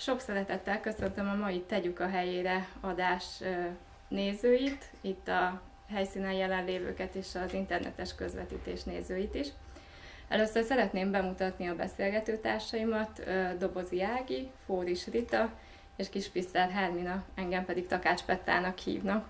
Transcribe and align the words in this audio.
Sok 0.00 0.20
szeretettel 0.20 0.80
köszöntöm 0.80 1.28
a 1.28 1.34
mai 1.34 1.60
Tegyük 1.60 2.00
a 2.00 2.08
helyére 2.08 2.68
adás 2.80 3.24
nézőit, 4.08 4.84
itt 5.00 5.28
a 5.28 5.60
helyszínen 5.92 6.32
jelenlévőket 6.32 7.14
és 7.14 7.26
az 7.44 7.54
internetes 7.54 8.14
közvetítés 8.14 8.82
nézőit 8.82 9.34
is. 9.34 9.48
Először 10.28 10.64
szeretném 10.64 11.10
bemutatni 11.10 11.68
a 11.68 11.74
beszélgető 11.74 12.36
társaimat, 12.36 13.22
Dobozi 13.58 14.02
Ági, 14.02 14.50
Fóris 14.66 15.06
Rita 15.06 15.50
és 15.96 16.08
Kispiszter 16.08 16.70
Hermina, 16.70 17.24
engem 17.34 17.64
pedig 17.64 17.86
Takács 17.86 18.22
Pettának 18.22 18.78
hívnak. 18.78 19.28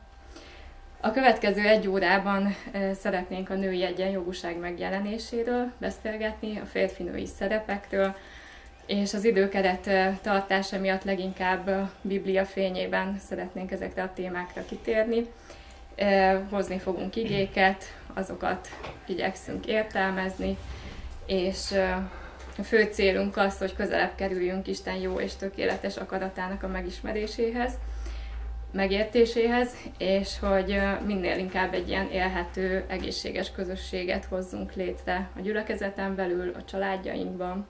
A 1.01 1.11
következő 1.11 1.61
egy 1.61 1.89
órában 1.89 2.55
szeretnénk 2.93 3.51
a 3.51 3.55
női 3.55 3.85
egyenjogúság 3.85 4.57
megjelenéséről 4.57 5.73
beszélgetni, 5.79 6.59
a 6.59 6.65
férfinői 6.65 7.27
szerepekről, 7.27 8.17
és 8.91 9.15
az 9.15 9.25
időkeret 9.25 9.91
tartása 10.23 10.79
miatt 10.79 11.05
leginkább 11.05 11.91
Biblia 12.03 12.45
fényében 12.45 13.19
szeretnénk 13.19 13.71
ezekre 13.71 14.03
a 14.03 14.13
témákra 14.15 14.65
kitérni. 14.65 15.27
Hozni 16.51 16.79
fogunk 16.79 17.17
igéket, 17.17 17.85
azokat 18.15 18.69
igyekszünk 19.07 19.67
értelmezni, 19.67 20.57
és 21.27 21.73
a 22.59 22.63
fő 22.63 22.89
célunk 22.93 23.37
az, 23.37 23.59
hogy 23.59 23.75
közelebb 23.75 24.15
kerüljünk 24.15 24.67
Isten 24.67 24.97
jó 24.97 25.21
és 25.21 25.37
tökéletes 25.37 25.97
akaratának 25.97 26.63
a 26.63 26.69
megismeréséhez, 26.69 27.73
megértéséhez, 28.73 29.75
és 29.99 30.39
hogy 30.39 30.81
minél 31.07 31.39
inkább 31.39 31.75
egy 31.75 31.89
ilyen 31.89 32.11
élhető, 32.11 32.85
egészséges 32.89 33.53
közösséget 33.53 34.25
hozzunk 34.25 34.75
létre 34.75 35.31
a 35.37 35.41
gyülekezeten 35.41 36.15
belül, 36.15 36.53
a 36.59 36.65
családjainkban, 36.65 37.69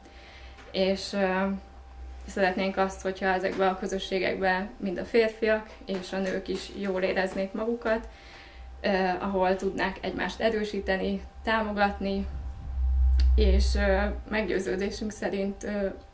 és 0.73 1.17
szeretnénk 2.27 2.77
azt, 2.77 3.03
hogyha 3.03 3.27
ezekben 3.27 3.69
a 3.69 3.79
közösségekben 3.79 4.71
mind 4.77 4.99
a 4.99 5.05
férfiak 5.05 5.69
és 5.87 6.13
a 6.13 6.19
nők 6.19 6.49
is 6.49 6.71
jól 6.79 7.03
éreznék 7.03 7.53
magukat, 7.53 8.09
ahol 9.21 9.57
tudnák 9.57 9.99
egymást 10.01 10.41
erősíteni, 10.41 11.23
támogatni, 11.43 12.27
és 13.35 13.65
meggyőződésünk 14.29 15.13
szerint 15.13 15.67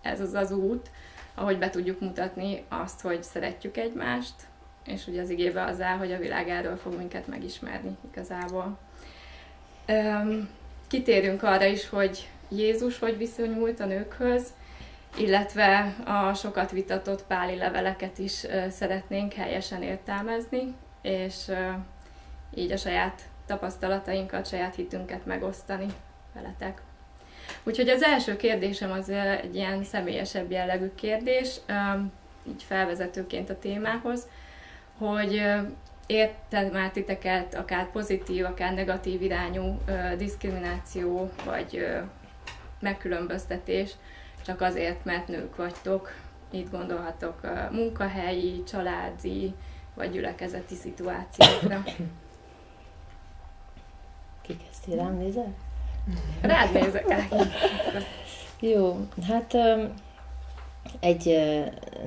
ez 0.02 0.20
az 0.20 0.34
az 0.34 0.52
út, 0.52 0.90
ahogy 1.34 1.58
be 1.58 1.70
tudjuk 1.70 2.00
mutatni 2.00 2.64
azt, 2.68 3.00
hogy 3.00 3.22
szeretjük 3.22 3.76
egymást, 3.76 4.34
és 4.86 5.06
ugye 5.06 5.20
az 5.20 5.30
igébe 5.30 5.64
az 5.64 5.80
áll, 5.80 5.96
hogy 5.96 6.12
a 6.12 6.18
világ 6.18 6.48
erről 6.48 6.76
fog 6.76 6.96
minket 6.96 7.26
megismerni 7.26 7.96
igazából. 8.10 8.78
Kitérünk 10.86 11.42
arra 11.42 11.64
is, 11.64 11.88
hogy 11.88 12.28
Jézus 12.48 12.98
hogy 12.98 13.16
viszonyult 13.16 13.80
a 13.80 13.86
nőkhöz, 13.86 14.52
illetve 15.18 15.96
a 16.04 16.34
sokat 16.34 16.70
vitatott 16.70 17.24
páli 17.24 17.56
leveleket 17.56 18.18
is 18.18 18.46
szeretnénk 18.70 19.32
helyesen 19.32 19.82
értelmezni, 19.82 20.74
és 21.02 21.34
így 22.54 22.72
a 22.72 22.76
saját 22.76 23.22
tapasztalatainkat, 23.46 24.46
saját 24.46 24.74
hitünket 24.74 25.26
megosztani 25.26 25.86
veletek. 26.34 26.82
Úgyhogy 27.64 27.88
az 27.88 28.02
első 28.02 28.36
kérdésem 28.36 28.90
az 28.90 29.08
egy 29.08 29.54
ilyen 29.54 29.84
személyesebb 29.84 30.50
jellegű 30.50 30.90
kérdés, 30.94 31.56
így 32.48 32.62
felvezetőként 32.62 33.50
a 33.50 33.58
témához, 33.58 34.28
hogy 34.98 35.42
érted 36.06 36.72
már 36.72 36.90
titeket 36.90 37.54
akár 37.54 37.90
pozitív, 37.90 38.44
akár 38.44 38.74
negatív 38.74 39.22
irányú 39.22 39.80
diszkrimináció, 40.16 41.30
vagy 41.44 41.86
megkülönböztetés, 42.80 43.90
csak 44.44 44.60
azért, 44.60 45.04
mert 45.04 45.28
nők 45.28 45.56
vagytok. 45.56 46.10
Itt 46.50 46.70
gondolhatok 46.70 47.40
munkahelyi, 47.70 48.62
családi 48.62 49.54
vagy 49.94 50.10
gyülekezeti 50.10 50.74
szituációkra. 50.74 51.82
Ki 54.42 54.56
kezdti 54.56 54.90
írám 54.90 55.16
nézel? 55.16 55.54
Rád 56.40 56.72
nézek 56.72 57.10
el. 57.10 57.28
Jó, 58.60 59.06
hát 59.26 59.54
egy 61.00 61.38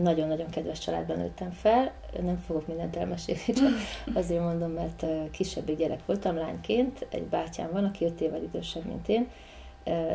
nagyon-nagyon 0.02 0.50
kedves 0.50 0.80
családban 0.80 1.18
nőttem 1.18 1.52
fel, 1.52 1.92
nem 2.22 2.44
fogok 2.48 2.68
mindent 2.68 2.96
elmesélni, 2.96 3.54
csak 3.54 3.72
azért 4.14 4.44
mondom, 4.44 4.72
mert 4.72 5.06
kisebbik 5.32 5.78
gyerek 5.78 6.06
voltam 6.06 6.36
lányként, 6.36 7.08
egy 7.10 7.24
bátyám 7.24 7.72
van, 7.72 7.86
aki 7.86 8.06
öt 8.06 8.22
évvel 8.22 8.44
idősebb, 8.44 8.86
mint 8.86 9.08
én, 9.08 9.30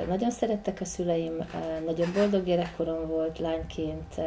nagyon 0.08 0.30
szerettek 0.30 0.80
a 0.80 0.84
szüleim, 0.84 1.44
nagyon 1.84 2.12
boldog 2.14 2.44
gyerekkorom 2.44 3.06
volt 3.06 3.38
lányként, 3.38 4.20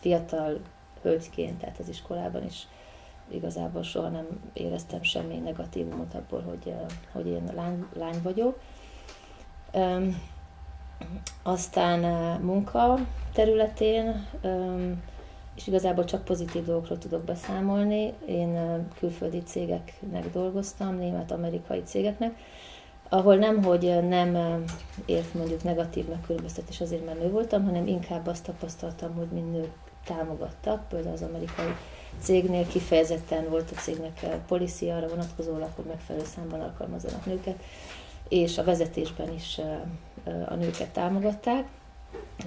fiatal 0.00 0.60
hölgyként, 1.02 1.58
tehát 1.58 1.78
az 1.78 1.88
iskolában 1.88 2.44
is 2.44 2.66
igazából 3.28 3.82
soha 3.82 4.08
nem 4.08 4.26
éreztem 4.52 5.02
semmi 5.02 5.36
negatívumot 5.36 6.14
abból, 6.14 6.42
hogy, 6.42 6.74
hogy 7.12 7.26
én 7.26 7.50
lány, 7.54 7.86
lány 7.94 8.22
vagyok. 8.22 8.58
Aztán 11.42 12.00
munka 12.40 12.98
területén, 13.32 14.26
és 15.56 15.66
igazából 15.66 16.04
csak 16.04 16.24
pozitív 16.24 16.64
dolgokról 16.64 16.98
tudok 16.98 17.24
beszámolni. 17.24 18.12
Én 18.26 18.58
külföldi 18.98 19.42
cégeknek 19.42 20.30
dolgoztam, 20.32 20.96
német-amerikai 20.96 21.82
cégeknek, 21.82 22.38
ahol 23.08 23.36
nem, 23.36 23.62
hogy 23.62 24.08
nem 24.08 24.64
ért 25.04 25.34
mondjuk 25.34 25.62
negatív 25.62 26.08
megkülönböztetés 26.08 26.80
azért, 26.80 27.04
mert 27.04 27.20
nő 27.20 27.30
voltam, 27.30 27.64
hanem 27.64 27.86
inkább 27.86 28.26
azt 28.26 28.44
tapasztaltam, 28.44 29.14
hogy 29.14 29.28
mind 29.32 29.52
nők 29.52 29.72
támogattak, 30.04 30.88
például 30.88 31.14
az 31.14 31.22
amerikai 31.22 31.74
cégnél 32.20 32.66
kifejezetten 32.66 33.48
volt 33.48 33.70
a 33.70 33.80
cégnek 33.80 34.26
policy 34.46 34.90
arra 34.90 35.08
vonatkozólag, 35.08 35.70
hogy 35.76 35.84
megfelelő 35.84 36.24
számban 36.24 36.60
alkalmazzanak 36.60 37.26
nőket, 37.26 37.56
és 38.28 38.58
a 38.58 38.64
vezetésben 38.64 39.32
is 39.34 39.60
a 40.48 40.54
nőket 40.54 40.88
támogatták, 40.88 41.68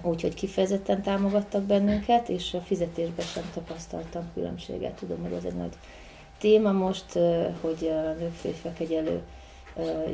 úgyhogy 0.02 0.34
kifejezetten 0.34 1.02
támogattak 1.02 1.64
bennünket, 1.64 2.30
és 2.30 2.54
a 2.54 2.60
fizetésben 2.60 3.26
sem 3.26 3.50
tapasztaltam 3.54 4.30
különbséget. 4.34 4.94
Tudom, 4.94 5.22
hogy 5.22 5.34
ez 5.34 5.44
egy 5.44 5.56
nagy 5.56 5.74
téma 6.38 6.72
most, 6.72 7.20
hogy 7.62 7.92
a 7.92 8.14
nők 8.20 8.34
férfiak 8.34 8.80
egyelő 8.80 9.22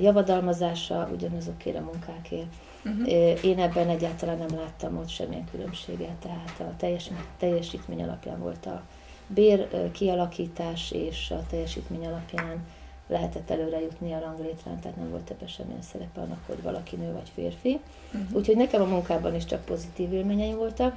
javadalmazása 0.02 1.10
ugyanazokért 1.14 1.78
a 1.78 1.82
munkákért. 1.82 2.54
Uh-huh. 2.86 3.08
Én 3.44 3.60
ebben 3.60 3.90
egyáltalán 3.90 4.38
nem 4.38 4.58
láttam 4.58 4.98
ott 4.98 5.10
semmilyen 5.10 5.50
különbséget, 5.52 6.16
tehát 6.16 6.60
a 6.60 6.74
teljes, 6.78 7.12
teljesítmény 7.38 8.04
alapján 8.04 8.40
volt 8.40 8.66
a 8.66 8.82
bér 9.28 9.92
kialakítás, 9.92 10.92
és 10.92 11.32
a 11.32 11.44
teljesítmény 11.50 12.06
alapján 12.06 12.66
lehetett 13.08 13.50
előre 13.50 13.82
jutni 13.82 14.14
a 14.14 14.20
ranglétrán, 14.20 14.80
tehát 14.80 14.98
nem 14.98 15.10
volt 15.10 15.30
ebben 15.30 15.48
semmilyen 15.48 15.82
szerepe 15.82 16.22
annak, 16.22 16.40
hogy 16.46 16.62
valaki 16.62 16.96
nő 16.96 17.14
vagy 17.14 17.32
férfi. 17.34 17.80
Uh-huh. 18.14 18.36
Úgyhogy 18.38 18.56
nekem 18.56 18.82
a 18.82 18.86
munkában 18.86 19.36
is 19.36 19.46
csak 19.46 19.66
pozitív 19.66 20.14
élményeim 20.14 20.56
voltak. 20.56 20.96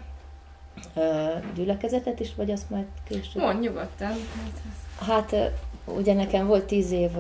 Gyülekezetet 1.55 2.21
is, 2.21 2.35
vagy 2.35 2.51
azt 2.51 2.71
majd 2.71 2.85
később? 3.09 3.43
Mondj 3.43 3.67
nyugodtan. 3.67 4.13
Hát 5.01 5.37
ugye 5.85 6.15
nekem 6.15 6.47
volt 6.47 6.65
tíz 6.65 6.91
év 6.91 7.11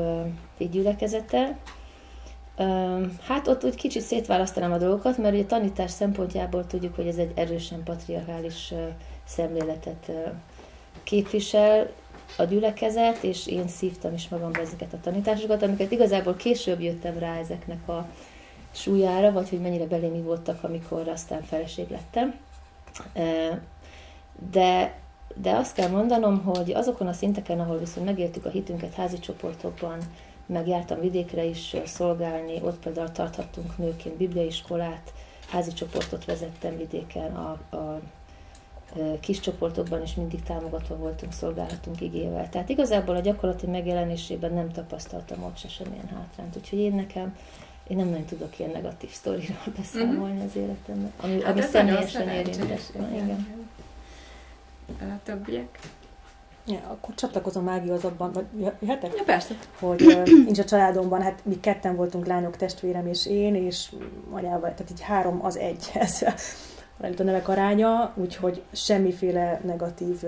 így 0.60 0.70
gyülekezete, 0.70 1.58
Hát 3.26 3.48
ott 3.48 3.64
úgy 3.64 3.74
kicsit 3.74 4.02
szétválasztanám 4.02 4.72
a 4.72 4.78
dolgokat, 4.78 5.18
mert 5.18 5.34
ugye 5.34 5.44
tanítás 5.44 5.90
szempontjából 5.90 6.66
tudjuk, 6.66 6.94
hogy 6.94 7.06
ez 7.06 7.16
egy 7.16 7.32
erősen 7.34 7.82
patriarchális 7.82 8.74
szemléletet 9.24 10.10
képvisel 11.02 11.90
a 12.36 12.44
gyülekezet, 12.44 13.22
és 13.22 13.46
én 13.46 13.68
szívtam 13.68 14.14
is 14.14 14.28
magamban 14.28 14.62
ezeket 14.62 14.92
a 14.92 15.00
tanításokat, 15.00 15.62
amiket 15.62 15.90
igazából 15.90 16.34
később 16.34 16.80
jöttem 16.80 17.18
rá 17.18 17.38
ezeknek 17.38 17.88
a 17.88 18.08
súlyára, 18.70 19.32
vagy 19.32 19.48
hogy 19.48 19.60
mennyire 19.60 19.86
belém 19.86 20.22
voltak, 20.22 20.64
amikor 20.64 21.08
aztán 21.08 21.42
feleség 21.42 21.90
lettem. 21.90 22.34
De 24.50 24.96
de 25.40 25.50
azt 25.50 25.74
kell 25.74 25.88
mondanom, 25.88 26.42
hogy 26.44 26.72
azokon 26.72 27.06
a 27.06 27.12
szinteken, 27.12 27.60
ahol 27.60 27.78
viszont 27.78 28.06
megéltük 28.06 28.44
a 28.44 28.48
hitünket 28.48 28.94
házi 28.94 29.18
csoportokban, 29.18 29.98
meg 30.48 30.68
jártam 30.68 31.00
vidékre 31.00 31.44
is 31.44 31.76
szolgálni, 31.84 32.60
ott 32.62 32.78
például 32.78 33.12
tarthattunk 33.12 33.78
nőként 33.78 34.16
bibliaiskolát, 34.16 35.12
házi 35.48 35.72
csoportot 35.72 36.24
vezettem 36.24 36.76
vidéken, 36.76 37.36
a, 37.36 37.76
a 37.76 38.00
kis 39.20 39.40
csoportokban 39.40 40.02
is 40.02 40.14
mindig 40.14 40.42
támogatva 40.42 40.96
voltunk, 40.96 41.32
szolgálatunk 41.32 42.00
igével. 42.00 42.48
Tehát 42.48 42.68
igazából 42.68 43.16
a 43.16 43.20
gyakorlati 43.20 43.66
megjelenésében 43.66 44.52
nem 44.52 44.72
tapasztaltam 44.72 45.44
ott 45.44 45.56
se 45.56 45.68
semmilyen 45.68 46.08
hátrányt. 46.08 46.56
Úgyhogy 46.56 46.78
én 46.78 46.94
nekem, 46.94 47.36
én 47.86 47.96
nem 47.96 48.08
nagyon 48.08 48.24
tudok 48.24 48.58
ilyen 48.58 48.70
negatív 48.70 49.10
sztoriról 49.10 49.72
beszámolni 49.76 50.34
mm-hmm. 50.34 50.46
az 50.46 50.56
életemben, 50.56 51.12
ami, 51.20 51.42
hát 51.42 51.52
ami 51.52 51.60
személyesen 51.60 52.28
érintett. 52.28 52.92
Igen 52.94 53.56
a 55.00 55.20
többiek. 55.22 55.78
Ja, 56.68 56.80
akkor 56.88 57.14
csatlakozom 57.14 57.64
Mági 57.64 57.90
azokban, 57.90 58.32
vagy 58.32 58.46
jöhetek? 58.80 59.16
Ja, 59.16 59.22
persze. 59.22 59.54
Hogy 59.78 60.02
uh, 60.02 60.22
nincs 60.24 60.58
a 60.58 60.64
családomban, 60.64 61.22
hát 61.22 61.40
mi 61.44 61.60
ketten 61.60 61.96
voltunk 61.96 62.26
lányok, 62.26 62.56
testvérem 62.56 63.06
és 63.06 63.26
én, 63.26 63.54
és 63.54 63.92
anyával, 64.30 64.74
tehát 64.74 64.90
így 64.90 65.00
három 65.00 65.44
az 65.44 65.56
egy. 65.56 65.90
Ez 65.94 66.22
a 67.18 67.22
nevek 67.22 67.48
aránya, 67.48 68.12
úgyhogy 68.14 68.62
semmiféle 68.72 69.60
negatív 69.64 70.22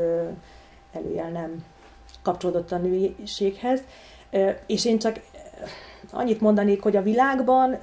előjel 0.92 1.30
nem 1.30 1.64
kapcsolódott 2.22 2.72
a 2.72 2.78
nőiséghez. 2.78 3.80
És 4.66 4.84
én 4.84 4.98
csak 4.98 5.20
annyit 6.12 6.40
mondanék, 6.40 6.82
hogy 6.82 6.96
a 6.96 7.02
világban 7.02 7.78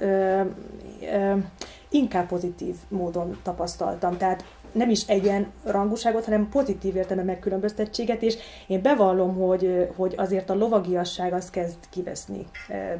inkább 1.88 2.26
pozitív 2.26 2.74
módon 2.88 3.38
tapasztaltam. 3.42 4.16
Tehát 4.16 4.44
nem 4.72 4.90
is 4.90 5.02
egyen 5.06 5.46
rangúságot, 5.64 6.24
hanem 6.24 6.48
pozitív 6.48 6.96
értelme 6.96 7.22
megkülönböztettséget, 7.22 8.22
és 8.22 8.36
én 8.66 8.82
bevallom, 8.82 9.34
hogy, 9.34 9.88
hogy 9.96 10.14
azért 10.16 10.50
a 10.50 10.54
lovagiasság 10.54 11.32
az 11.32 11.50
kezd 11.50 11.78
kiveszni 11.90 12.46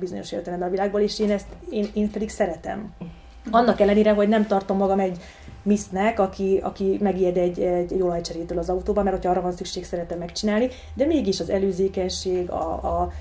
bizonyos 0.00 0.32
értelemben 0.32 0.68
a 0.68 0.70
világból, 0.70 1.00
és 1.00 1.18
én 1.18 1.30
ezt 1.30 1.46
én, 1.70 1.86
én 1.94 2.10
pedig 2.10 2.30
szeretem. 2.30 2.92
Annak 3.50 3.80
ellenére, 3.80 4.12
hogy 4.12 4.28
nem 4.28 4.46
tartom 4.46 4.76
magam 4.76 4.98
egy 4.98 5.18
misznek, 5.62 6.18
aki, 6.18 6.60
aki 6.62 6.98
megijed 7.00 7.36
egy, 7.36 7.60
egy 7.60 8.00
olajcserétől 8.00 8.58
az 8.58 8.68
autóban, 8.68 9.04
mert 9.04 9.16
hogyha 9.16 9.30
arra 9.30 9.40
van 9.40 9.52
szükség, 9.52 9.84
szeretem 9.84 10.18
megcsinálni, 10.18 10.68
de 10.94 11.06
mégis 11.06 11.40
az 11.40 11.50
előzékenység, 11.50 12.50
a, 12.50 12.72
a, 12.72 13.12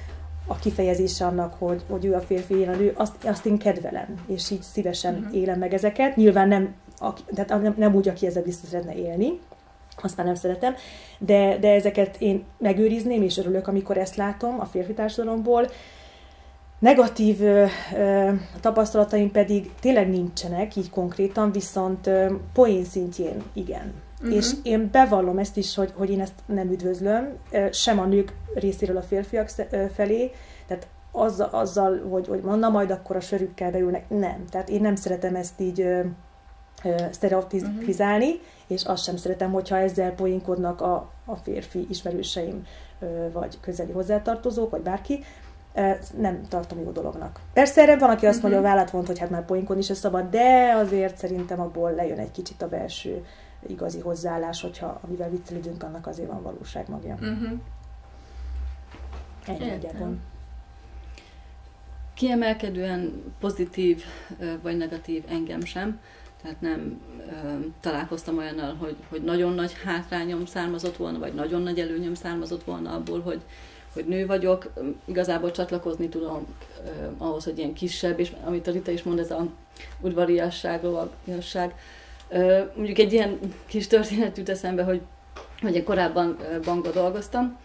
a 0.47 0.55
kifejezése 0.55 1.25
annak, 1.25 1.53
hogy, 1.59 1.83
hogy 1.89 2.05
ő 2.05 2.13
a 2.13 2.19
férfi, 2.19 2.59
én 2.59 2.69
a 2.69 2.75
nő, 2.75 2.93
azt, 2.95 3.25
azt 3.25 3.45
én 3.45 3.57
kedvelem, 3.57 4.07
és 4.27 4.51
így 4.51 4.61
szívesen 4.61 5.15
uh-huh. 5.15 5.35
élem 5.35 5.59
meg 5.59 5.73
ezeket. 5.73 6.15
Nyilván 6.15 6.47
nem, 6.47 6.75
aki, 6.99 7.21
tehát 7.33 7.61
nem, 7.61 7.75
nem 7.77 7.95
úgy, 7.95 8.07
aki 8.07 8.25
ezzel 8.25 8.43
vissza 8.43 8.65
szeretne 8.65 8.95
élni, 8.95 9.39
azt 10.01 10.17
már 10.17 10.25
nem 10.25 10.35
szeretem, 10.35 10.75
de, 11.19 11.57
de 11.57 11.73
ezeket 11.73 12.15
én 12.19 12.43
megőrizném, 12.57 13.21
és 13.21 13.37
örülök, 13.37 13.67
amikor 13.67 13.97
ezt 13.97 14.15
látom 14.15 14.59
a 14.59 14.65
férfi 14.65 14.93
társadalomból. 14.93 15.67
Negatív 16.79 17.41
ö, 17.41 17.65
ö, 17.95 18.31
tapasztalataim 18.61 19.31
pedig 19.31 19.71
tényleg 19.79 20.09
nincsenek, 20.09 20.75
így 20.75 20.89
konkrétan, 20.89 21.51
viszont 21.51 22.07
ö, 22.07 22.33
poén 22.53 22.83
szintjén 22.83 23.43
igen. 23.53 23.93
Uh-huh. 24.21 24.35
És 24.35 24.51
én 24.63 24.89
bevallom 24.91 25.37
ezt 25.37 25.57
is, 25.57 25.75
hogy, 25.75 25.91
hogy 25.95 26.09
én 26.09 26.21
ezt 26.21 26.33
nem 26.45 26.71
üdvözlöm, 26.71 27.37
sem 27.71 27.99
a 27.99 28.05
nők 28.05 28.33
részéről 28.53 28.97
a 28.97 29.01
férfiak 29.01 29.49
felé, 29.93 30.31
tehát 30.67 30.87
azzal, 31.11 31.49
azzal 31.51 32.07
hogy, 32.09 32.27
hogy 32.27 32.41
mondna, 32.41 32.69
majd 32.69 32.91
akkor 32.91 33.15
a 33.15 33.19
sörükkel 33.19 33.71
beülnek. 33.71 34.09
Nem. 34.09 34.45
Tehát 34.49 34.69
én 34.69 34.81
nem 34.81 34.95
szeretem 34.95 35.35
ezt 35.35 35.59
így 35.59 35.87
sztereotipizálni, 37.11 38.27
uh-huh. 38.27 38.41
és 38.67 38.83
azt 38.83 39.03
sem 39.03 39.15
szeretem, 39.15 39.51
hogyha 39.51 39.77
ezzel 39.77 40.11
poénkodnak 40.11 40.81
a, 40.81 41.09
a 41.25 41.35
férfi 41.35 41.85
ismerőseim, 41.89 42.65
vagy 43.31 43.59
közeli 43.59 43.91
hozzátartozók, 43.91 44.69
vagy 44.69 44.81
bárki. 44.81 45.23
Nem 46.17 46.41
tartom 46.49 46.79
jó 46.79 46.91
dolognak. 46.91 47.39
Persze 47.53 47.81
erre 47.81 47.97
van, 47.97 48.09
aki 48.09 48.25
azt 48.25 48.37
uh-huh. 48.37 48.51
mondja, 48.51 48.69
a 48.69 48.73
vállát 48.73 48.91
vont, 48.91 49.07
hogy 49.07 49.19
hát 49.19 49.29
már 49.29 49.45
poénkodni 49.45 49.81
is 49.81 49.97
szabad, 49.97 50.29
de 50.29 50.73
azért 50.75 51.17
szerintem 51.17 51.59
abból 51.59 51.91
lejön 51.91 52.19
egy 52.19 52.31
kicsit 52.31 52.61
a 52.61 52.67
belső 52.67 53.25
igazi 53.67 53.99
hozzáállás, 53.99 54.61
hogyha 54.61 54.99
amivel 55.03 55.29
viccelődünk, 55.29 55.83
annak 55.83 56.07
azért 56.07 56.29
van 56.29 56.41
valóság 56.41 56.89
magja. 56.89 57.13
Uh-huh. 57.13 57.59
Ennyi 59.47 59.69
egyetlen. 59.69 60.21
Kiemelkedően 62.13 63.23
pozitív 63.39 64.03
vagy 64.61 64.77
negatív 64.77 65.23
engem 65.29 65.61
sem, 65.61 65.99
tehát 66.41 66.61
nem 66.61 67.01
ö, 67.27 67.65
találkoztam 67.81 68.37
olyannal, 68.37 68.75
hogy, 68.75 68.95
hogy 69.09 69.21
nagyon 69.23 69.53
nagy 69.53 69.73
hátrányom 69.83 70.45
származott 70.45 70.97
volna, 70.97 71.19
vagy 71.19 71.33
nagyon 71.33 71.61
nagy 71.61 71.79
előnyöm 71.79 72.13
származott 72.13 72.63
volna 72.63 72.93
abból, 72.93 73.21
hogy, 73.21 73.39
hogy 73.93 74.05
nő 74.05 74.25
vagyok. 74.25 74.73
Igazából 75.05 75.51
csatlakozni 75.51 76.09
tudom 76.09 76.47
ö, 76.85 76.89
ahhoz, 77.17 77.43
hogy 77.43 77.57
ilyen 77.57 77.73
kisebb, 77.73 78.19
és 78.19 78.31
amit 78.43 78.67
a 78.67 78.71
Rita 78.71 78.91
is 78.91 79.03
mond, 79.03 79.19
ez 79.19 79.31
a 79.31 79.47
udvariasság, 80.01 80.83
lovagiasság, 80.83 81.73
Mondjuk 82.75 82.97
egy 82.97 83.13
ilyen 83.13 83.39
kis 83.65 83.87
történet 83.87 84.37
jut 84.37 84.49
eszembe, 84.49 84.83
hogy, 84.83 85.01
hogy 85.61 85.75
én 85.75 85.83
korábban 85.83 86.37
bankban 86.63 86.91
dolgoztam, 86.93 87.57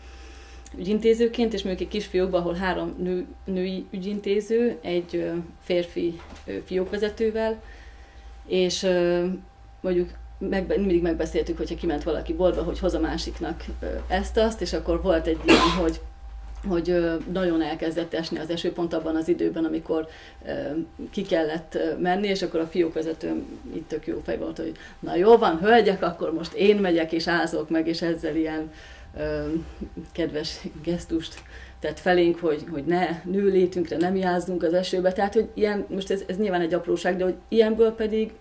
ügyintézőként, 0.79 1.53
és 1.53 1.63
mondjuk 1.63 1.89
egy 1.89 1.95
kisfiókban, 1.95 2.41
ahol 2.41 2.55
három 2.55 2.95
nő, 2.99 3.27
női 3.45 3.87
ügyintéző, 3.91 4.79
egy 4.83 5.31
férfi 5.63 6.21
fiókvezetővel, 6.65 7.63
és 8.47 8.87
mondjuk 9.81 10.11
meg, 10.39 10.67
mindig 10.67 11.03
megbeszéltük, 11.03 11.57
hogyha 11.57 11.75
kiment 11.75 12.03
valaki 12.03 12.33
boltba, 12.33 12.63
hogy 12.63 12.79
hoz 12.79 12.95
a 12.95 13.01
másiknak 13.01 13.65
ezt-azt, 14.09 14.61
és 14.61 14.73
akkor 14.73 15.03
volt 15.03 15.27
egy 15.27 15.41
ilyen, 15.45 15.71
hogy 15.81 16.01
hogy 16.69 17.19
nagyon 17.33 17.63
elkezdett 17.63 18.15
esni 18.15 18.39
az 18.39 18.51
eső 18.51 18.73
pont 18.73 18.95
abban 18.95 19.17
az 19.17 19.29
időben, 19.29 19.65
amikor 19.65 20.09
ki 21.11 21.23
kellett 21.23 21.79
menni, 22.01 22.29
és 22.29 22.43
akkor 22.43 22.61
a 22.61 22.67
fiókvezetőm 22.67 23.61
itt 23.75 23.89
tök 23.89 24.07
jó 24.07 24.21
fej 24.25 24.39
volt, 24.39 24.57
hogy 24.57 24.73
na 25.01 25.15
jó 25.15 25.37
van, 25.37 25.59
hölgyek, 25.59 26.03
akkor 26.03 26.33
most 26.33 26.53
én 26.53 26.77
megyek 26.77 27.13
és 27.13 27.29
ázok 27.29 27.71
meg, 27.71 27.89
és 27.89 28.03
ezzel 28.03 28.37
ilyen 28.37 28.71
kedves 30.13 30.61
gesztust 30.83 31.43
tett 31.83 31.99
felénk, 31.99 32.39
hogy, 32.39 32.65
hogy 32.71 32.85
ne 32.85 33.23
nő 33.25 33.49
létünkre, 33.49 33.97
nem 33.97 34.17
jázzunk 34.17 34.63
az 34.63 34.75
esőbe. 34.75 35.13
Tehát, 35.13 35.35
hogy 35.35 35.51
ilyen, 35.55 35.87
most 35.89 36.11
ez, 36.11 36.23
ez 36.27 36.37
nyilván 36.37 36.61
egy 36.61 36.75
apróság, 36.75 37.17
de 37.17 37.25
hogy 37.25 37.37
ilyenből 37.49 37.95
pedig 37.95 38.33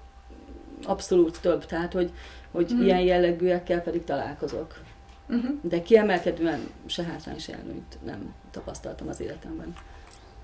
abszolút 0.84 1.42
több. 1.42 1.66
Tehát, 1.66 1.94
hogy, 1.94 2.12
hogy 2.52 2.74
mm. 2.74 2.82
ilyen 2.82 3.00
jellegűekkel 3.00 3.82
pedig 3.82 4.04
találkozok. 4.04 4.82
Uh-huh. 5.30 5.52
De 5.62 5.82
kiemelkedően 5.82 6.60
se 6.86 7.04
hátrány, 7.04 7.38
se 7.38 7.54
előnyt 7.54 7.98
nem 8.06 8.34
tapasztaltam 8.52 9.08
az 9.08 9.20
életemben. 9.20 9.74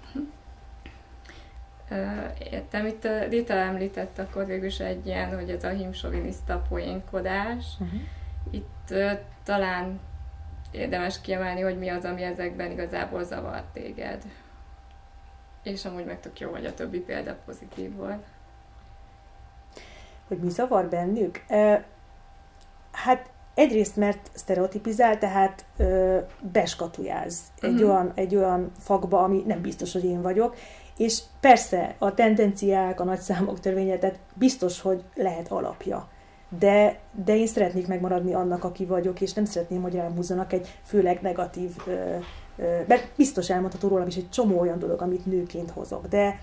Uh-huh. 0.08 0.26
Értem, 2.52 2.86
itt 2.86 3.08
Rita 3.30 3.54
említett 3.54 4.20
akkor 4.20 4.46
végül 4.46 4.66
is 4.66 4.80
egy 4.80 5.06
ilyen, 5.06 5.36
hogy 5.36 5.50
ez 5.50 5.64
a 5.64 5.70
himsoviniszta 5.70 6.62
poénkodás. 6.70 7.66
Uh-huh. 7.80 8.00
Itt 8.52 8.88
uh, 8.92 9.12
talán 9.44 10.00
érdemes 10.72 11.22
kiemelni, 11.22 11.62
hogy 11.62 11.78
mi 11.78 11.90
az, 11.90 12.06
ami 12.06 12.24
ezekben 12.24 12.72
igazából 12.72 13.24
zavar 13.24 13.64
téged. 13.74 14.24
És 15.64 15.86
amúgy 15.86 16.06
meg 16.06 16.20
tök 16.20 16.40
jó, 16.40 16.52
hogy 16.52 16.66
a 16.66 16.74
többi 16.74 17.00
példa 17.00 17.38
pozitív 17.46 17.96
volt. 17.96 18.24
Hogy 20.28 20.38
mi 20.38 20.50
zavar 20.50 20.90
bennük? 20.90 21.44
Hát 22.92 23.30
Egyrészt, 23.58 23.96
mert 23.96 24.30
sztereotipizál, 24.34 25.18
tehát 25.18 25.66
ö, 25.78 26.18
beskatujáz 26.52 27.42
egy, 27.60 27.74
uh-huh. 27.74 27.90
olyan, 27.90 28.12
egy 28.16 28.36
olyan 28.36 28.72
fakba, 28.80 29.24
ami 29.24 29.44
nem 29.48 29.62
biztos, 29.62 29.94
hogy 29.94 30.04
én 30.04 30.22
vagyok, 30.22 30.56
és 30.98 31.22
persze 31.40 31.96
a 31.98 32.14
tendenciák, 32.14 33.00
a 33.00 33.04
nagyszámok 33.04 33.60
törvénye, 33.60 33.98
tehát 33.98 34.20
biztos, 34.34 34.82
hogy 34.82 35.04
lehet 35.16 35.52
alapja. 35.52 36.10
De, 36.60 37.00
de 37.26 37.38
én 37.38 37.48
szeretnék 37.48 37.88
megmaradni 37.88 38.34
annak, 38.34 38.64
aki 38.64 38.86
vagyok, 38.86 39.22
és 39.22 39.34
nem 39.34 39.46
szeretném, 39.46 39.82
hogy 39.82 39.94
rám 39.94 40.16
húzzanak 40.16 40.54
egy 40.54 40.80
főleg 40.84 41.22
negatív, 41.22 41.76
mert 42.88 43.08
biztos 43.16 43.50
elmondható 43.50 43.88
rólam 43.88 44.08
is 44.08 44.16
egy 44.16 44.30
csomó 44.30 44.60
olyan 44.60 44.80
dolog, 44.80 45.02
amit 45.02 45.26
nőként 45.26 45.72
hozok. 45.72 46.08
De, 46.08 46.40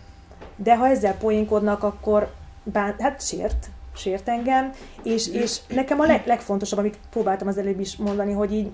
de 0.57 0.77
ha 0.77 0.89
ezzel 0.89 1.17
poénkodnak, 1.17 1.83
akkor 1.83 2.33
bár, 2.63 2.95
hát 2.99 3.27
sért, 3.27 3.71
sért 3.95 4.29
engem, 4.29 4.73
és, 5.03 5.29
és 5.29 5.61
nekem 5.69 6.01
a 6.01 6.07
leg, 6.07 6.27
legfontosabb, 6.27 6.79
amit 6.79 6.99
próbáltam 7.11 7.49
az 7.49 7.59
előbb 7.59 7.81
is 7.81 7.97
mondani, 7.97 8.33
hogy 8.33 8.53
így 8.53 8.71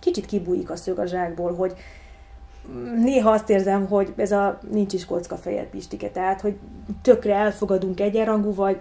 kicsit 0.00 0.26
kibújik 0.26 0.70
a 0.70 0.76
szög 0.76 0.98
a 0.98 1.06
zsákból, 1.06 1.54
hogy 1.54 1.74
néha 3.02 3.30
azt 3.30 3.50
érzem, 3.50 3.86
hogy 3.86 4.12
ez 4.16 4.32
a 4.32 4.58
nincs 4.70 4.92
is 4.92 5.04
kocka 5.04 5.36
fejed 5.36 5.66
pistike, 5.66 6.10
tehát, 6.10 6.40
hogy 6.40 6.56
tökre 7.02 7.34
elfogadunk 7.34 8.00
egyenrangú 8.00 8.54
vagy, 8.54 8.80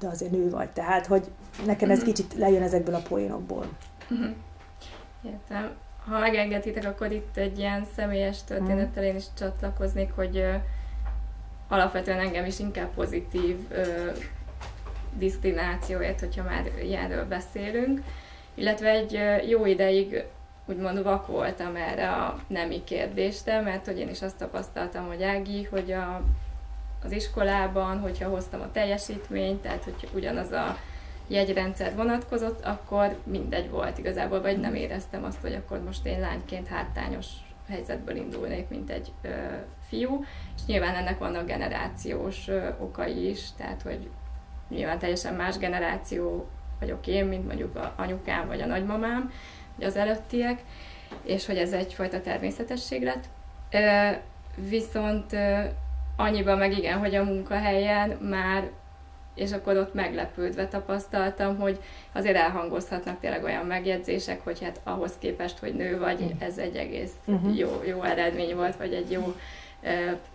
de 0.00 0.08
azért 0.08 0.30
nő 0.30 0.50
vagy. 0.50 0.70
Tehát, 0.70 1.06
hogy 1.06 1.30
nekem 1.66 1.90
ez 1.90 1.98
mhm. 1.98 2.06
kicsit 2.06 2.34
lejön 2.34 2.62
ezekből 2.62 2.94
a 2.94 3.02
poénokból. 3.08 3.66
Mhm. 4.08 4.30
Értem. 5.22 5.70
Ha 6.06 6.18
megengeditek, 6.18 6.84
akkor 6.84 7.12
itt 7.12 7.36
egy 7.36 7.58
ilyen 7.58 7.86
személyes 7.96 8.44
történettel 8.44 9.04
én 9.04 9.16
is 9.16 9.24
csatlakoznék, 9.38 10.12
hogy 10.14 10.36
uh, 10.36 10.54
alapvetően 11.68 12.18
engem 12.18 12.44
is 12.44 12.58
inkább 12.58 12.94
pozitív 12.94 13.56
uh, 13.70 14.16
diszkriminációért, 15.14 16.20
hogyha 16.20 16.42
már 16.42 16.70
ilyenről 16.82 17.24
beszélünk. 17.24 18.02
Illetve 18.54 18.88
egy 18.88 19.20
jó 19.48 19.66
ideig 19.66 20.24
úgymond 20.66 21.02
vak 21.02 21.26
voltam 21.26 21.76
erre 21.76 22.10
a 22.10 22.38
nemi 22.46 22.84
kérdésre, 22.84 23.60
mert 23.60 23.86
hogy 23.86 23.98
én 23.98 24.08
is 24.08 24.22
azt 24.22 24.36
tapasztaltam, 24.36 25.06
hogy 25.06 25.22
Ági, 25.22 25.64
hogy 25.64 25.92
a, 25.92 26.22
az 27.04 27.12
iskolában, 27.12 28.00
hogyha 28.00 28.28
hoztam 28.28 28.60
a 28.60 28.72
teljesítményt, 28.72 29.62
tehát 29.62 29.84
hogy 29.84 30.08
ugyanaz 30.14 30.52
a 30.52 30.76
jegyrendszer 31.26 31.94
vonatkozott, 31.94 32.64
akkor 32.64 33.18
mindegy 33.24 33.70
volt 33.70 33.98
igazából, 33.98 34.40
vagy 34.40 34.60
nem 34.60 34.74
éreztem 34.74 35.24
azt, 35.24 35.40
hogy 35.40 35.54
akkor 35.54 35.82
most 35.82 36.06
én 36.06 36.20
lányként 36.20 36.66
háttányos 36.66 37.26
helyzetből 37.68 38.16
indulnék, 38.16 38.68
mint 38.68 38.90
egy 38.90 39.12
ö, 39.22 39.28
fiú, 39.88 40.24
és 40.56 40.64
nyilván 40.66 40.94
ennek 40.94 41.18
vannak 41.18 41.46
generációs 41.46 42.48
ö, 42.48 42.68
okai 42.80 43.28
is, 43.28 43.52
tehát 43.56 43.82
hogy 43.82 44.10
nyilván 44.68 44.98
teljesen 44.98 45.34
más 45.34 45.58
generáció 45.58 46.48
vagyok 46.80 47.06
én, 47.06 47.24
mint 47.24 47.46
mondjuk 47.46 47.76
a 47.76 47.94
anyukám 47.96 48.46
vagy 48.46 48.60
a 48.60 48.66
nagymamám, 48.66 49.32
vagy 49.76 49.86
az 49.86 49.96
előttiek, 49.96 50.62
és 51.22 51.46
hogy 51.46 51.56
ez 51.56 51.72
egyfajta 51.72 52.20
természetesség 52.20 53.02
lett. 53.02 53.24
Viszont 54.54 55.36
annyiban 56.20 56.58
meg 56.58 56.78
igen, 56.78 56.98
hogy 56.98 57.14
a 57.14 57.24
munkahelyen 57.24 58.10
már 58.10 58.70
és 59.34 59.52
akkor 59.52 59.76
ott 59.76 59.94
meglepődve 59.94 60.68
tapasztaltam, 60.68 61.58
hogy 61.58 61.78
azért 62.12 62.36
elhangozhatnak 62.36 63.20
tényleg 63.20 63.44
olyan 63.44 63.66
megjegyzések, 63.66 64.44
hogy 64.44 64.62
hát 64.62 64.80
ahhoz 64.84 65.12
képest, 65.18 65.58
hogy 65.58 65.74
nő 65.74 65.98
vagy, 65.98 66.34
ez 66.38 66.58
egy 66.58 66.76
egész 66.76 67.12
uh-huh. 67.24 67.58
jó, 67.58 67.82
jó 67.86 68.02
eredmény 68.02 68.56
volt, 68.56 68.76
vagy 68.76 68.92
egy 68.92 69.10
jó 69.10 69.34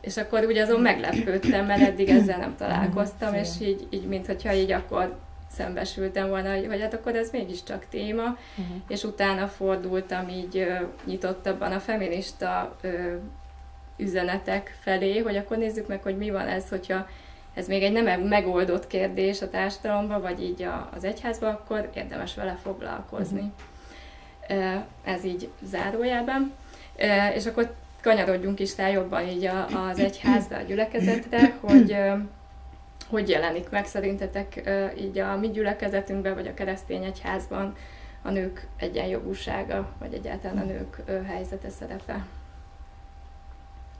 és 0.01 0.18
akkor 0.18 0.44
ugye 0.44 0.63
azon 0.63 0.82
meglepődtem, 0.82 1.65
mert 1.65 1.82
eddig 1.82 2.10
ezzel 2.10 2.38
nem 2.38 2.56
találkoztam, 2.56 3.34
és 3.34 3.50
így, 3.62 3.88
így 3.89 4.08
mintha 4.08 4.54
így 4.54 4.72
akkor 4.72 5.18
szembesültem 5.51 6.30
volna, 6.30 6.56
hogy, 6.56 6.65
hogy 6.65 6.82
hát 6.82 6.94
akkor 6.94 7.15
ez 7.15 7.32
mégiscsak 7.32 7.86
téma, 7.89 8.24
uh-huh. 8.24 8.75
és 8.88 9.04
utána 9.04 9.48
fordultam 9.48 10.30
így 10.30 10.58
ö, 10.58 10.74
nyitottabban 11.06 11.72
a 11.72 11.80
feminista 11.80 12.75
ö, 12.82 13.15
üzenetek 13.98 14.78
felé, 14.82 15.20
hogy 15.20 15.36
akkor 15.36 15.58
nézzük 15.58 15.88
meg, 15.88 16.02
hogy 16.02 16.18
mi 16.18 16.30
van 16.30 16.48
ez, 16.48 16.70
hogyha 16.70 17.08
ez 17.54 17.68
még 17.68 17.84
egy 17.84 17.92
nem 17.92 18.22
megoldott 18.22 18.88
kérdés 18.88 19.42
a 19.42 19.50
társadalomban, 19.50 20.22
vagy 20.22 20.44
így 20.44 20.64
a, 20.64 20.90
az 20.96 21.04
egyházban, 21.04 21.54
akkor 21.54 21.90
érdemes 21.94 22.36
vele 22.36 22.58
foglalkozni. 22.62 23.52
Uh-huh. 24.50 24.84
Ez 25.04 25.24
így 25.24 25.50
zárójában. 25.64 26.54
És 27.34 27.46
akkor 27.46 27.74
kanyarodjunk 28.02 28.60
is 28.60 28.78
rá 28.78 28.88
jobban 28.88 29.28
így 29.28 29.50
az 29.90 30.00
egyházra, 30.00 30.58
a 30.58 30.62
gyülekezetre, 30.62 31.54
hogy 31.60 31.98
hogy 33.10 33.30
jelenik 33.30 33.70
meg 33.70 33.86
szerintetek 33.86 34.72
így 35.00 35.20
a 35.20 35.38
mi 35.38 35.50
gyülekezetünkben, 35.50 36.34
vagy 36.34 36.48
a 36.48 36.54
keresztény 36.54 37.04
egyházban 37.04 37.75
a 38.22 38.30
nők 38.30 38.68
egyenjogúsága, 38.78 39.94
vagy 40.00 40.14
egyáltalán 40.14 40.58
a 40.58 40.64
nők 40.64 41.02
helyzete, 41.28 41.70
szerepe? 41.70 42.25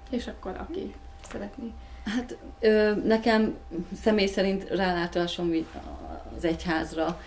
És 0.10 0.28
akkor 0.28 0.56
aki 0.58 0.94
szeretné. 1.30 1.72
Hát 2.06 2.38
ö, 2.60 2.96
nekem 3.06 3.56
személy 4.02 4.28
szerint 4.28 4.70
rálátásom 4.70 5.52
az 6.38 6.46
egyházra 6.46 7.22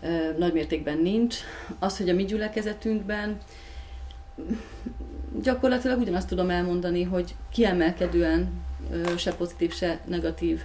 ö, 0.00 0.38
nagymértékben 0.38 0.98
nincs. 0.98 1.36
Az, 1.78 1.96
hogy 1.96 2.08
a 2.08 2.14
mi 2.14 2.24
gyülekezetünkben 2.24 3.38
gyakorlatilag 5.42 6.00
ugyanazt 6.00 6.28
tudom 6.28 6.50
elmondani, 6.50 7.02
hogy 7.02 7.34
kiemelkedően 7.52 8.62
ö, 8.90 9.16
se 9.16 9.34
pozitív, 9.34 9.72
se 9.72 10.00
negatív 10.04 10.62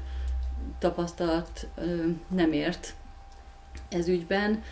tapasztalat 0.79 1.67
ö, 1.75 2.05
nem 2.27 2.51
ért 2.51 2.93
ez 3.89 4.07
ügyben. 4.07 4.63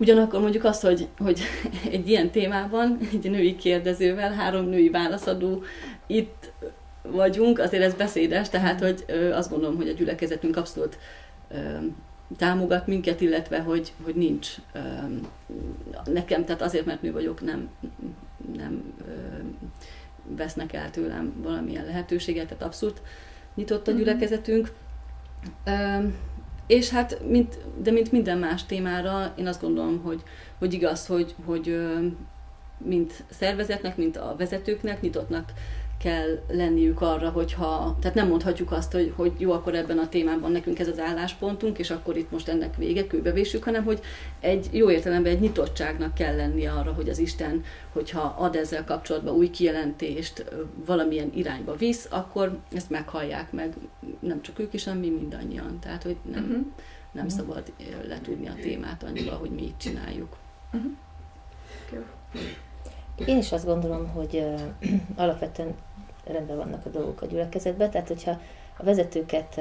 Ugyanakkor 0.00 0.40
mondjuk 0.40 0.64
azt, 0.64 0.82
hogy, 0.82 1.08
hogy 1.18 1.40
egy 1.92 2.08
ilyen 2.08 2.30
témában, 2.30 2.98
egy 3.12 3.30
női 3.30 3.56
kérdezővel, 3.56 4.32
három 4.32 4.64
női 4.64 4.88
válaszadó 4.88 5.62
itt 6.06 6.52
vagyunk, 7.02 7.58
azért 7.58 7.82
ez 7.82 7.94
beszédes, 7.94 8.48
tehát 8.48 8.80
hogy 8.80 9.04
azt 9.32 9.50
gondolom, 9.50 9.76
hogy 9.76 9.88
a 9.88 9.92
gyülekezetünk 9.92 10.56
abszolút 10.56 10.98
támogat 12.36 12.86
minket, 12.86 13.20
illetve 13.20 13.60
hogy, 13.60 13.92
hogy 14.04 14.14
nincs 14.14 14.48
nekem, 16.04 16.44
tehát 16.44 16.62
azért, 16.62 16.86
mert 16.86 17.02
nő 17.02 17.12
vagyok, 17.12 17.40
nem, 17.40 17.68
nem 18.56 18.94
vesznek 20.36 20.72
el 20.72 20.90
tőlem 20.90 21.32
valamilyen 21.42 21.84
lehetőséget, 21.84 22.46
tehát 22.46 22.62
abszolút 22.62 23.02
nyitott 23.54 23.88
a 23.88 23.90
mhm. 23.90 24.00
gyülekezetünk. 24.00 24.72
És 26.70 26.88
hát, 26.88 27.20
mint, 27.28 27.58
de 27.82 27.90
mint 27.90 28.12
minden 28.12 28.38
más 28.38 28.66
témára, 28.66 29.34
én 29.38 29.46
azt 29.46 29.60
gondolom, 29.60 30.00
hogy, 30.02 30.22
hogy 30.58 30.72
igaz, 30.72 31.06
hogy, 31.06 31.34
hogy 31.44 31.76
mint 32.78 33.24
szervezetnek, 33.30 33.96
mint 33.96 34.16
a 34.16 34.34
vezetőknek 34.38 35.00
nyitottnak 35.00 35.52
kell 36.02 36.42
lenniük 36.48 37.00
arra, 37.00 37.28
hogyha, 37.28 37.96
tehát 38.00 38.16
nem 38.16 38.28
mondhatjuk 38.28 38.72
azt, 38.72 38.92
hogy, 38.92 39.12
hogy 39.16 39.32
jó, 39.38 39.52
akkor 39.52 39.74
ebben 39.74 39.98
a 39.98 40.08
témában 40.08 40.52
nekünk 40.52 40.78
ez 40.78 40.88
az 40.88 40.98
álláspontunk, 40.98 41.78
és 41.78 41.90
akkor 41.90 42.16
itt 42.16 42.30
most 42.30 42.48
ennek 42.48 42.76
vége, 42.76 43.06
kőbevésük, 43.06 43.64
hanem 43.64 43.84
hogy 43.84 44.00
egy 44.40 44.68
jó 44.72 44.90
értelemben 44.90 45.32
egy 45.32 45.40
nyitottságnak 45.40 46.14
kell 46.14 46.36
lennie 46.36 46.72
arra, 46.72 46.92
hogy 46.92 47.08
az 47.08 47.18
Isten, 47.18 47.64
hogyha 47.92 48.34
ad 48.38 48.56
ezzel 48.56 48.84
kapcsolatban 48.84 49.34
új 49.34 49.50
kijelentést, 49.50 50.44
valamilyen 50.86 51.30
irányba 51.34 51.76
visz, 51.76 52.06
akkor 52.10 52.58
ezt 52.72 52.90
meghallják 52.90 53.52
meg, 53.52 53.74
nem 54.20 54.42
csak 54.42 54.58
ők 54.58 54.72
is, 54.72 54.84
hanem 54.84 55.00
mi 55.00 55.08
mindannyian. 55.08 55.78
Tehát, 55.80 56.02
hogy 56.02 56.16
nem, 56.32 56.42
uh-huh. 56.42 56.56
nem 57.12 57.24
uh-huh. 57.24 57.38
szabad 57.38 57.72
letudni 58.08 58.48
a 58.48 58.54
témát 58.60 59.02
annyival, 59.02 59.36
hogy 59.36 59.50
mi 59.50 59.62
így 59.62 59.76
csináljuk. 59.76 60.36
Uh-huh. 60.72 60.90
Én 63.24 63.38
is 63.38 63.52
azt 63.52 63.64
gondolom, 63.64 64.08
hogy 64.08 64.34
uh, 64.34 64.60
alapvetően 65.22 65.74
rendben 66.24 66.56
vannak 66.56 66.86
a 66.86 66.88
dolgok 66.88 67.22
a 67.22 67.26
gyülekezetben, 67.26 67.90
tehát 67.90 68.08
hogyha 68.08 68.40
a 68.76 68.84
vezetőket 68.84 69.60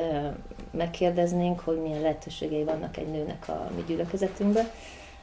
megkérdeznénk, 0.72 1.60
hogy 1.60 1.82
milyen 1.82 2.02
lehetőségei 2.02 2.64
vannak 2.64 2.98
egy 2.98 3.08
nőnek 3.08 3.48
a 3.48 3.72
mi 3.76 3.84
gyülekezetünkben, 3.88 4.66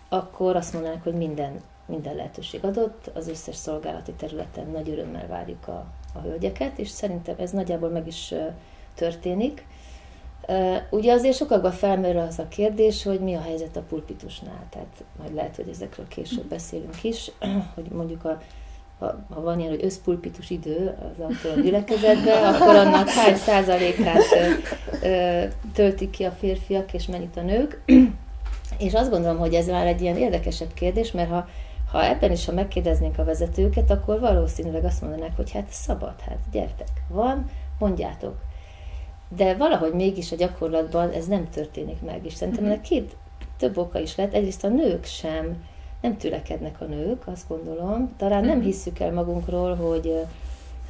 akkor 0.09 0.57
azt 0.57 0.73
mondanák, 0.73 1.02
hogy 1.02 1.14
minden, 1.14 1.61
minden 1.87 2.14
lehetőség 2.14 2.64
adott, 2.64 3.11
az 3.14 3.28
összes 3.28 3.57
szolgálati 3.57 4.12
területen 4.12 4.71
nagy 4.71 4.88
örömmel 4.88 5.26
várjuk 5.26 5.69
a, 5.69 5.87
a 6.14 6.21
hölgyeket, 6.21 6.78
és 6.78 6.88
szerintem 6.88 7.35
ez 7.38 7.50
nagyjából 7.50 7.88
meg 7.88 8.07
is 8.07 8.35
történik. 8.95 9.66
Ugye 10.90 11.12
azért 11.12 11.37
sokakban 11.37 11.73
felmerül 11.73 12.21
az 12.21 12.38
a 12.38 12.49
kérdés, 12.49 13.02
hogy 13.02 13.21
mi 13.21 13.35
a 13.35 13.40
helyzet 13.40 13.76
a 13.76 13.83
pulpitusnál, 13.83 14.66
tehát 14.71 15.05
majd 15.19 15.35
lehet, 15.35 15.57
hogy 15.57 15.69
ezekről 15.69 16.09
később 16.09 16.45
beszélünk 16.45 17.05
is, 17.05 17.31
hogy 17.75 17.88
mondjuk 17.90 18.25
a 18.25 18.40
ha, 18.99 19.26
ha 19.35 19.41
van 19.41 19.59
ilyen, 19.59 19.71
hogy 19.71 19.85
összpulpitus 19.85 20.50
idő 20.50 20.97
az 21.00 21.25
autónom 21.25 21.65
gyülekezetben, 21.65 22.55
akkor 22.55 22.75
annak 22.75 23.09
hány 23.09 23.37
százalékát 23.37 24.23
ö, 25.03 25.43
töltik 25.75 26.11
ki 26.11 26.25
a 26.25 26.31
férfiak, 26.31 26.93
és 26.93 27.07
mennyit 27.07 27.37
a 27.37 27.43
nők. 27.43 27.83
és 28.79 28.95
azt 28.95 29.11
gondolom, 29.11 29.38
hogy 29.38 29.55
ez 29.55 29.67
már 29.67 29.87
egy 29.87 30.00
ilyen 30.00 30.17
érdekesebb 30.17 30.73
kérdés, 30.75 31.12
mert 31.12 31.31
ha, 31.31 31.49
ha 31.91 32.05
ebben 32.05 32.33
is, 32.33 32.45
ha 32.47 32.53
megkérdeznénk 32.53 33.19
a 33.19 33.25
vezetőket, 33.25 33.91
akkor 33.91 34.21
valószínűleg 34.21 34.85
azt 34.85 35.00
mondanák, 35.00 35.37
hogy 35.37 35.50
hát 35.50 35.67
szabad, 35.71 36.21
hát 36.21 36.38
gyertek, 36.53 36.88
van, 37.09 37.50
mondjátok. 37.79 38.35
De 39.37 39.55
valahogy 39.55 39.93
mégis 39.93 40.33
a 40.33 40.37
gyakorlatban 40.37 41.11
ez 41.11 41.26
nem 41.26 41.49
történik 41.49 42.00
meg, 42.00 42.25
és 42.25 42.35
szerintem 42.35 42.65
ennek 42.65 42.81
két 42.81 43.17
több 43.59 43.76
oka 43.76 43.99
is 43.99 44.17
lehet. 44.17 44.35
Egyrészt 44.35 44.65
a 44.65 44.69
nők 44.69 45.05
sem 45.05 45.65
nem 46.00 46.17
tülekednek 46.17 46.81
a 46.81 46.85
nők, 46.85 47.26
azt 47.26 47.49
gondolom. 47.49 48.15
Talán 48.17 48.45
nem 48.45 48.57
mhm. 48.57 48.67
hisszük 48.67 48.99
el 48.99 49.12
magunkról, 49.12 49.75
hogy, 49.75 50.12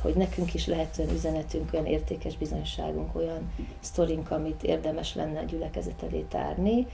hogy 0.03 0.15
nekünk 0.15 0.55
is 0.55 0.67
lehet 0.67 0.99
olyan 0.99 1.15
üzenetünk, 1.15 1.71
olyan 1.73 1.87
értékes 1.87 2.37
bizonyságunk, 2.37 3.17
olyan 3.17 3.53
sztorink, 3.81 4.31
amit 4.31 4.63
érdemes 4.63 5.15
lenne 5.15 5.39
a 5.39 5.45
gyülekezet 5.45 6.03
elé 6.03 6.25
tárni. 6.29 6.87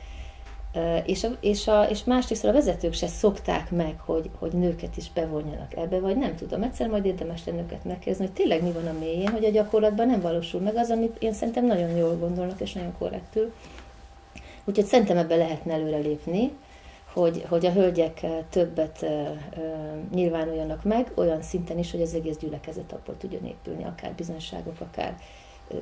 És, 1.04 1.25
a, 1.25 1.28
és, 1.40 1.69
a, 1.69 1.83
és 1.83 2.04
másrészt 2.04 2.45
a 2.45 2.52
vezetők 2.52 2.92
se 2.92 3.07
szokták 3.07 3.71
meg, 3.71 4.00
hogy, 4.04 4.31
hogy 4.38 4.52
nőket 4.52 4.97
is 4.97 5.12
bevonjanak 5.12 5.76
ebbe, 5.76 6.00
vagy 6.00 6.16
nem 6.16 6.37
tudom, 6.37 6.62
egyszer 6.62 6.88
majd 6.88 7.04
érdemes 7.04 7.45
lenne 7.47 7.61
őket 7.61 7.85
megkérdezni, 7.85 8.25
hogy 8.26 8.35
tényleg 8.35 8.62
mi 8.62 8.73
van 8.73 8.87
a 8.87 8.99
mélyén, 8.99 9.28
hogy 9.28 9.45
a 9.45 9.50
gyakorlatban 9.50 10.07
nem 10.07 10.21
valósul 10.21 10.61
meg 10.61 10.76
az, 10.76 10.90
amit 10.90 11.16
én 11.19 11.33
szerintem 11.33 11.66
nagyon 11.66 11.97
jól 11.97 12.16
gondolnak, 12.16 12.61
és 12.61 12.73
nagyon 12.73 12.95
korrektül. 12.99 13.52
Úgyhogy 14.64 14.85
szerintem 14.85 15.16
ebbe 15.16 15.37
lehetne 15.37 15.73
előrelépni 15.73 16.52
hogy, 17.12 17.45
hogy 17.49 17.66
a 17.66 17.73
hölgyek 17.73 18.23
eh, 18.23 18.38
többet 18.50 19.02
eh, 19.02 19.26
eh, 19.28 19.37
nyilvánuljanak 20.12 20.85
meg, 20.85 21.12
olyan 21.14 21.42
szinten 21.42 21.78
is, 21.78 21.90
hogy 21.90 22.02
az 22.02 22.14
egész 22.14 22.37
gyülekezet 22.37 22.92
abból 22.92 23.16
tudjon 23.16 23.45
épülni, 23.45 23.85
akár 23.85 24.12
bizonyságok, 24.12 24.81
akár 24.81 25.16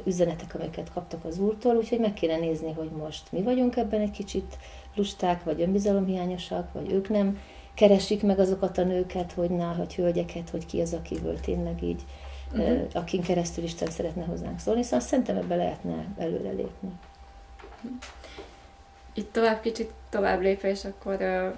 üzenetek, 0.04 0.54
amiket 0.54 0.92
kaptak 0.92 1.24
az 1.24 1.38
úrtól, 1.38 1.76
úgyhogy 1.76 1.98
meg 1.98 2.12
kéne 2.12 2.36
nézni, 2.36 2.72
hogy 2.72 2.90
most 2.90 3.32
mi 3.32 3.42
vagyunk 3.42 3.76
ebben 3.76 4.00
egy 4.00 4.10
kicsit 4.10 4.58
lusták, 4.94 5.44
vagy 5.44 5.60
önbizalomhiányosak, 5.60 6.72
vagy 6.72 6.92
ők 6.92 7.08
nem 7.08 7.38
keresik 7.74 8.22
meg 8.22 8.38
azokat 8.38 8.78
a 8.78 8.84
nőket, 8.84 9.32
hogy 9.32 9.50
na, 9.50 9.74
hogy 9.78 9.94
hölgyeket, 9.94 10.50
hogy 10.50 10.66
ki 10.66 10.80
az, 10.80 10.92
akiből 10.92 11.40
tényleg 11.40 11.82
így, 11.82 12.02
uh-huh. 12.52 12.80
akin 12.92 13.22
keresztül 13.22 13.64
Isten 13.64 13.90
szeretne 13.90 14.24
hozzánk 14.24 14.58
szólni, 14.58 14.82
szóval 14.82 15.00
szerintem 15.00 15.36
ebbe 15.36 15.56
lehetne 15.56 16.06
előrelépni. 16.18 16.90
Uh-huh 17.82 17.98
itt 19.14 19.32
tovább 19.32 19.60
kicsit 19.60 19.90
tovább 20.08 20.40
lépve, 20.40 20.68
és 20.68 20.84
akkor 20.84 21.16
uh, 21.20 21.54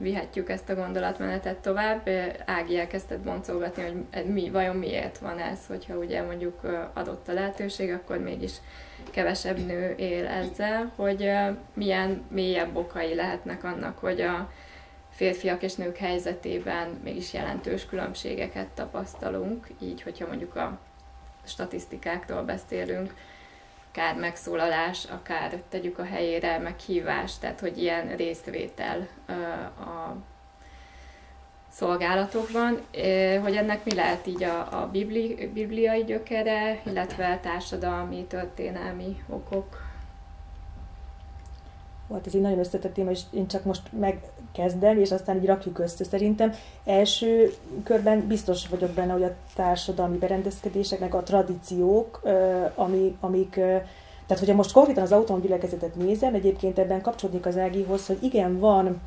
vihetjük 0.00 0.48
ezt 0.48 0.68
a 0.68 0.74
gondolatmenetet 0.74 1.56
tovább. 1.56 2.08
Ági 2.46 2.78
elkezdett 2.78 3.20
boncolgatni, 3.20 3.82
hogy 4.12 4.24
mi, 4.24 4.50
vajon 4.50 4.76
miért 4.76 5.18
van 5.18 5.38
ez, 5.38 5.66
hogyha 5.66 5.96
ugye 5.96 6.22
mondjuk 6.22 6.88
adott 6.94 7.28
a 7.28 7.32
lehetőség, 7.32 7.92
akkor 7.92 8.18
mégis 8.18 8.52
kevesebb 9.10 9.66
nő 9.66 9.94
él 9.96 10.26
ezzel, 10.26 10.92
hogy 10.96 11.30
milyen 11.74 12.22
mélyebb 12.28 12.76
okai 12.76 13.14
lehetnek 13.14 13.64
annak, 13.64 13.98
hogy 13.98 14.20
a 14.20 14.50
férfiak 15.10 15.62
és 15.62 15.74
nők 15.74 15.96
helyzetében 15.96 17.00
mégis 17.04 17.32
jelentős 17.32 17.86
különbségeket 17.86 18.68
tapasztalunk, 18.68 19.66
így 19.82 20.02
hogyha 20.02 20.26
mondjuk 20.26 20.56
a 20.56 20.78
statisztikákról 21.44 22.42
beszélünk, 22.42 23.14
akár 23.90 24.16
megszólalás, 24.16 25.04
akár 25.04 25.62
tegyük 25.68 25.98
a 25.98 26.04
helyére 26.04 26.58
meghívás, 26.58 27.38
tehát 27.38 27.60
hogy 27.60 27.78
ilyen 27.78 28.16
részvétel 28.16 29.08
a 29.78 30.14
szolgálatokban, 31.68 32.80
hogy 33.42 33.56
ennek 33.56 33.84
mi 33.84 33.94
lehet 33.94 34.26
így 34.26 34.42
a, 34.42 34.80
a 34.80 34.88
bibli, 34.90 35.50
bibliai 35.54 36.04
gyökere, 36.04 36.80
illetve 36.86 37.38
társadalmi, 37.42 38.24
történelmi 38.24 39.22
okok. 39.28 39.88
Volt 42.06 42.26
ez 42.26 42.34
egy 42.34 42.40
nagyon 42.40 42.58
összetett 42.58 42.94
téma, 42.94 43.10
és 43.10 43.20
én 43.30 43.46
csak 43.46 43.64
most 43.64 43.82
megkezdem, 44.52 44.98
és 44.98 45.10
aztán 45.10 45.36
így 45.36 45.46
rakjuk 45.46 45.78
össze. 45.78 46.04
Szerintem 46.04 46.52
első 46.84 47.52
körben 47.84 48.26
biztos 48.26 48.68
vagyok 48.68 48.90
benne, 48.90 49.12
hogy 49.12 49.22
a 49.22 49.34
társadalmi 49.54 50.16
berendezkedések, 50.16 51.00
meg 51.00 51.14
a 51.14 51.22
tradíciók, 51.22 52.20
ami, 52.74 53.16
amik 53.20 53.60
tehát, 54.26 54.44
hogyha 54.44 54.60
most 54.60 54.72
konkrétan 54.72 55.02
az 55.02 55.12
autonóm 55.12 55.42
gyülekezetet 55.42 55.94
nézem, 55.94 56.34
egyébként 56.34 56.78
ebben 56.78 57.00
kapcsolódik 57.00 57.46
az 57.46 57.56
Ágihoz, 57.56 58.06
hogy 58.06 58.18
igen, 58.20 58.58
van 58.58 59.00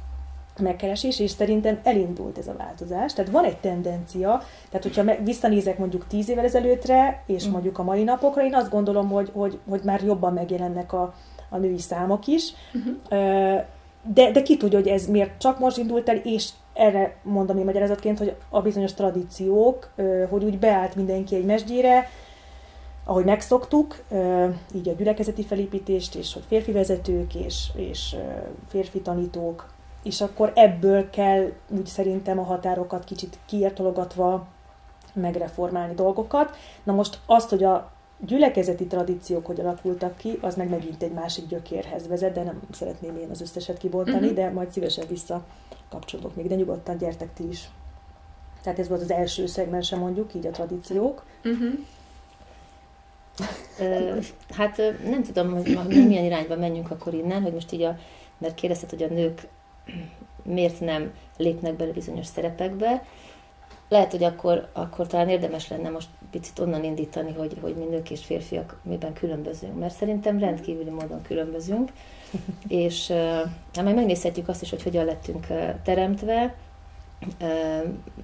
megkeresés, 0.60 1.20
és 1.20 1.32
szerintem 1.32 1.80
elindult 1.84 2.38
ez 2.38 2.48
a 2.48 2.56
változás. 2.58 3.14
Tehát 3.14 3.32
van 3.32 3.44
egy 3.44 3.58
tendencia, 3.58 4.42
tehát 4.70 4.84
hogyha 4.86 5.24
visszanézek 5.24 5.78
mondjuk 5.78 6.08
tíz 6.08 6.30
évvel 6.30 6.44
ezelőttre, 6.44 7.24
és 7.26 7.48
mm. 7.48 7.52
mondjuk 7.52 7.80
a 7.80 7.84
mai 7.84 8.04
napokra, 8.04 8.46
én 8.46 8.56
azt 8.56 8.70
gondolom, 8.70 9.10
hogy, 9.10 9.30
hogy, 9.34 9.60
hogy 9.70 9.82
már 9.84 10.04
jobban 10.04 10.34
megjelennek 10.34 10.94
a, 10.94 11.14
a 11.50 11.58
női 11.58 11.80
számok 11.80 12.28
is. 12.28 12.54
Uh-huh. 12.74 13.64
De, 14.06 14.32
de 14.32 14.42
ki 14.42 14.58
tudja, 14.58 14.78
hogy 14.78 14.88
ez 14.88 15.08
miért 15.08 15.38
csak 15.40 15.60
most 15.60 15.78
indult 15.78 16.10
el, 16.10 16.16
és 16.16 16.50
erre 16.74 17.16
mondom 17.24 17.58
én 17.58 17.66
magyarázatként, 17.66 18.18
hogy 18.18 18.36
a 18.50 18.62
bizonyos 18.62 18.94
tradíciók, 18.94 19.90
hogy 20.30 20.44
úgy 20.44 20.60
beállt 20.60 20.96
mindenki 20.96 21.36
egy 21.36 21.46
mesdjére, 21.46 22.10
ahogy 23.06 23.26
megszoktuk, 23.26 24.04
így 24.76 24.90
a 24.90 24.94
gyülekezeti 24.94 25.44
felépítést, 25.44 26.16
és 26.16 26.34
hogy 26.34 26.44
férfi 26.48 26.72
vezetők, 26.72 27.36
és, 27.36 27.68
és 27.76 28.16
férfi 28.68 29.02
tanítók, 29.02 29.74
és 30.04 30.22
akkor 30.22 30.52
ebből 30.56 31.10
kell 31.10 31.52
úgy 31.70 31.86
szerintem 31.86 32.40
a 32.40 32.44
határokat 32.44 33.04
kicsit 33.04 33.40
kiértologatva 33.46 34.48
megreformálni 35.14 35.94
dolgokat. 35.94 36.56
Na 36.84 36.94
most 36.94 37.20
azt, 37.26 37.50
hogy 37.50 37.64
a 37.64 37.92
gyülekezeti 38.26 38.86
tradíciók 38.86 39.46
hogy 39.46 39.60
alakultak 39.60 40.18
ki, 40.18 40.38
az 40.42 40.56
meg 40.56 40.70
megint 40.70 41.04
egy 41.04 41.12
másik 41.12 41.48
gyökérhez 41.48 42.08
vezet, 42.08 42.34
de 42.34 42.44
nem 42.44 42.62
szeretném 42.72 43.18
én 43.18 43.30
az 43.30 43.42
összeset 43.42 43.78
kibontani, 43.78 44.18
uh-huh. 44.18 44.34
de 44.34 44.50
majd 44.50 44.72
szívesen 44.72 45.06
visszakapcsolok 45.08 46.36
még, 46.36 46.48
de 46.48 46.56
nyugodtan 46.56 46.98
gyertek 46.98 47.34
ti 47.34 47.48
is. 47.48 47.70
Tehát 48.62 48.80
ez 48.80 48.88
volt 48.88 49.02
az 49.02 49.12
első 49.12 49.46
szegmense 49.46 49.96
mondjuk, 49.96 50.34
így 50.34 50.48
a 50.48 50.52
tradíciók. 50.52 51.24
Uh-huh. 51.44 51.74
hát 54.58 54.82
nem 55.04 55.24
tudom, 55.24 55.52
hogy 55.52 56.08
milyen 56.08 56.24
irányba 56.24 56.56
menjünk 56.56 56.92
akkor 56.92 57.14
innen, 57.14 57.42
hogy 57.42 57.54
most 57.54 57.72
így 57.72 57.82
a, 57.82 57.98
mert 58.38 58.56
kérdezted, 58.56 58.90
hogy 58.90 59.04
a 59.04 59.08
nők 59.08 59.48
miért 60.44 60.80
nem 60.80 61.14
lépnek 61.38 61.74
bele 61.74 61.92
bizonyos 61.92 62.26
szerepekbe. 62.26 63.04
Lehet, 63.94 64.12
hogy 64.12 64.24
akkor, 64.24 64.68
akkor 64.72 65.08
talán 65.08 65.30
érdemes 65.30 65.68
lenne 65.68 65.90
most 65.90 66.08
picit 66.32 66.60
onnan 66.60 66.84
indítani, 66.84 67.34
hogy, 67.34 67.58
hogy 67.62 67.76
mi 67.76 67.84
nők 67.84 68.12
és 68.12 68.26
férfiak 68.26 68.80
miben 68.82 69.14
különbözünk, 69.14 69.80
mert 69.80 69.94
szerintem 69.94 70.40
rendkívüli 70.40 70.90
módon 70.90 71.22
különbözünk, 71.22 71.92
és 72.68 73.10
uh, 73.10 73.84
majd 73.84 73.96
megnézhetjük 73.96 74.48
azt 74.48 74.62
is, 74.62 74.70
hogy 74.70 74.84
hogyan 74.84 75.06
lettünk 75.06 75.48
teremtve, 75.84 76.56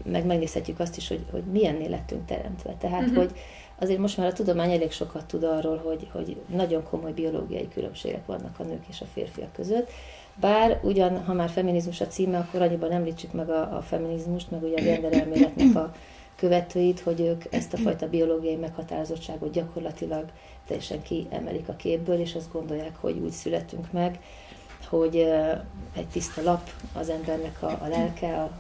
meg 0.04 0.26
megnézhetjük 0.26 0.80
azt 0.80 0.98
is, 0.98 1.08
hogy, 1.08 1.26
hogy 1.32 1.44
milyennél 1.44 1.90
lettünk 1.90 2.26
teremtve. 2.26 2.74
Tehát, 2.80 3.02
uh-huh. 3.02 3.18
hogy 3.18 3.32
azért 3.80 4.00
most 4.00 4.18
már 4.18 4.28
a 4.28 4.34
tudomány 4.34 4.72
elég 4.72 4.92
sokat 4.92 5.26
tud 5.26 5.44
arról, 5.44 5.78
hogy, 5.78 6.08
hogy 6.12 6.42
nagyon 6.48 6.84
komoly 6.84 7.12
biológiai 7.12 7.68
különbségek 7.68 8.26
vannak 8.26 8.60
a 8.60 8.64
nők 8.64 8.84
és 8.90 9.02
a 9.02 9.06
férfiak 9.14 9.54
között, 9.54 9.92
bár 10.40 10.80
ugyan, 10.84 11.24
ha 11.24 11.34
már 11.34 11.50
feminizmus 11.50 12.02
a 12.02 12.08
címe, 12.08 12.38
akkor 12.38 12.62
annyiban 12.62 12.92
említsük 12.92 13.32
meg 13.34 13.50
a, 13.50 13.78
a 13.78 13.82
feminizmust, 13.82 14.52
meg 14.52 14.64
ugye 14.64 14.82
a 14.82 14.84
genderelméletnek 14.84 15.76
a 15.76 15.94
követőit, 16.36 17.00
hogy 17.00 17.22
ők 17.22 17.44
ezt 17.50 17.74
a 17.74 17.78
fajta 17.78 18.10
biológiai 18.10 18.56
meghatározottságot 18.56 19.52
gyakorlatilag 19.52 20.26
teljesen 20.68 21.02
kiemelik 21.02 21.70
a 21.70 21.76
képből, 21.76 22.20
és 22.20 22.36
azt 22.36 22.52
gondolják, 22.52 22.96
hogy 22.96 23.18
úgy 23.18 23.32
születünk 23.32 23.92
meg, 23.92 24.20
hogy 24.90 25.16
egy 25.96 26.08
tiszta 26.12 26.42
lap 26.42 26.70
az 26.94 27.10
embernek 27.10 27.58
a, 27.62 27.78
a 27.82 27.88
lelke, 27.88 28.42
a, 28.42 28.52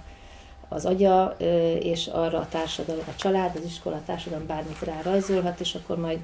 az 0.68 0.86
agya, 0.86 1.36
és 1.80 2.08
arra 2.08 2.40
a 2.40 2.48
társadalom, 2.50 3.04
a 3.08 3.16
család, 3.16 3.56
az 3.56 3.64
iskola, 3.66 3.96
a 3.96 4.02
társadalom 4.06 4.48
bármit 4.48 4.80
rá 4.80 5.02
rajzolhat, 5.02 5.60
és 5.60 5.76
akkor 5.76 5.98
majd 5.98 6.20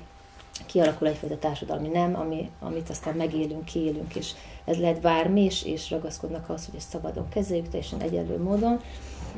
kialakul 0.65 1.07
egyfajta 1.07 1.37
társadalmi 1.37 1.87
nem, 1.87 2.15
ami, 2.15 2.49
amit 2.59 2.89
aztán 2.89 3.15
megélünk, 3.15 3.65
kiélünk, 3.65 4.15
és 4.15 4.31
ez 4.65 4.77
lehet 4.77 5.01
bármi, 5.01 5.43
és, 5.43 5.63
és 5.63 5.89
ragaszkodnak 5.89 6.49
ahhoz, 6.49 6.65
hogy 6.65 6.75
ezt 6.75 6.89
szabadon 6.89 7.29
kezeljük, 7.29 7.69
teljesen 7.69 8.01
egyenlő 8.01 8.41
módon. 8.41 8.81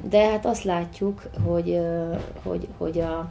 De 0.10 0.30
hát 0.30 0.46
azt 0.46 0.64
látjuk, 0.64 1.30
hogy, 1.46 1.80
hogy, 2.44 2.68
hogy 2.78 3.00
a, 3.00 3.30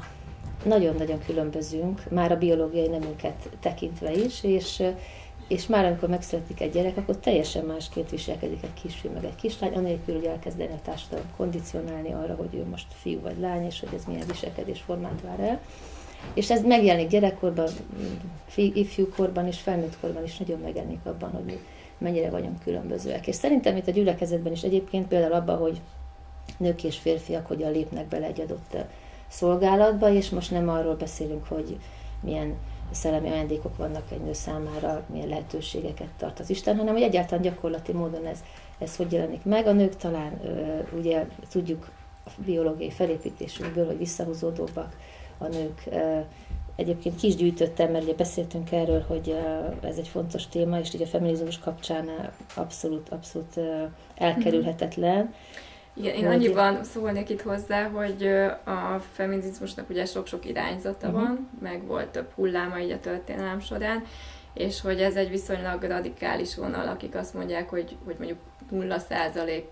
nagyon-nagyon 0.65 1.19
különbözünk, 1.27 2.11
már 2.11 2.33
a 2.33 2.39
biológiai 2.39 2.89
nemünket 2.89 3.49
tekintve 3.61 4.13
is, 4.13 4.43
és, 4.43 4.83
és 5.49 5.67
már 5.67 5.85
amikor 5.85 6.09
megszületik 6.09 6.61
egy 6.61 6.73
gyerek, 6.73 6.97
akkor 6.97 7.17
teljesen 7.17 7.65
másként 7.65 8.11
viselkedik 8.11 8.63
egy 8.63 8.83
kisfiú 8.83 9.13
meg 9.13 9.25
egy 9.25 9.35
kislány, 9.35 9.75
anélkül, 9.75 10.15
hogy 10.15 10.25
elkezdeni 10.25 10.73
a 10.73 10.81
társadalom 10.85 11.27
kondicionálni 11.37 12.13
arra, 12.13 12.35
hogy 12.35 12.55
ő 12.55 12.65
most 12.71 12.87
fiú 13.01 13.21
vagy 13.21 13.39
lány, 13.41 13.65
és 13.65 13.81
hogy 13.81 13.95
ez 13.95 14.05
milyen 14.05 14.27
viselkedésformát 14.27 15.21
vár 15.23 15.41
el. 15.41 15.61
És 16.35 16.51
ez 16.51 16.63
megjelenik 16.63 17.09
gyerekkorban, 17.09 17.69
ifjúkorban 18.55 19.47
és 19.47 19.59
felnőttkorban 19.59 20.25
is 20.25 20.37
nagyon 20.37 20.61
megjelenik 20.61 21.01
abban, 21.05 21.31
hogy 21.31 21.59
mennyire 21.99 22.31
vagyunk 22.31 22.63
különbözőek. 22.63 23.27
És 23.27 23.35
szerintem 23.35 23.77
itt 23.77 23.87
a 23.87 23.91
gyülekezetben 23.91 24.53
is 24.53 24.63
egyébként 24.63 25.09
például 25.09 25.33
abban, 25.33 25.59
hogy 25.59 25.81
nők 26.59 26.85
és 26.85 26.99
férfiak 26.99 27.47
hogyan 27.47 27.73
lépnek 27.73 28.07
bele 28.07 28.27
egy 28.27 28.41
adott 28.41 28.77
szolgálatba, 29.29 30.11
és 30.11 30.31
most 30.31 30.51
nem 30.51 30.69
arról 30.69 30.95
beszélünk, 30.95 31.47
hogy 31.49 31.79
milyen 32.21 32.55
szellemi 32.91 33.31
ajándékok 33.31 33.77
vannak 33.77 34.11
egy 34.13 34.21
nő 34.21 34.33
számára, 34.33 35.05
milyen 35.13 35.29
lehetőségeket 35.29 36.09
tart 36.19 36.41
az 36.41 36.51
Isten, 36.51 36.77
hanem 36.77 36.95
hogy 36.95 37.03
egyáltalán 37.03 37.43
gyakorlati 37.43 37.93
módon 37.93 38.27
ez, 38.27 38.39
ez 38.79 38.97
hogy 38.97 39.13
jelenik 39.13 39.45
meg. 39.45 39.67
A 39.67 39.73
nők 39.73 39.97
talán 39.97 40.41
ugye 40.97 41.27
tudjuk 41.51 41.91
a 42.27 42.31
biológiai 42.45 42.91
felépítésünkből, 42.91 43.87
hogy 43.87 43.99
visszahúzódóbbak 43.99 44.97
a 45.39 45.47
nők. 45.47 45.83
Egyébként 46.77 47.17
kis 47.17 47.35
gyűjtöttem, 47.35 47.91
mert 47.91 48.05
ugye 48.05 48.15
beszéltünk 48.15 48.73
erről, 48.73 49.05
hogy 49.09 49.37
ez 49.83 49.97
egy 49.97 50.09
fontos 50.09 50.49
téma, 50.49 50.79
és 50.79 50.93
ugye 50.93 51.05
a 51.05 51.09
feminizmus 51.09 51.59
kapcsán 51.59 52.31
abszolút, 52.55 53.09
abszolút 53.09 53.61
elkerülhetetlen. 54.15 55.35
Igen, 55.95 56.15
én 56.15 56.27
hogy... 56.27 56.35
annyiban 56.35 56.85
szólnék 56.85 57.29
itt 57.31 57.43
hozzá, 57.43 57.89
hogy 57.89 58.27
a 58.65 59.01
feminizmusnak 59.13 59.91
ugye 59.91 60.05
sok-sok 60.05 60.47
irányzata 60.47 61.07
uh-huh. 61.07 61.23
van, 61.23 61.49
meg 61.61 61.87
volt 61.87 62.09
több 62.09 62.31
hulláma 62.35 62.79
így 62.79 62.91
a 62.91 63.01
történelem 63.01 63.61
során, 63.61 64.05
és 64.55 64.81
hogy 64.81 65.01
ez 65.01 65.17
egy 65.17 65.31
viszonylag 65.31 65.83
radikális 65.83 66.57
vonal, 66.57 66.89
akik 66.89 67.15
azt 67.15 67.35
mondják, 67.35 67.69
hogy, 67.69 67.97
hogy 68.05 68.15
mondjuk 68.19 68.39
0% 68.73 69.63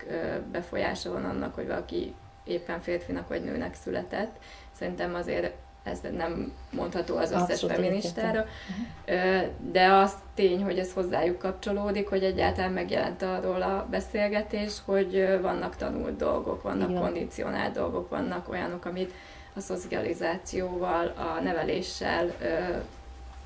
befolyása 0.51 1.11
van 1.11 1.25
annak, 1.25 1.55
hogy 1.55 1.67
valaki 1.67 2.13
éppen 2.43 2.81
férfinak 2.81 3.27
vagy 3.27 3.43
nőnek 3.43 3.75
született. 3.75 4.35
Szerintem 4.77 5.15
azért 5.15 5.53
ez 5.83 5.99
nem 6.17 6.51
mondható 6.71 7.17
az 7.17 7.31
összes 7.31 7.41
Abszolút 7.41 7.75
feministára, 7.75 8.45
értettem. 9.05 9.71
de 9.71 9.91
az 9.93 10.13
tény, 10.33 10.63
hogy 10.63 10.79
ez 10.79 10.93
hozzájuk 10.93 11.39
kapcsolódik, 11.39 12.07
hogy 12.07 12.23
egyáltalán 12.23 12.71
megjelent 12.71 13.21
arról 13.21 13.61
a 13.61 13.87
beszélgetés, 13.89 14.73
hogy 14.85 15.39
vannak 15.41 15.75
tanult 15.75 16.17
dolgok, 16.17 16.61
vannak 16.61 16.89
Igen. 16.89 17.01
kondicionált 17.01 17.73
dolgok, 17.73 18.09
vannak 18.09 18.49
olyanok, 18.49 18.85
amit 18.85 19.13
a 19.55 19.59
szocializációval, 19.59 21.13
a 21.15 21.41
neveléssel 21.41 22.35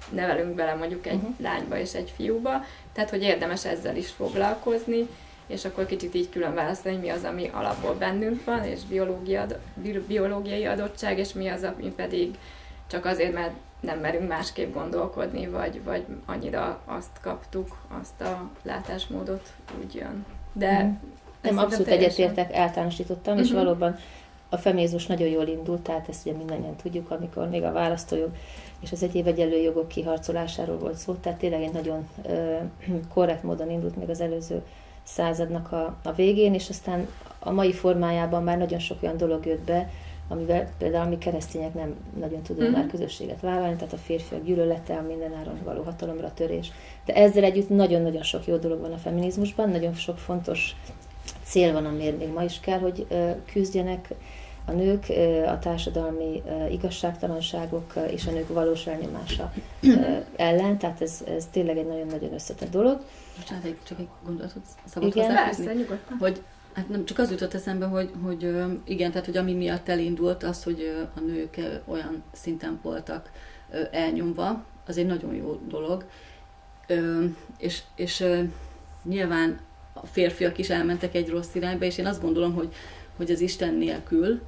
nevelünk 0.09 0.55
bele 0.55 0.73
mondjuk 0.73 1.07
egy 1.07 1.13
uh-huh. 1.13 1.33
lányba 1.39 1.77
és 1.77 1.93
egy 1.93 2.13
fiúba, 2.15 2.63
tehát 2.93 3.09
hogy 3.09 3.21
érdemes 3.21 3.65
ezzel 3.65 3.95
is 3.95 4.09
foglalkozni, 4.09 5.07
és 5.49 5.65
akkor 5.65 5.85
kicsit 5.85 6.15
így 6.15 6.29
külön 6.29 6.53
választani, 6.53 6.95
hogy 6.95 7.03
mi 7.03 7.09
az, 7.09 7.23
ami 7.23 7.49
alapból 7.53 7.93
bennünk 7.93 8.43
van, 8.45 8.63
és 8.63 8.79
biológia, 8.89 9.45
biológiai 10.07 10.65
adottság, 10.65 11.17
és 11.17 11.33
mi 11.33 11.47
az, 11.47 11.63
ami 11.63 11.91
pedig 11.95 12.37
csak 12.87 13.05
azért, 13.05 13.33
mert 13.33 13.53
nem 13.79 13.99
merünk 13.99 14.27
másképp 14.27 14.73
gondolkodni, 14.73 15.47
vagy, 15.47 15.83
vagy 15.83 16.05
annyira 16.25 16.81
azt 16.85 17.21
kaptuk, 17.21 17.77
azt 18.01 18.21
a 18.21 18.49
látásmódot 18.63 19.53
úgy 19.83 19.95
jön. 19.95 20.25
De 20.53 20.83
mm. 20.83 20.91
Nem, 21.41 21.57
abszolút 21.57 21.87
teljesen... 21.87 22.25
egyetértek, 22.25 22.55
általánosítottam, 22.55 23.33
uh-huh. 23.33 23.47
és 23.47 23.53
mhm. 23.53 23.63
valóban 23.63 23.97
a 24.49 24.57
femézus 24.57 25.05
nagyon 25.05 25.27
jól 25.27 25.47
indult, 25.47 25.81
tehát 25.81 26.09
ezt 26.09 26.25
ugye 26.25 26.37
mindannyian 26.37 26.75
tudjuk, 26.75 27.11
amikor 27.11 27.49
még 27.49 27.63
a 27.63 27.71
választójog 27.71 28.29
és 28.79 28.91
az 28.91 29.03
egyéb 29.03 29.27
egyenlő 29.27 29.57
jogok 29.57 29.87
kiharcolásáról 29.87 30.77
volt 30.77 30.95
szó, 30.95 31.13
tehát 31.13 31.39
tényleg 31.39 31.61
egy 31.61 31.73
nagyon 31.73 32.07
ö, 32.25 32.55
korrekt 33.13 33.43
módon 33.43 33.69
indult 33.69 33.95
még 33.95 34.09
az 34.09 34.21
előző 34.21 34.61
századnak 35.13 35.71
a, 35.71 35.95
a 36.03 36.11
végén, 36.11 36.53
és 36.53 36.69
aztán 36.69 37.07
a 37.39 37.51
mai 37.51 37.73
formájában 37.73 38.43
már 38.43 38.57
nagyon 38.57 38.79
sok 38.79 39.03
olyan 39.03 39.17
dolog 39.17 39.45
jött 39.45 39.65
be, 39.65 39.89
amivel 40.27 40.69
például 40.77 41.09
mi 41.09 41.17
keresztények 41.17 41.73
nem 41.73 41.95
nagyon 42.19 42.41
tudunk 42.41 42.69
mm-hmm. 42.69 42.79
már 42.79 42.89
közösséget 42.89 43.41
vállalni, 43.41 43.75
tehát 43.75 43.93
a 43.93 43.97
férfiak 43.97 44.43
gyűlölete, 44.43 44.95
a 44.95 45.01
mindenáron 45.01 45.59
való 45.63 45.81
hatalomra 45.83 46.33
törés. 46.33 46.71
De 47.05 47.13
ezzel 47.13 47.43
együtt 47.43 47.69
nagyon-nagyon 47.69 48.23
sok 48.23 48.47
jó 48.47 48.55
dolog 48.55 48.79
van 48.79 48.91
a 48.91 48.97
feminizmusban, 48.97 49.69
nagyon 49.69 49.93
sok 49.93 50.17
fontos 50.17 50.75
cél 51.43 51.73
van, 51.73 51.85
amiért 51.85 52.17
még 52.17 52.33
ma 52.33 52.43
is 52.43 52.59
kell, 52.59 52.79
hogy 52.79 53.07
küzdjenek 53.51 54.13
a 54.69 54.73
nők 54.73 55.05
a 55.47 55.59
társadalmi 55.59 56.43
igazságtalanságok 56.71 57.93
és 58.11 58.27
a 58.27 58.31
nők 58.31 58.47
valós 58.47 58.87
elnyomása 58.87 59.53
ellen, 60.35 60.77
tehát 60.77 61.01
ez, 61.01 61.23
ez 61.37 61.47
tényleg 61.51 61.77
egy 61.77 61.87
nagyon-nagyon 61.87 62.33
összetett 62.33 62.71
dolog. 62.71 63.01
Bocsánat, 63.37 63.65
egy, 63.65 63.77
csak 63.83 63.99
egy 63.99 64.07
gondolatot 64.25 64.63
szabad 64.85 65.15
Igen, 65.15 65.35
persze, 65.35 65.73
nyugodtan. 65.73 66.17
Hogy 66.19 66.41
Hát 66.73 66.89
nem, 66.89 67.05
csak 67.05 67.17
az 67.17 67.31
jutott 67.31 67.53
eszembe, 67.53 67.85
hogy, 67.85 68.11
hogy 68.23 68.55
igen, 68.83 69.11
tehát 69.11 69.25
hogy 69.25 69.37
ami 69.37 69.53
miatt 69.53 69.89
elindult 69.89 70.43
az, 70.43 70.63
hogy 70.63 71.07
a 71.15 71.19
nők 71.19 71.59
olyan 71.85 72.23
szinten 72.31 72.79
voltak 72.81 73.29
elnyomva, 73.91 74.63
az 74.87 74.97
egy 74.97 75.05
nagyon 75.05 75.35
jó 75.35 75.59
dolog. 75.67 76.05
És, 77.57 77.81
és 77.95 78.25
nyilván 79.03 79.59
a 79.93 80.05
férfiak 80.05 80.57
is 80.57 80.69
elmentek 80.69 81.15
egy 81.15 81.29
rossz 81.29 81.55
irányba, 81.55 81.85
és 81.85 81.97
én 81.97 82.05
azt 82.05 82.21
gondolom, 82.21 82.53
hogy, 82.53 82.73
hogy 83.17 83.31
az 83.31 83.39
Isten 83.39 83.73
nélkül 83.73 84.41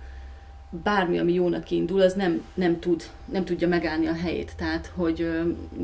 bármi, 0.84 1.20
ami 1.20 1.34
jónak 1.34 1.72
indul, 1.72 2.02
az 2.02 2.14
nem, 2.14 2.44
nem, 2.54 2.80
tud, 2.80 3.04
nem 3.26 3.46
tudja 3.46 3.68
megállni 3.68 4.08
a 4.08 4.14
helyét. 4.14 4.52
Tehát, 4.58 4.92
hogy 4.96 5.30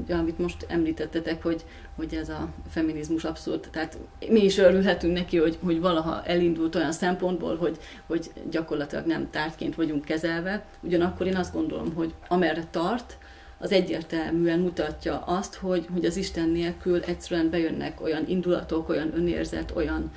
amit 0.10 0.40
most 0.40 0.66
említettetek, 0.70 1.44
hogy, 1.44 1.64
hogy 1.96 2.14
ez 2.14 2.30
a 2.30 2.48
feminizmus 2.70 3.24
abszurd, 3.24 3.68
tehát 3.72 3.98
mi 4.30 4.44
is 4.44 4.58
örülhetünk 4.58 5.14
neki, 5.14 5.38
hogy, 5.38 5.58
hogy 5.64 5.80
valaha 5.80 6.24
elindult 6.26 6.76
olyan 6.76 6.92
szempontból, 6.92 7.56
hogy, 7.58 7.78
hogy 8.06 8.32
gyakorlatilag 8.50 9.06
nem 9.06 9.30
tárgyként 9.30 9.76
vagyunk 9.76 10.06
kezelve. 10.06 10.66
Ugyanakkor 10.82 11.28
én 11.28 11.36
azt 11.36 11.54
gondolom, 11.54 11.94
hogy 11.94 12.14
amerre 12.28 12.64
tart, 12.72 13.18
az 13.60 13.72
egyértelműen 13.72 14.60
mutatja 14.60 15.20
azt, 15.20 15.56
hogy, 15.56 15.88
hogy 15.94 16.06
az 16.06 16.18
Isten 16.18 16.50
nélkül 16.50 17.02
egyszerűen 17.02 17.50
bejönnek 17.50 18.02
olyan 18.02 18.24
indulatok, 18.28 18.90
olyan 18.90 19.16
önérzet, 19.16 19.72
olyan 19.76 20.12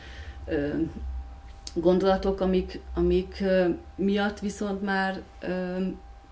ö, 0.47 0.69
gondolatok, 1.75 2.41
amik, 2.41 2.81
amik 2.95 3.45
miatt 3.97 4.39
viszont 4.39 4.83
már 4.83 5.21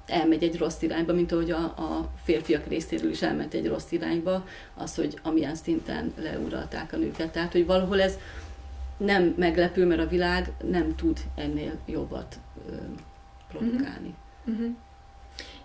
elmegy 0.06 0.42
egy 0.42 0.58
rossz 0.58 0.82
irányba, 0.82 1.12
mint 1.12 1.32
ahogy 1.32 1.50
a, 1.50 1.62
a 1.62 2.10
férfiak 2.24 2.66
részéről 2.66 3.10
is 3.10 3.22
elment 3.22 3.54
egy 3.54 3.66
rossz 3.66 3.92
irányba, 3.92 4.44
az, 4.74 4.94
hogy 4.94 5.18
amilyen 5.22 5.54
szinten 5.54 6.12
leuralták 6.16 6.92
a 6.92 6.96
nőket. 6.96 7.32
Tehát, 7.32 7.52
hogy 7.52 7.66
valahol 7.66 8.00
ez 8.00 8.18
nem 8.96 9.34
meglepő, 9.36 9.86
mert 9.86 10.00
a 10.00 10.08
világ 10.08 10.52
nem 10.70 10.94
tud 10.96 11.18
ennél 11.34 11.78
jobbat 11.86 12.38
ö, 12.70 12.74
produkálni. 13.48 14.14
Uh-huh. 14.44 14.66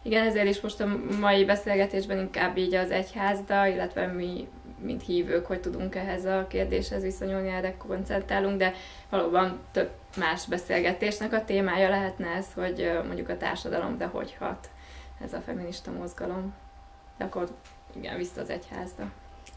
Igen, 0.01 0.27
ezért 0.27 0.47
is 0.47 0.61
most 0.61 0.81
a 0.81 0.97
mai 1.19 1.45
beszélgetésben 1.45 2.19
inkább 2.19 2.57
így 2.57 2.75
az 2.75 2.91
egyházda, 2.91 3.67
illetve 3.67 4.07
mi, 4.07 4.47
mint 4.83 5.03
hívők, 5.03 5.45
hogy 5.45 5.59
tudunk 5.59 5.95
ehhez 5.95 6.25
a 6.25 6.45
kérdéshez 6.49 7.01
viszonyulni, 7.01 7.49
erre 7.49 7.77
koncentrálunk, 7.77 8.57
de 8.57 8.73
valóban 9.09 9.59
több 9.71 9.89
más 10.17 10.45
beszélgetésnek 10.45 11.33
a 11.33 11.45
témája 11.45 11.89
lehetne 11.89 12.27
ez, 12.27 12.45
hogy 12.55 12.91
mondjuk 13.05 13.29
a 13.29 13.37
társadalom, 13.37 13.97
de 13.97 14.05
hogy 14.05 14.35
hat 14.39 14.69
ez 15.23 15.33
a 15.33 15.41
feminista 15.45 15.91
mozgalom. 15.91 16.53
De 17.17 17.23
akkor 17.23 17.47
igen, 17.95 18.17
vissza 18.17 18.41
az 18.41 18.49
egyházda. 18.49 19.11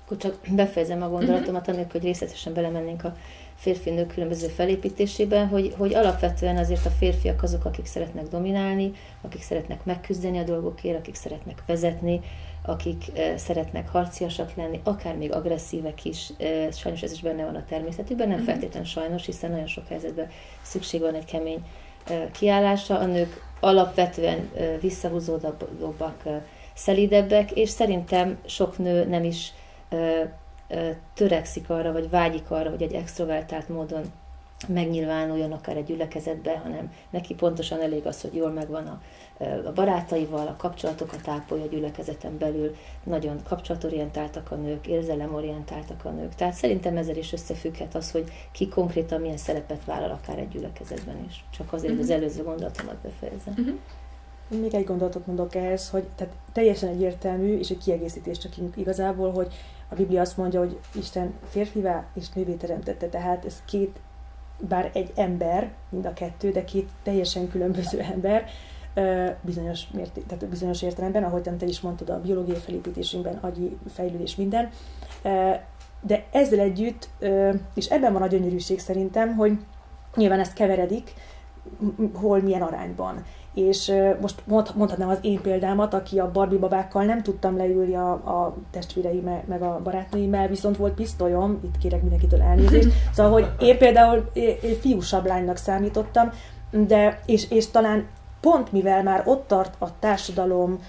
Akkor 0.05 0.17
csak 0.17 0.35
befejezem 0.51 1.03
a 1.03 1.09
gondolatomat, 1.09 1.61
uh-huh. 1.61 1.75
anélkül, 1.75 2.01
hogy 2.01 2.09
részletesen 2.09 2.53
belemennénk 2.53 3.05
a 3.05 3.17
férfi-nők 3.57 4.09
különböző 4.09 4.47
felépítésében, 4.47 5.49
hogy, 5.49 5.75
hogy 5.79 5.95
alapvetően 5.95 6.57
azért 6.57 6.87
a 6.87 6.91
férfiak 6.91 7.43
azok, 7.43 7.65
akik 7.65 7.87
szeretnek 7.87 8.29
dominálni, 8.29 8.93
akik 9.21 9.43
szeretnek 9.43 9.85
megküzdeni 9.85 10.39
a 10.39 10.43
dolgokért, 10.43 10.99
akik 10.99 11.15
szeretnek 11.15 11.63
vezetni, 11.67 12.21
akik 12.67 13.05
szeretnek 13.37 13.89
harciasak 13.89 14.55
lenni, 14.55 14.81
akár 14.85 15.17
még 15.17 15.33
agresszívek 15.33 16.05
is, 16.05 16.33
sajnos 16.73 17.03
ez 17.03 17.13
is 17.13 17.21
benne 17.21 17.45
van 17.45 17.55
a 17.55 17.65
természetükben, 17.69 18.29
nem 18.29 18.39
uh-huh. 18.39 18.53
feltétlenül 18.53 18.89
sajnos, 18.89 19.27
hiszen 19.27 19.51
nagyon 19.51 19.67
sok 19.67 19.89
helyzetben 19.89 20.31
szükség 20.63 21.01
van 21.01 21.15
egy 21.15 21.25
kemény 21.25 21.65
kiállásra. 22.33 22.99
A 22.99 23.07
nők 23.07 23.45
alapvetően 23.61 24.51
visszahúzódabbak, 24.81 26.21
uh, 26.25 26.35
szelidebbek, 26.75 27.51
és 27.51 27.69
szerintem 27.69 28.39
sok 28.47 28.79
nő 28.79 29.05
nem 29.05 29.25
is 29.25 29.53
törekszik 31.15 31.71
arra, 31.71 31.93
vagy 31.93 32.11
vágyik 32.11 32.51
arra, 32.51 32.71
hogy 32.71 32.83
egy 32.83 32.93
extrovertált 32.93 33.69
módon 33.69 34.03
megnyilvánuljon 34.69 35.53
akár 35.53 35.77
egy 35.77 35.85
gyülekezetbe, 35.85 36.61
hanem 36.63 36.93
neki 37.11 37.35
pontosan 37.35 37.81
elég 37.81 38.07
az, 38.07 38.21
hogy 38.21 38.35
jól 38.35 38.51
megvan 38.51 38.87
a, 38.87 39.01
a 39.39 39.73
barátaival, 39.75 40.47
a 40.47 40.57
kapcsolatokat 40.57 41.29
ápolja 41.29 41.65
a 41.65 41.69
gyülekezeten 41.69 42.39
belül, 42.39 42.77
nagyon 43.03 43.43
kapcsolatorientáltak 43.49 44.51
a 44.51 44.55
nők, 44.55 44.87
érzelemorientáltak 44.87 46.05
a 46.05 46.11
nők. 46.11 46.35
Tehát 46.35 46.55
szerintem 46.55 46.97
ezzel 46.97 47.17
is 47.17 47.33
összefügghet 47.33 47.95
az, 47.95 48.11
hogy 48.11 48.31
ki 48.53 48.69
konkrétan 48.69 49.21
milyen 49.21 49.37
szerepet 49.37 49.85
vállal 49.85 50.11
akár 50.11 50.39
egy 50.39 50.49
gyülekezetben 50.49 51.25
is. 51.29 51.45
Csak 51.57 51.73
azért, 51.73 51.93
hogy 51.93 52.03
az 52.03 52.09
mhm. 52.09 52.17
előző 52.17 52.43
gondolatomat 52.43 52.97
befejezem. 52.97 53.55
Uh-huh. 53.59 53.75
Még 54.61 54.75
egy 54.75 54.85
gondolatot 54.85 55.27
mondok 55.27 55.55
ehhez, 55.55 55.91
hogy 55.91 56.05
tehát 56.15 56.35
teljesen 56.53 56.89
egyértelmű, 56.89 57.59
és 57.59 57.71
egy 57.71 57.79
kiegészítés 57.79 58.39
csak 58.39 58.53
igazából, 58.77 59.33
hogy 59.33 59.55
a 59.89 59.95
Biblia 59.95 60.21
azt 60.21 60.37
mondja, 60.37 60.59
hogy 60.59 60.79
Isten 60.95 61.35
férfivá 61.49 62.07
és 62.15 62.29
nővé 62.29 62.53
teremtette, 62.53 63.09
tehát 63.09 63.45
ez 63.45 63.63
két, 63.65 64.01
bár 64.69 64.91
egy 64.95 65.13
ember, 65.15 65.73
mind 65.89 66.07
a 66.07 66.13
kettő, 66.13 66.51
de 66.51 66.65
két 66.65 66.89
teljesen 67.03 67.49
különböző 67.49 68.01
ember, 68.01 68.49
bizonyos, 69.41 69.87
mérté, 69.95 70.21
tehát 70.21 70.49
bizonyos 70.49 70.83
értelemben, 70.83 71.25
ahogy 71.25 71.43
te 71.43 71.67
is 71.67 71.81
mondtad, 71.81 72.11
a 72.11 72.21
biológiai 72.21 72.59
felépítésünkben, 72.59 73.39
agyi 73.41 73.77
fejlődés, 73.93 74.37
minden. 74.37 74.71
De 76.01 76.25
ezzel 76.33 76.59
együtt, 76.59 77.09
és 77.75 77.87
ebben 77.87 78.13
van 78.13 78.23
a 78.23 78.27
gyönyörűség 78.27 78.79
szerintem, 78.79 79.35
hogy 79.35 79.59
nyilván 80.15 80.41
ezt 80.41 80.53
keveredik, 80.53 81.13
hol 82.15 82.41
milyen 82.41 82.63
arányban 82.63 83.25
és 83.57 83.93
most 84.21 84.43
mondhatnám 84.47 85.09
az 85.09 85.19
én 85.21 85.41
példámat, 85.41 85.95
aki 85.95 86.19
a 86.19 86.31
Barbie 86.31 86.59
babákkal 86.59 87.05
nem 87.05 87.23
tudtam 87.23 87.57
leülni 87.57 87.95
a, 87.95 88.11
a 88.13 88.57
testvérei 88.71 89.23
meg 89.47 89.63
a 89.63 89.81
barátnőimmel, 89.83 90.49
viszont 90.49 90.77
volt 90.77 90.95
pisztolyom, 90.95 91.61
itt 91.65 91.79
kérek 91.79 92.01
mindenkitől 92.01 92.43
elnézést, 92.43 92.89
szóval, 93.15 93.33
hogy 93.33 93.49
én 93.59 93.79
például 93.79 94.31
fiúsabb 94.81 95.27
lánynak 95.27 95.57
számítottam, 95.57 96.31
de, 96.71 97.21
és, 97.27 97.51
és 97.51 97.71
talán 97.71 98.07
pont 98.47 98.73
mivel 98.73 99.03
már 99.03 99.23
ott 99.25 99.47
tart 99.47 99.75
a 99.79 99.99
társadalom, 99.99 100.81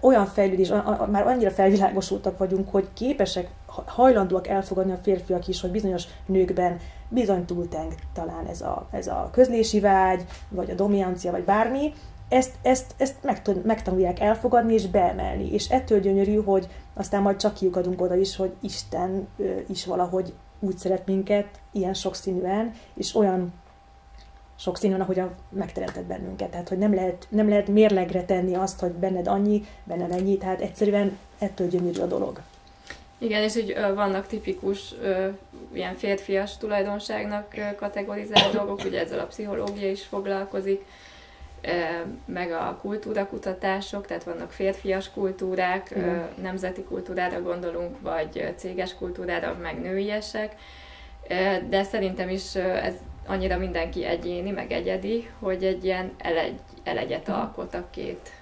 olyan 0.00 0.26
fejlődés, 0.26 0.68
már 1.10 1.26
annyira 1.26 1.50
felvilágosultak 1.50 2.38
vagyunk, 2.38 2.70
hogy 2.70 2.88
képesek, 2.94 3.50
hajlandóak 3.86 4.48
elfogadni 4.48 4.92
a 4.92 4.98
férfiak 5.02 5.48
is, 5.48 5.60
hogy 5.60 5.70
bizonyos 5.70 6.04
nőkben 6.26 6.78
bizony 7.08 7.44
túlteng 7.44 7.92
talán 8.12 8.46
ez 8.46 8.60
a, 8.60 8.88
ez 8.90 9.06
a 9.06 9.28
közlési 9.32 9.80
vágy, 9.80 10.24
vagy 10.48 10.70
a 10.70 10.74
dominancia, 10.74 11.30
vagy 11.30 11.44
bármi, 11.44 11.92
ezt, 12.28 12.54
ezt, 12.62 12.94
ezt 12.96 13.16
megtanulják 13.64 14.20
elfogadni 14.20 14.74
és 14.74 14.86
beemelni. 14.86 15.52
És 15.52 15.68
ettől 15.68 16.00
gyönyörű, 16.00 16.42
hogy 16.42 16.68
aztán 16.94 17.22
majd 17.22 17.36
csak 17.36 17.54
kiukadunk 17.54 18.00
oda 18.00 18.16
is, 18.16 18.36
hogy 18.36 18.52
Isten 18.60 19.28
is 19.68 19.84
valahogy 19.84 20.32
úgy 20.60 20.78
szeret 20.78 21.06
minket, 21.06 21.46
ilyen 21.72 21.94
sokszínűen, 21.94 22.72
és 22.94 23.14
olyan 23.14 23.52
sokszínűen, 24.56 25.00
ahogyan 25.00 25.34
megteremtett 25.48 26.04
bennünket. 26.04 26.50
Tehát, 26.50 26.68
hogy 26.68 26.78
nem 26.78 26.94
lehet, 26.94 27.26
nem 27.28 27.48
lehet 27.48 27.68
mérlegre 27.68 28.24
tenni 28.24 28.54
azt, 28.54 28.80
hogy 28.80 28.92
benned 28.92 29.26
annyi, 29.26 29.64
benned 29.84 30.12
ennyi, 30.12 30.38
tehát 30.38 30.60
egyszerűen 30.60 31.18
ettől 31.38 31.68
gyönyörű 31.68 32.00
a 32.00 32.06
dolog. 32.06 32.40
Igen, 33.18 33.42
és 33.42 33.56
úgy 33.56 33.76
vannak 33.94 34.26
tipikus 34.26 34.94
ilyen 35.72 35.94
férfias 35.94 36.56
tulajdonságnak 36.56 37.54
kategorizált 37.76 38.52
dolgok, 38.52 38.84
ugye 38.84 39.00
ezzel 39.00 39.18
a 39.18 39.26
pszichológia 39.26 39.90
is 39.90 40.02
foglalkozik, 40.02 40.84
meg 42.24 42.52
a 42.52 42.78
kultúrakutatások, 42.80 44.06
tehát 44.06 44.24
vannak 44.24 44.50
férfias 44.50 45.10
kultúrák, 45.10 45.90
Igen. 45.90 46.28
nemzeti 46.42 46.82
kultúrára 46.82 47.42
gondolunk, 47.42 48.00
vagy 48.00 48.54
céges 48.56 48.94
kultúrára, 48.94 49.56
meg 49.62 49.80
nőiesek, 49.80 50.54
de 51.68 51.82
szerintem 51.82 52.28
is 52.28 52.54
ez 52.54 52.94
annyira 53.26 53.58
mindenki 53.58 54.04
egyéni, 54.04 54.50
meg 54.50 54.72
egyedi, 54.72 55.30
hogy 55.38 55.64
egy 55.64 55.84
ilyen 55.84 56.12
elegy, 56.18 56.60
elegyet 56.84 57.28
alkot 57.28 57.74
a 57.74 57.84
két 57.90 58.32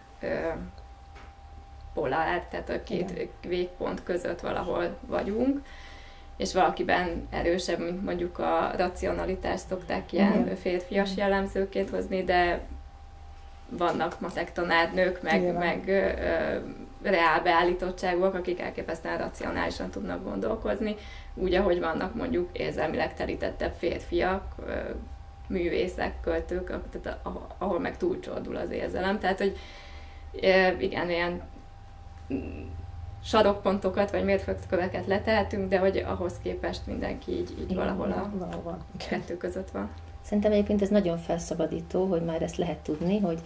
polár, 1.95 2.45
tehát 2.51 2.69
a 2.69 2.83
két 2.83 3.11
Igen. 3.11 3.29
végpont 3.49 4.03
között 4.03 4.41
valahol 4.41 4.97
vagyunk, 5.07 5.63
és 6.37 6.55
valakiben 6.55 7.29
erősebb, 7.31 7.79
mint 7.79 8.05
mondjuk 8.05 8.39
a 8.39 8.71
racionalitást 8.77 9.67
szokták 9.69 10.13
ilyen 10.13 10.41
Igen. 10.43 10.57
férfias 10.57 11.17
jellemzőként 11.17 11.91
hozni, 11.91 12.23
de 12.25 12.61
vannak 13.69 14.21
matek 14.21 14.53
tanárnők, 14.53 15.23
meg, 15.23 15.41
Igen. 15.41 15.55
meg 15.55 15.89
ö, 15.89 16.59
reál 17.05 17.43
beállítottságúak, 17.43 18.35
akik 18.35 18.61
elképesztően 18.61 19.19
racionálisan 19.19 19.91
tudnak 19.91 20.25
gondolkozni, 20.25 20.95
úgy, 21.35 21.55
ahogy 21.55 21.81
vannak 21.81 22.15
mondjuk 22.15 22.49
érzelmileg 22.53 23.15
telítettebb 23.15 23.73
férfiak, 23.73 24.55
művészek, 25.49 26.21
költők, 26.21 26.67
tehát 26.67 27.19
ahol 27.59 27.79
meg 27.79 27.97
túlcsordul 27.97 28.57
az 28.57 28.71
érzelem. 28.71 29.19
Tehát, 29.19 29.39
hogy 29.39 29.57
igen, 30.79 31.11
ilyen 31.11 31.43
sarokpontokat 33.25 34.11
vagy 34.11 34.25
mérföldköveket 34.25 35.07
letehetünk, 35.07 35.69
de 35.69 35.79
hogy 35.79 35.97
ahhoz 35.97 36.39
képest 36.43 36.87
mindenki 36.87 37.33
így, 37.33 37.55
így 37.61 37.75
valahol 37.75 38.11
a 38.11 38.31
valahol. 38.39 38.79
kettő 39.09 39.37
között 39.37 39.71
van. 39.71 39.91
Szerintem 40.21 40.53
egyébként 40.53 40.83
ez 40.83 40.89
nagyon 40.89 41.19
felszabadító, 41.19 42.05
hogy 42.07 42.25
már 42.25 42.43
ezt 42.43 42.57
lehet 42.57 42.79
tudni, 42.79 43.19
hogy, 43.19 43.41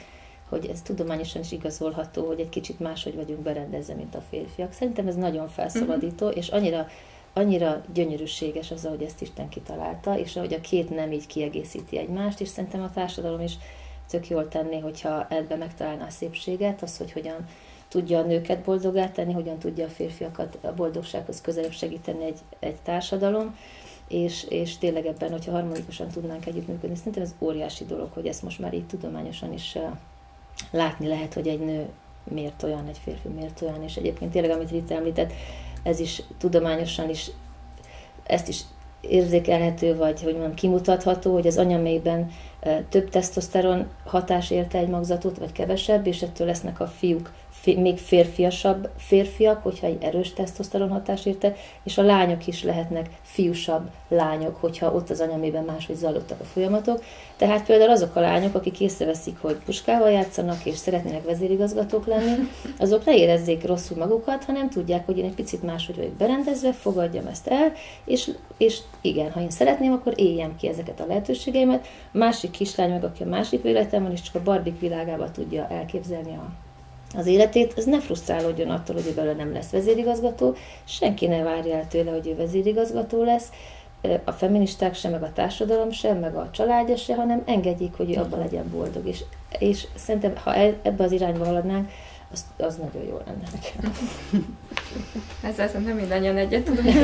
hogy 0.48 0.66
ez 0.66 0.82
tudományosan 0.82 1.40
is 1.40 1.52
igazolható, 1.52 2.26
hogy 2.26 2.40
egy 2.40 2.48
kicsit 2.48 2.80
máshogy 2.80 3.14
vagyunk 3.14 3.40
berendezve, 3.40 3.94
mint 3.94 4.14
a 4.14 4.22
férfiak. 4.30 4.72
Szerintem 4.72 5.06
ez 5.06 5.16
nagyon 5.16 5.48
felszabadító, 5.48 6.26
mm-hmm. 6.26 6.37
és 6.37 6.48
annyira 6.48 6.87
annyira 7.32 7.82
gyönyörűséges 7.92 8.70
az, 8.70 8.84
ahogy 8.84 9.02
ezt 9.02 9.20
Isten 9.22 9.48
kitalálta, 9.48 10.18
és 10.18 10.37
ahogy 10.37 10.52
a 10.52 10.61
két 10.61 10.90
nem 10.90 11.12
így 11.12 11.26
kiegészíti 11.26 11.98
egymást, 11.98 12.40
és 12.40 12.48
szerintem 12.48 12.82
a 12.82 12.90
társadalom 12.90 13.40
is 13.40 13.52
tök 14.11 14.28
jól 14.28 14.48
tenni, 14.48 14.78
hogyha 14.78 15.26
ebbe 15.28 15.56
megtalálná 15.56 16.06
a 16.06 16.11
szépséget, 16.11 16.82
az, 16.82 16.96
hogy 16.96 17.12
hogyan 17.12 17.46
tudja 17.88 18.18
a 18.18 18.22
nőket 18.22 18.64
boldogát 18.64 19.12
tenni, 19.12 19.32
hogyan 19.32 19.58
tudja 19.58 19.84
a 19.84 19.88
férfiakat 19.88 20.58
a 20.61 20.74
boldogsághoz 20.74 21.40
közelebb 21.40 21.72
segíteni 21.72 22.24
egy, 22.24 22.38
egy 22.58 22.76
társadalom, 22.82 23.56
és, 24.08 24.44
és 24.48 24.78
tényleg 24.78 25.06
ebben, 25.06 25.30
hogyha 25.30 25.52
harmonikusan 25.52 26.08
tudnánk 26.08 26.46
együttműködni, 26.46 26.96
szerintem 26.96 27.22
ez 27.22 27.34
óriási 27.38 27.84
dolog, 27.84 28.08
hogy 28.12 28.26
ezt 28.26 28.42
most 28.42 28.58
már 28.58 28.74
így 28.74 28.87
tudományosan 28.87 29.52
is 29.52 29.78
látni 30.70 31.06
lehet, 31.06 31.34
hogy 31.34 31.48
egy 31.48 31.60
nő 31.60 31.88
miért 32.24 32.62
olyan, 32.62 32.86
egy 32.88 32.98
férfi 33.04 33.28
miért 33.28 33.62
olyan, 33.62 33.82
és 33.82 33.96
egyébként 33.96 34.30
tényleg, 34.30 34.50
amit 34.50 34.70
Rita 34.70 34.94
említett, 34.94 35.32
ez 35.82 36.00
is 36.00 36.22
tudományosan 36.38 37.08
is, 37.08 37.30
ezt 38.22 38.48
is 38.48 38.60
érzékelhető, 39.00 39.96
vagy 39.96 40.22
hogy 40.22 40.32
mondjam, 40.32 40.54
kimutatható, 40.54 41.32
hogy 41.32 41.46
az 41.46 41.58
anyamékben 41.58 42.30
több 42.88 43.10
tesztoszteron 43.10 43.86
hatás 44.04 44.50
érte 44.50 44.78
egy 44.78 44.88
magzatot, 44.88 45.38
vagy 45.38 45.52
kevesebb, 45.52 46.06
és 46.06 46.22
ettől 46.22 46.46
lesznek 46.46 46.80
a 46.80 46.86
fiúk 46.86 47.32
még 47.64 47.98
férfiasabb 47.98 48.88
férfiak, 48.96 49.62
hogyha 49.62 49.86
egy 49.86 50.02
erős 50.02 50.32
tesztoszteron 50.32 50.90
hatás 50.90 51.26
érte, 51.26 51.54
és 51.82 51.98
a 51.98 52.02
lányok 52.02 52.46
is 52.46 52.62
lehetnek 52.62 53.08
fiúsabb 53.22 53.90
lányok, 54.08 54.56
hogyha 54.56 54.92
ott 54.92 55.10
az 55.10 55.20
anyamében 55.20 55.64
máshogy 55.64 55.96
zajlottak 55.96 56.40
a 56.40 56.44
folyamatok. 56.44 57.02
Tehát 57.36 57.66
például 57.66 57.90
azok 57.90 58.16
a 58.16 58.20
lányok, 58.20 58.54
akik 58.54 58.80
észreveszik, 58.80 59.38
hogy 59.40 59.56
puskával 59.64 60.10
játszanak, 60.10 60.64
és 60.64 60.76
szeretnének 60.76 61.24
vezérigazgatók 61.24 62.06
lenni, 62.06 62.48
azok 62.78 63.04
ne 63.04 63.16
érezzék 63.16 63.66
rosszul 63.66 63.96
magukat, 63.96 64.44
hanem 64.44 64.70
tudják, 64.70 65.06
hogy 65.06 65.18
én 65.18 65.24
egy 65.24 65.34
picit 65.34 65.62
máshogy 65.62 65.96
vagyok 65.96 66.12
berendezve, 66.12 66.72
fogadjam 66.72 67.26
ezt 67.26 67.46
el, 67.46 67.72
és, 68.04 68.30
és 68.56 68.78
igen, 69.00 69.30
ha 69.30 69.40
én 69.40 69.50
szeretném, 69.50 69.92
akkor 69.92 70.12
éljem 70.16 70.56
ki 70.56 70.68
ezeket 70.68 71.00
a 71.00 71.06
lehetőségeimet. 71.06 71.86
Másik 72.12 72.50
kislány 72.50 72.90
meg, 72.90 73.04
aki 73.04 73.22
a 73.22 73.26
másik 73.26 73.64
életem 73.64 74.02
van, 74.02 74.12
és 74.12 74.22
csak 74.22 74.34
a 74.34 74.42
barbik 74.42 74.80
világába 74.80 75.30
tudja 75.30 75.68
elképzelni 75.68 76.34
a 76.34 76.67
az 77.16 77.26
életét, 77.26 77.72
az 77.76 77.84
ne 77.84 78.00
frusztrálódjon 78.00 78.70
attól, 78.70 78.94
hogy 78.94 79.06
ő 79.06 79.14
belőle 79.14 79.34
nem 79.34 79.52
lesz 79.52 79.70
vezérigazgató, 79.70 80.56
senki 80.84 81.26
ne 81.26 81.42
várja 81.42 81.76
el 81.76 81.88
tőle, 81.88 82.10
hogy 82.10 82.26
ő 82.26 82.36
vezérigazgató 82.36 83.22
lesz, 83.22 83.50
a 84.24 84.32
feministák 84.32 84.94
sem, 84.94 85.10
meg 85.10 85.22
a 85.22 85.32
társadalom 85.32 85.90
sem, 85.90 86.18
meg 86.18 86.36
a 86.36 86.50
családja 86.50 86.96
se, 86.96 87.14
hanem 87.14 87.42
engedjék, 87.46 87.96
hogy 87.96 88.16
ő 88.16 88.20
abban 88.20 88.38
legyen 88.38 88.70
boldog. 88.70 89.06
És, 89.06 89.24
és 89.58 89.86
szerintem, 89.94 90.36
ha 90.36 90.54
e, 90.54 90.74
ebbe 90.82 91.04
az 91.04 91.12
irányba 91.12 91.44
haladnánk, 91.44 91.90
az, 92.32 92.44
az 92.58 92.76
nagyon 92.76 93.08
jó 93.08 93.20
lenne 93.26 93.48
nekem. 93.52 93.92
Ezzel 95.50 95.68
szerintem 95.68 95.96
mindannyian 95.96 96.36
egyet 96.36 96.64
tudunk 96.64 96.86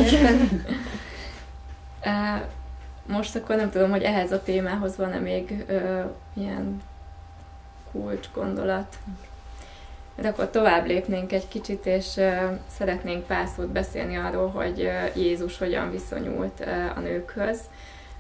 Most 3.07 3.37
akkor 3.37 3.57
nem 3.57 3.71
tudom, 3.71 3.91
hogy 3.91 4.03
ehhez 4.03 4.33
a 4.33 4.43
témához 4.43 4.97
van-e 4.97 5.19
még 5.19 5.65
ö, 5.69 6.01
ilyen 6.35 6.83
kulcs 7.93 8.29
gondolat. 8.35 8.99
De 10.17 10.29
akkor 10.29 10.51
tovább 10.51 10.87
lépnénk 10.87 11.33
egy 11.33 11.49
kicsit, 11.49 11.87
és 11.87 12.21
szeretnénk 12.77 13.27
pár 13.27 13.47
szót 13.47 13.69
beszélni 13.69 14.17
arról, 14.17 14.49
hogy 14.49 14.91
Jézus 15.15 15.59
hogyan 15.59 15.91
viszonyult 15.91 16.61
a 16.97 17.01
nőkhöz. 17.01 17.61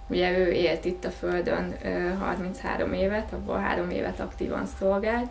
Ugye 0.06 0.38
ő 0.38 0.50
élt 0.50 0.84
itt 0.84 1.04
a 1.04 1.10
Földön 1.10 1.76
33 2.18 2.92
évet, 2.92 3.32
abból 3.32 3.58
három 3.58 3.90
évet 3.90 4.20
aktívan 4.20 4.66
szolgált, 4.78 5.30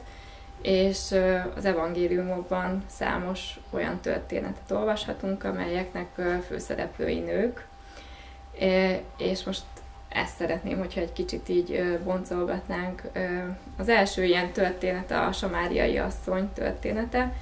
és 0.61 1.15
az 1.55 1.65
evangéliumokban 1.65 2.83
számos 2.87 3.59
olyan 3.69 3.99
történetet 3.99 4.71
olvashatunk, 4.71 5.43
amelyeknek 5.43 6.07
főszereplői 6.47 7.19
nők. 7.19 7.67
És 9.17 9.43
most 9.43 9.63
ezt 10.13 10.35
szeretném, 10.37 10.77
hogyha 10.77 11.01
egy 11.01 11.13
kicsit 11.13 11.49
így 11.49 11.99
boncolgatnánk. 12.03 13.01
Az 13.77 13.89
első 13.89 14.23
ilyen 14.23 14.51
történet 14.51 15.11
a 15.11 15.31
Samáriai 15.31 15.97
asszony 15.97 16.49
története, 16.53 17.33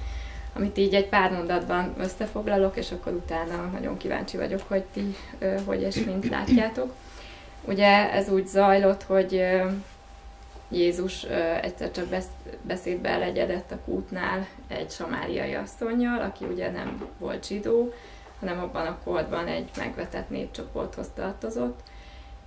amit 0.52 0.78
így 0.78 0.94
egy 0.94 1.08
pár 1.08 1.32
mondatban 1.32 1.94
összefoglalok, 1.98 2.76
és 2.76 2.90
akkor 2.90 3.12
utána 3.12 3.70
nagyon 3.72 3.96
kíváncsi 3.96 4.36
vagyok, 4.36 4.60
hogy 4.68 4.82
ti 4.82 5.16
hogy 5.64 5.82
és 5.82 6.04
mint 6.04 6.28
látjátok. 6.28 6.94
Ugye 7.64 8.12
ez 8.12 8.28
úgy 8.28 8.46
zajlott, 8.46 9.02
hogy 9.02 9.44
Jézus 10.68 11.22
egyszer 11.62 11.90
csak 11.90 12.06
beszédbe 12.62 13.16
legyedett 13.16 13.72
a 13.72 13.78
kútnál 13.84 14.46
egy 14.68 14.90
samáriai 14.90 15.54
asszonynal, 15.54 16.20
aki 16.20 16.44
ugye 16.44 16.70
nem 16.70 17.08
volt 17.18 17.46
zsidó, 17.46 17.92
hanem 18.40 18.58
abban 18.58 18.86
a 18.86 18.98
korban 19.04 19.46
egy 19.46 19.70
megvetett 19.76 20.30
népcsoporthoz 20.30 21.06
tartozott, 21.14 21.80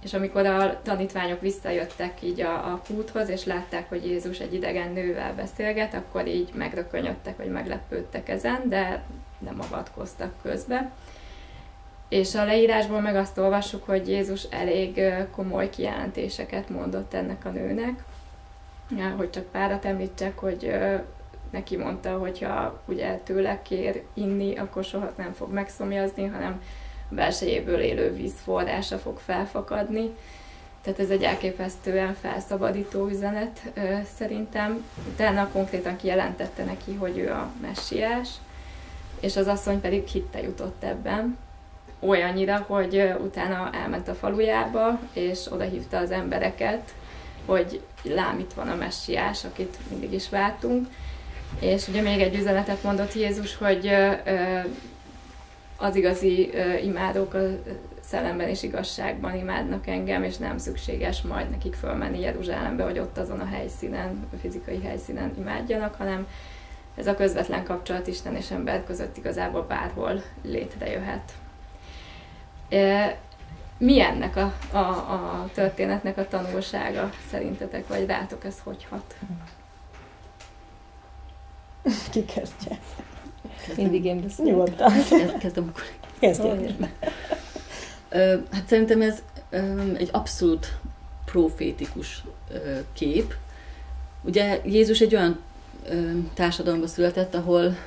és 0.05 0.13
amikor 0.13 0.45
a 0.45 0.81
tanítványok 0.81 1.41
visszajöttek 1.41 2.21
így 2.21 2.41
a, 2.41 2.53
a 2.53 2.81
kúthoz, 2.87 3.29
és 3.29 3.45
látták, 3.45 3.89
hogy 3.89 4.05
Jézus 4.05 4.39
egy 4.39 4.53
idegen 4.53 4.91
nővel 4.91 5.33
beszélget, 5.35 5.93
akkor 5.93 6.27
így 6.27 6.49
megrökönyödtek, 6.53 7.37
vagy 7.37 7.49
meglepődtek 7.49 8.29
ezen, 8.29 8.61
de 8.69 9.03
nem 9.39 9.59
avatkoztak 9.61 10.33
közbe. 10.41 10.91
És 12.09 12.35
a 12.35 12.45
leírásból 12.45 13.01
meg 13.01 13.15
azt 13.15 13.37
olvassuk, 13.37 13.85
hogy 13.85 14.07
Jézus 14.07 14.43
elég 14.43 15.01
komoly 15.31 15.69
kijelentéseket 15.69 16.69
mondott 16.69 17.13
ennek 17.13 17.45
a 17.45 17.49
nőnek, 17.49 18.03
hogy 19.17 19.29
csak 19.29 19.43
párat 19.43 19.85
említsek, 19.85 20.39
hogy 20.39 20.75
neki 21.51 21.77
mondta, 21.77 22.17
hogy 22.17 22.41
ha 22.41 22.81
ugye 22.85 23.15
tőle 23.23 23.61
kér 23.61 24.03
inni, 24.13 24.57
akkor 24.57 24.83
soha 24.83 25.13
nem 25.17 25.33
fog 25.33 25.51
megszomjazni, 25.51 26.25
hanem 26.25 26.61
belsejéből 27.09 27.79
élő 27.79 28.13
vízforrása 28.13 28.97
fog 28.97 29.19
felfakadni. 29.25 30.09
Tehát 30.81 30.99
ez 30.99 31.09
egy 31.09 31.23
elképesztően 31.23 32.15
felszabadító 32.21 33.07
üzenet 33.07 33.61
szerintem. 34.17 34.85
Utána 35.07 35.49
konkrétan 35.51 35.95
kijelentette 35.95 36.63
neki, 36.63 36.93
hogy 36.93 37.17
ő 37.17 37.31
a 37.31 37.51
messiás, 37.61 38.29
és 39.19 39.35
az 39.35 39.47
asszony 39.47 39.81
pedig 39.81 40.07
hitte 40.07 40.41
jutott 40.41 40.83
ebben. 40.83 41.37
Olyannyira, 41.99 42.65
hogy 42.67 43.13
utána 43.23 43.69
elment 43.73 44.07
a 44.07 44.13
falujába, 44.13 44.99
és 45.13 45.51
odahívta 45.51 45.97
az 45.97 46.11
embereket, 46.11 46.93
hogy 47.45 47.81
lám 48.03 48.39
itt 48.39 48.53
van 48.53 48.67
a 48.67 48.75
messiás, 48.75 49.43
akit 49.43 49.77
mindig 49.89 50.13
is 50.13 50.29
vártunk. 50.29 50.87
És 51.59 51.87
ugye 51.87 52.01
még 52.01 52.21
egy 52.21 52.35
üzenetet 52.35 52.83
mondott 52.83 53.13
Jézus, 53.13 53.55
hogy 53.57 53.91
az 55.85 55.95
igazi 55.95 56.51
imádók 56.83 57.33
a 57.33 57.39
szellemben 57.99 58.47
és 58.47 58.63
igazságban 58.63 59.35
imádnak 59.35 59.87
engem, 59.87 60.23
és 60.23 60.37
nem 60.37 60.57
szükséges 60.57 61.21
majd 61.21 61.49
nekik 61.49 61.73
fölmenni 61.73 62.19
Jeruzsálembe, 62.19 62.83
hogy 62.83 62.99
ott 62.99 63.17
azon 63.17 63.39
a 63.39 63.45
helyszínen, 63.45 64.27
a 64.33 64.37
fizikai 64.37 64.81
helyszínen 64.81 65.33
imádjanak, 65.37 65.95
hanem 65.95 66.27
ez 66.95 67.07
a 67.07 67.15
közvetlen 67.15 67.63
kapcsolat 67.63 68.07
Isten 68.07 68.35
és 68.35 68.51
ember 68.51 68.83
között 68.83 69.17
igazából 69.17 69.61
bárhol 69.61 70.21
létrejöhet. 70.41 71.31
Mi 73.77 74.01
ennek 74.01 74.35
a, 74.35 74.53
a, 74.71 74.77
a 74.77 75.49
történetnek 75.53 76.17
a 76.17 76.27
tanulsága 76.27 77.09
szerintetek, 77.29 77.87
vagy 77.87 78.05
rátok 78.05 78.45
ez 78.45 78.59
hogy 78.63 78.87
hat? 78.89 79.15
Ki 82.11 82.25
kezdje? 82.25 82.79
Mindig 83.77 84.05
én 84.05 84.21
beszélek. 84.21 84.51
Nyugodtan. 84.51 84.91
Kezdem 85.39 85.67
akkor. 85.69 85.83
Kezdjem. 86.19 86.93
Hát 88.51 88.67
szerintem 88.67 89.01
ez 89.01 89.23
egy 89.97 90.09
abszolút 90.11 90.77
profétikus 91.25 92.23
kép. 92.93 93.33
Ugye 94.21 94.61
Jézus 94.65 94.99
egy 94.99 95.15
olyan 95.15 95.39
társadalomba 96.33 96.87
született, 96.87 97.35
ahol 97.35 97.77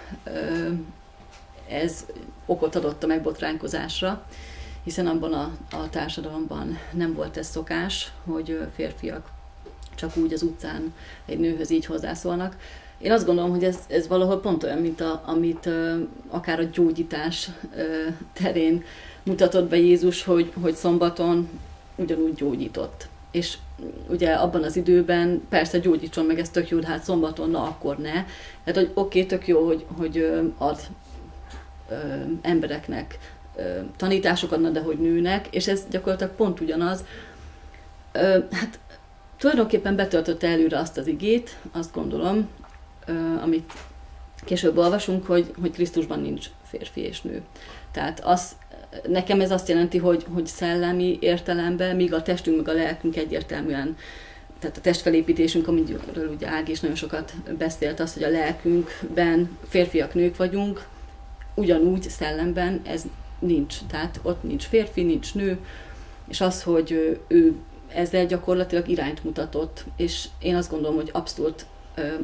ez 1.69 2.07
okot 2.47 2.75
adott 2.75 3.03
a 3.03 3.07
megbotránkozásra, 3.07 4.27
hiszen 4.85 5.07
abban 5.07 5.33
a, 5.33 5.57
a 5.71 5.89
társadalomban 5.91 6.79
nem 6.93 7.15
volt 7.15 7.37
ez 7.37 7.49
szokás, 7.49 8.13
hogy 8.25 8.67
férfiak 8.75 9.31
csak 9.95 10.17
úgy 10.17 10.33
az 10.33 10.43
utcán 10.43 10.95
egy 11.27 11.39
nőhöz 11.39 11.71
így 11.71 11.87
hozzászólnak. 11.87 12.57
Én 12.99 13.13
azt 13.13 13.27
gondolom, 13.27 13.51
hogy 13.51 13.65
ez, 13.65 13.79
ez 13.89 14.09
valahol 14.09 14.41
pont 14.41 14.63
olyan, 14.63 14.79
mint 14.79 15.01
a, 15.01 15.23
amit 15.27 15.67
uh, 15.67 16.01
akár 16.29 16.61
a 16.61 16.69
gyógyítás 16.73 17.51
uh, 17.75 18.15
terén 18.33 18.85
mutatott 19.23 19.69
be 19.69 19.77
Jézus, 19.77 20.25
hogy, 20.25 20.53
hogy 20.63 20.75
szombaton 20.75 21.49
ugyanúgy 21.97 22.35
gyógyított. 22.35 23.09
És 23.31 23.59
ugye 24.09 24.33
abban 24.33 24.63
az 24.63 24.77
időben 24.77 25.43
persze 25.49 25.79
gyógyítson 25.79 26.25
meg, 26.25 26.39
ez 26.39 26.51
tök 26.51 26.69
jó, 26.69 26.83
hát 26.83 27.03
szombaton, 27.03 27.51
na 27.51 27.63
akkor 27.63 27.99
ne. 27.99 28.13
Hát, 28.65 28.75
hogy 28.75 28.91
oké, 28.95 28.95
okay, 28.95 29.27
tök 29.27 29.47
jó, 29.47 29.67
hogy, 29.67 29.85
hogy 29.97 30.31
ad 30.59 30.81
ö, 31.89 31.95
embereknek 32.43 33.19
ö, 33.57 33.63
tanítások 33.97 34.53
adna, 34.53 34.71
de 34.71 34.81
hogy 34.81 34.99
nőnek, 34.99 35.47
és 35.51 35.69
ez 35.69 35.83
gyakorlatilag 35.91 36.33
pont 36.33 36.61
ugyanaz. 36.61 37.05
Ö, 38.13 38.39
hát 38.51 38.79
tulajdonképpen 39.39 39.97
betöltötte 39.97 40.49
előre 40.49 40.79
azt 40.79 40.99
az 40.99 41.07
igét, 41.07 41.57
azt 41.73 41.93
gondolom, 41.93 42.37
ö, 42.37 42.58
amit 43.43 43.73
később 44.45 44.77
olvasunk, 44.77 45.27
hogy, 45.27 45.53
hogy 45.61 45.71
Krisztusban 45.71 46.21
nincs 46.21 46.47
férfi 46.65 47.01
és 47.01 47.21
nő. 47.21 47.43
Tehát 47.93 48.21
az, 48.25 48.57
nekem 49.09 49.41
ez 49.41 49.51
azt 49.51 49.69
jelenti, 49.69 49.99
hogy, 49.99 50.27
hogy 50.33 50.47
szellemi 50.47 51.19
értelemben, 51.21 51.97
míg 51.97 52.15
a 52.15 52.23
testünk, 52.23 52.57
meg 52.57 52.69
a 52.69 52.79
lelkünk 52.79 53.17
egyértelműen 53.17 53.97
tehát 54.59 54.77
a 54.77 54.81
testfelépítésünk, 54.81 55.69
amiről 55.69 56.29
ugye 56.35 56.49
Ági 56.49 56.71
is 56.71 56.81
nagyon 56.81 56.97
sokat 56.97 57.33
beszélt, 57.59 58.01
az, 58.01 58.15
hogy 58.15 58.23
a 58.23 58.29
lelkünkben 58.29 59.59
férfiak, 59.69 60.15
nők 60.15 60.37
vagyunk, 60.37 60.87
ugyanúgy 61.55 62.03
szellemben 62.03 62.81
ez 62.85 63.03
nincs. 63.39 63.77
Tehát 63.91 64.21
ott 64.23 64.43
nincs 64.43 64.65
férfi, 64.65 65.03
nincs 65.03 65.35
nő, 65.35 65.59
és 66.29 66.41
az, 66.41 66.63
hogy 66.63 67.19
ő 67.29 67.55
ezzel 67.89 68.27
gyakorlatilag 68.27 68.89
irányt 68.89 69.25
mutatott, 69.25 69.85
és 69.97 70.29
én 70.39 70.57
azt 70.57 70.71
gondolom, 70.71 70.97
hogy 70.97 71.11
abszolút 71.13 71.67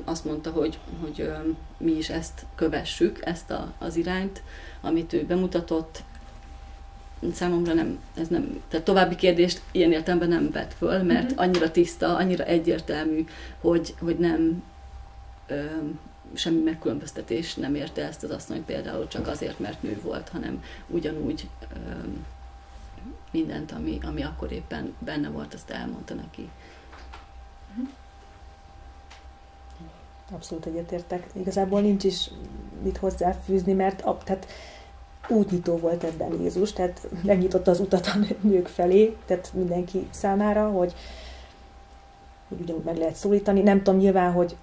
azt 0.05 0.25
mondta, 0.25 0.51
hogy, 0.51 0.79
hogy 1.03 1.31
mi 1.77 1.93
is 1.93 2.09
ezt 2.09 2.47
kövessük, 2.55 3.21
ezt 3.25 3.51
a, 3.51 3.73
az 3.79 3.97
irányt, 3.97 4.43
amit 4.81 5.13
ő 5.13 5.25
bemutatott, 5.27 6.03
számomra 7.33 7.73
nem, 7.73 7.99
ez 8.17 8.29
nem, 8.29 8.63
tehát 8.69 8.85
további 8.85 9.15
kérdést 9.15 9.61
ilyen 9.71 9.93
értelemben 9.93 10.29
nem 10.29 10.51
vett 10.51 10.75
föl, 10.75 11.03
mert 11.03 11.31
uh-huh. 11.31 11.47
annyira 11.47 11.71
tiszta, 11.71 12.17
annyira 12.17 12.45
egyértelmű, 12.45 13.25
hogy, 13.61 13.95
hogy 13.99 14.19
nem 14.19 14.63
ö, 15.47 15.65
semmi 16.35 16.63
megkülönböztetés 16.63 17.55
nem 17.55 17.75
érte 17.75 18.07
ezt 18.07 18.23
az 18.23 18.31
asszony 18.31 18.65
például 18.65 19.09
csak 19.09 19.27
azért, 19.27 19.59
mert 19.59 19.83
nő 19.83 20.01
volt, 20.03 20.29
hanem 20.29 20.65
ugyanúgy 20.89 21.49
ö, 21.73 21.77
mindent, 23.31 23.73
ami, 23.73 23.99
ami 24.03 24.23
akkor 24.23 24.53
éppen 24.53 24.95
benne 24.99 25.29
volt, 25.29 25.55
azt 25.55 25.71
elmondta 25.71 26.15
neki. 26.15 26.51
Uh-huh. 27.71 27.89
Abszolút 30.33 30.67
egyetértek. 30.67 31.27
Igazából 31.33 31.81
nincs 31.81 32.05
is 32.05 32.31
mit 32.83 32.97
hozzáfűzni, 32.97 33.73
mert 33.73 34.01
ab, 34.03 34.25
tehát 34.25 34.47
útnyitó 35.29 35.77
volt 35.77 36.05
ebben 36.05 36.41
Jézus, 36.41 36.73
tehát 36.73 37.09
megnyitotta 37.23 37.71
az 37.71 37.81
utat 37.81 38.07
a 38.07 38.19
nők 38.41 38.67
felé, 38.67 39.17
tehát 39.27 39.51
mindenki 39.55 40.09
számára, 40.11 40.71
hogy, 40.71 40.95
hogy 42.49 42.61
ugyanúgy 42.61 42.85
meg 42.85 42.97
lehet 42.97 43.15
szólítani. 43.15 43.61
Nem 43.61 43.83
tudom 43.83 44.01
nyilván, 44.01 44.33
hogy 44.33 44.57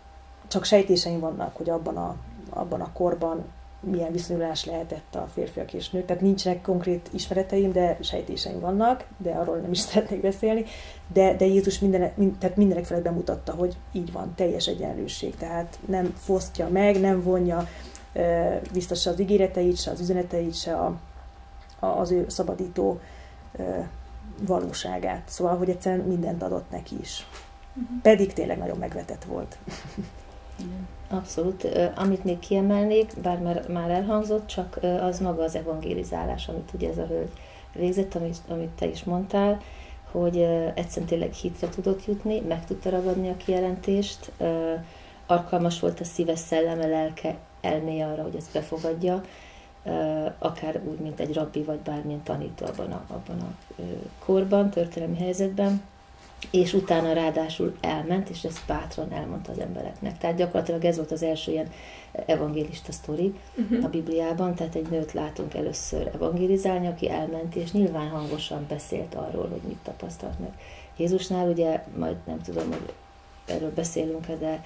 csak 0.47 0.63
sejtéseim 0.63 1.19
vannak, 1.19 1.55
hogy 1.55 1.69
abban 1.69 1.97
a, 1.97 2.15
abban 2.49 2.81
a 2.81 2.91
korban 2.93 3.43
milyen 3.83 4.11
viszonyulás 4.11 4.65
lehetett 4.65 5.15
a 5.15 5.29
férfiak 5.33 5.73
és 5.73 5.89
nők. 5.89 6.05
Tehát 6.05 6.21
nincsenek 6.21 6.61
konkrét 6.61 7.09
ismereteim, 7.13 7.71
de 7.71 7.97
sejtéseim 8.01 8.59
vannak, 8.59 9.05
de 9.17 9.31
arról 9.31 9.57
nem 9.57 9.71
is 9.71 9.79
szeretnék 9.89 10.21
beszélni. 10.21 10.65
De, 11.13 11.35
de 11.35 11.45
Jézus 11.45 11.79
minden, 11.79 12.11
mind, 12.15 12.37
tehát 12.37 12.55
mindenek 12.55 12.85
felé 12.85 13.01
bemutatta, 13.01 13.53
hogy 13.53 13.77
így 13.91 14.11
van, 14.11 14.33
teljes 14.35 14.67
egyenlőség. 14.67 15.35
Tehát 15.35 15.79
nem 15.85 16.13
fosztja 16.17 16.67
meg, 16.67 16.99
nem 16.99 17.23
vonja 17.23 17.67
vissza 18.73 18.95
se 18.95 19.09
az 19.09 19.19
ígéreteit, 19.19 19.77
se 19.77 19.91
az 19.91 19.99
üzeneteit, 19.99 20.55
se 20.55 20.75
a, 20.75 20.99
a, 21.79 21.85
az 21.85 22.11
ő 22.11 22.25
szabadító 22.27 22.99
valóságát. 24.41 25.23
Szóval, 25.25 25.57
hogy 25.57 25.69
egyszerűen 25.69 26.07
mindent 26.07 26.43
adott 26.43 26.71
neki 26.71 26.95
is. 27.01 27.27
Uh-huh. 27.75 28.01
Pedig 28.01 28.33
tényleg 28.33 28.57
nagyon 28.57 28.77
megvetett 28.77 29.23
volt. 29.23 29.57
Abszolút. 31.09 31.67
Amit 31.95 32.23
még 32.23 32.39
kiemelnék, 32.39 33.13
bár 33.21 33.39
már, 33.39 33.67
már 33.67 33.89
elhangzott, 33.89 34.47
csak 34.47 34.79
az 35.01 35.19
maga 35.19 35.43
az 35.43 35.55
evangélizálás, 35.55 36.47
amit 36.47 36.69
ugye 36.73 36.89
ez 36.89 36.97
a 36.97 37.05
hölgy 37.05 37.31
végzett, 37.73 38.15
amit, 38.15 38.37
amit 38.47 38.69
te 38.69 38.85
is 38.85 39.03
mondtál, 39.03 39.61
hogy 40.11 40.37
egyszerűen 40.73 41.07
tényleg 41.07 41.33
hitre 41.33 41.69
tudott 41.69 42.05
jutni, 42.05 42.39
meg 42.39 42.65
tudta 42.65 42.89
ragadni 42.89 43.29
a 43.29 43.37
kijelentést, 43.37 44.31
alkalmas 45.25 45.79
volt 45.79 45.99
a 45.99 46.03
szíves 46.03 46.39
szelleme, 46.39 46.85
lelke 46.85 47.37
elméje 47.61 48.05
arra, 48.05 48.23
hogy 48.23 48.35
ezt 48.35 48.53
befogadja, 48.53 49.21
akár 50.39 50.81
úgy, 50.89 50.99
mint 50.99 51.19
egy 51.19 51.33
rabbi, 51.33 51.63
vagy 51.63 51.79
bármilyen 51.79 52.23
tanító 52.23 52.65
abban 52.65 52.91
a, 52.91 53.03
abban 53.07 53.39
a 53.39 53.81
korban, 54.19 54.69
történelmi 54.69 55.17
helyzetben, 55.17 55.81
és 56.51 56.73
utána 56.73 57.13
ráadásul 57.13 57.75
elment, 57.81 58.29
és 58.29 58.43
ezt 58.43 58.65
bátran 58.67 59.11
elmondta 59.11 59.51
az 59.51 59.59
embereknek. 59.59 60.17
Tehát 60.17 60.35
gyakorlatilag 60.35 60.85
ez 60.85 60.95
volt 60.95 61.11
az 61.11 61.23
első 61.23 61.51
ilyen 61.51 61.71
evangélista 62.25 62.91
sztori 62.91 63.33
uh-huh. 63.55 63.85
a 63.85 63.89
Bibliában, 63.89 64.55
tehát 64.55 64.75
egy 64.75 64.89
nőt 64.89 65.13
látunk 65.13 65.53
először 65.53 66.09
evangélizálni, 66.13 66.87
aki 66.87 67.09
elment, 67.09 67.55
és 67.55 67.71
nyilván 67.71 68.09
hangosan 68.09 68.65
beszélt 68.69 69.15
arról, 69.15 69.47
hogy 69.49 69.61
mit 69.67 69.77
tapasztalt 69.83 70.39
meg. 70.39 70.51
Jézusnál 70.97 71.47
ugye, 71.47 71.83
majd 71.97 72.15
nem 72.25 72.41
tudom, 72.41 72.67
hogy 72.67 72.93
erről 73.45 73.73
beszélünk 73.73 74.27
de 74.39 74.63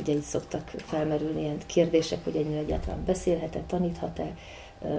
ugye 0.00 0.12
itt 0.12 0.22
szoktak 0.22 0.68
felmerülni 0.76 1.40
ilyen 1.40 1.58
kérdések, 1.66 2.24
hogy 2.24 2.36
egy 2.36 2.52
egyáltalán 2.52 3.04
beszélhet-e, 3.04 3.60
taníthat-e, 3.66 4.34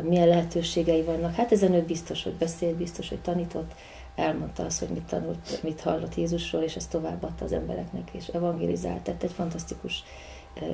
milyen 0.02 0.28
lehetőségei 0.28 1.02
vannak. 1.02 1.36
Hát 1.36 1.52
ezen 1.52 1.74
ő 1.74 1.82
biztos, 1.82 2.24
hogy 2.24 2.34
beszél, 2.34 2.76
biztos, 2.76 3.10
hogy 3.10 3.20
tanított, 3.20 3.72
elmondta 4.16 4.66
azt, 4.66 4.80
hogy 4.80 4.88
mit 4.90 5.04
tanult, 5.04 5.64
mit 5.64 5.82
hallott 5.82 6.16
Jézusról, 6.16 6.62
és 6.62 6.76
ezt 6.76 6.90
továbbadta 6.90 7.46
az 7.46 7.52
embereknek, 7.52 8.10
és 8.12 8.28
evangelizált. 8.28 9.02
Tehát 9.02 9.24
egy 9.24 9.32
fantasztikus, 9.32 10.04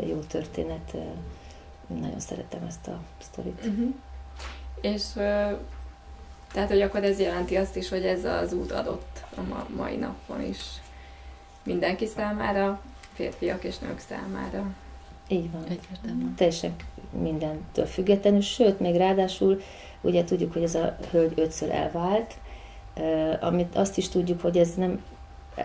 jó 0.08 0.20
történet. 0.20 0.96
Nagyon 1.88 2.20
szeretem 2.20 2.64
ezt 2.68 2.88
a 2.88 3.00
sztorit. 3.18 3.66
Uh-huh. 3.66 3.94
És 4.82 5.04
tehát, 6.54 6.70
hogy 6.70 6.82
akkor 6.82 7.04
ez 7.04 7.20
jelenti 7.20 7.56
azt 7.56 7.76
is, 7.76 7.90
hogy 7.90 8.06
ez 8.06 8.26
az 8.26 8.54
út 8.54 8.72
adott 8.72 9.24
a 9.36 9.66
mai 9.76 9.96
napon 9.96 10.42
is 10.42 10.60
mindenki 11.64 12.06
számára, 12.06 12.82
férfiak 13.14 13.64
és 13.64 13.78
nők 13.78 14.00
számára. 14.00 14.74
Így 15.28 15.52
van. 15.52 15.64
Egyértelmű. 15.64 16.34
Teljesen 16.36 16.76
mindentől 17.22 17.86
függetlenül, 17.86 18.42
sőt, 18.42 18.80
még 18.80 18.96
ráadásul 18.96 19.62
ugye 20.02 20.24
tudjuk, 20.24 20.54
hogy 20.54 20.64
ez 20.64 20.76
a 20.76 20.98
hölgy 21.12 21.40
ötször 21.40 21.70
elvált, 21.70 22.34
amit 23.40 23.76
azt 23.76 23.98
is 23.98 24.10
tudjuk, 24.10 24.42
hogy 24.42 24.58
ez 24.58 24.76
nem 24.76 25.02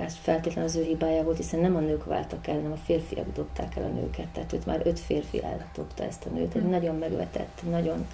ez 0.00 0.16
feltétlenül 0.22 0.70
az 0.70 0.76
ő 0.76 0.82
hibája 0.82 1.22
volt, 1.22 1.36
hiszen 1.36 1.60
nem 1.60 1.76
a 1.76 1.80
nők 1.80 2.04
váltak 2.04 2.46
el, 2.46 2.54
hanem 2.54 2.72
a 2.72 2.76
férfiak 2.84 3.32
dobták 3.34 3.76
el 3.76 3.82
a 3.82 4.00
nőket. 4.00 4.26
Tehát 4.26 4.52
őt 4.52 4.66
már 4.66 4.80
öt 4.84 5.00
férfi 5.00 5.42
eldobta 5.42 6.04
ezt 6.04 6.26
a 6.26 6.34
nőt. 6.34 6.54
Egy 6.54 6.62
hm. 6.62 6.68
nagyon 6.68 6.96
megvetett, 6.96 7.62
nagyon 7.70 8.06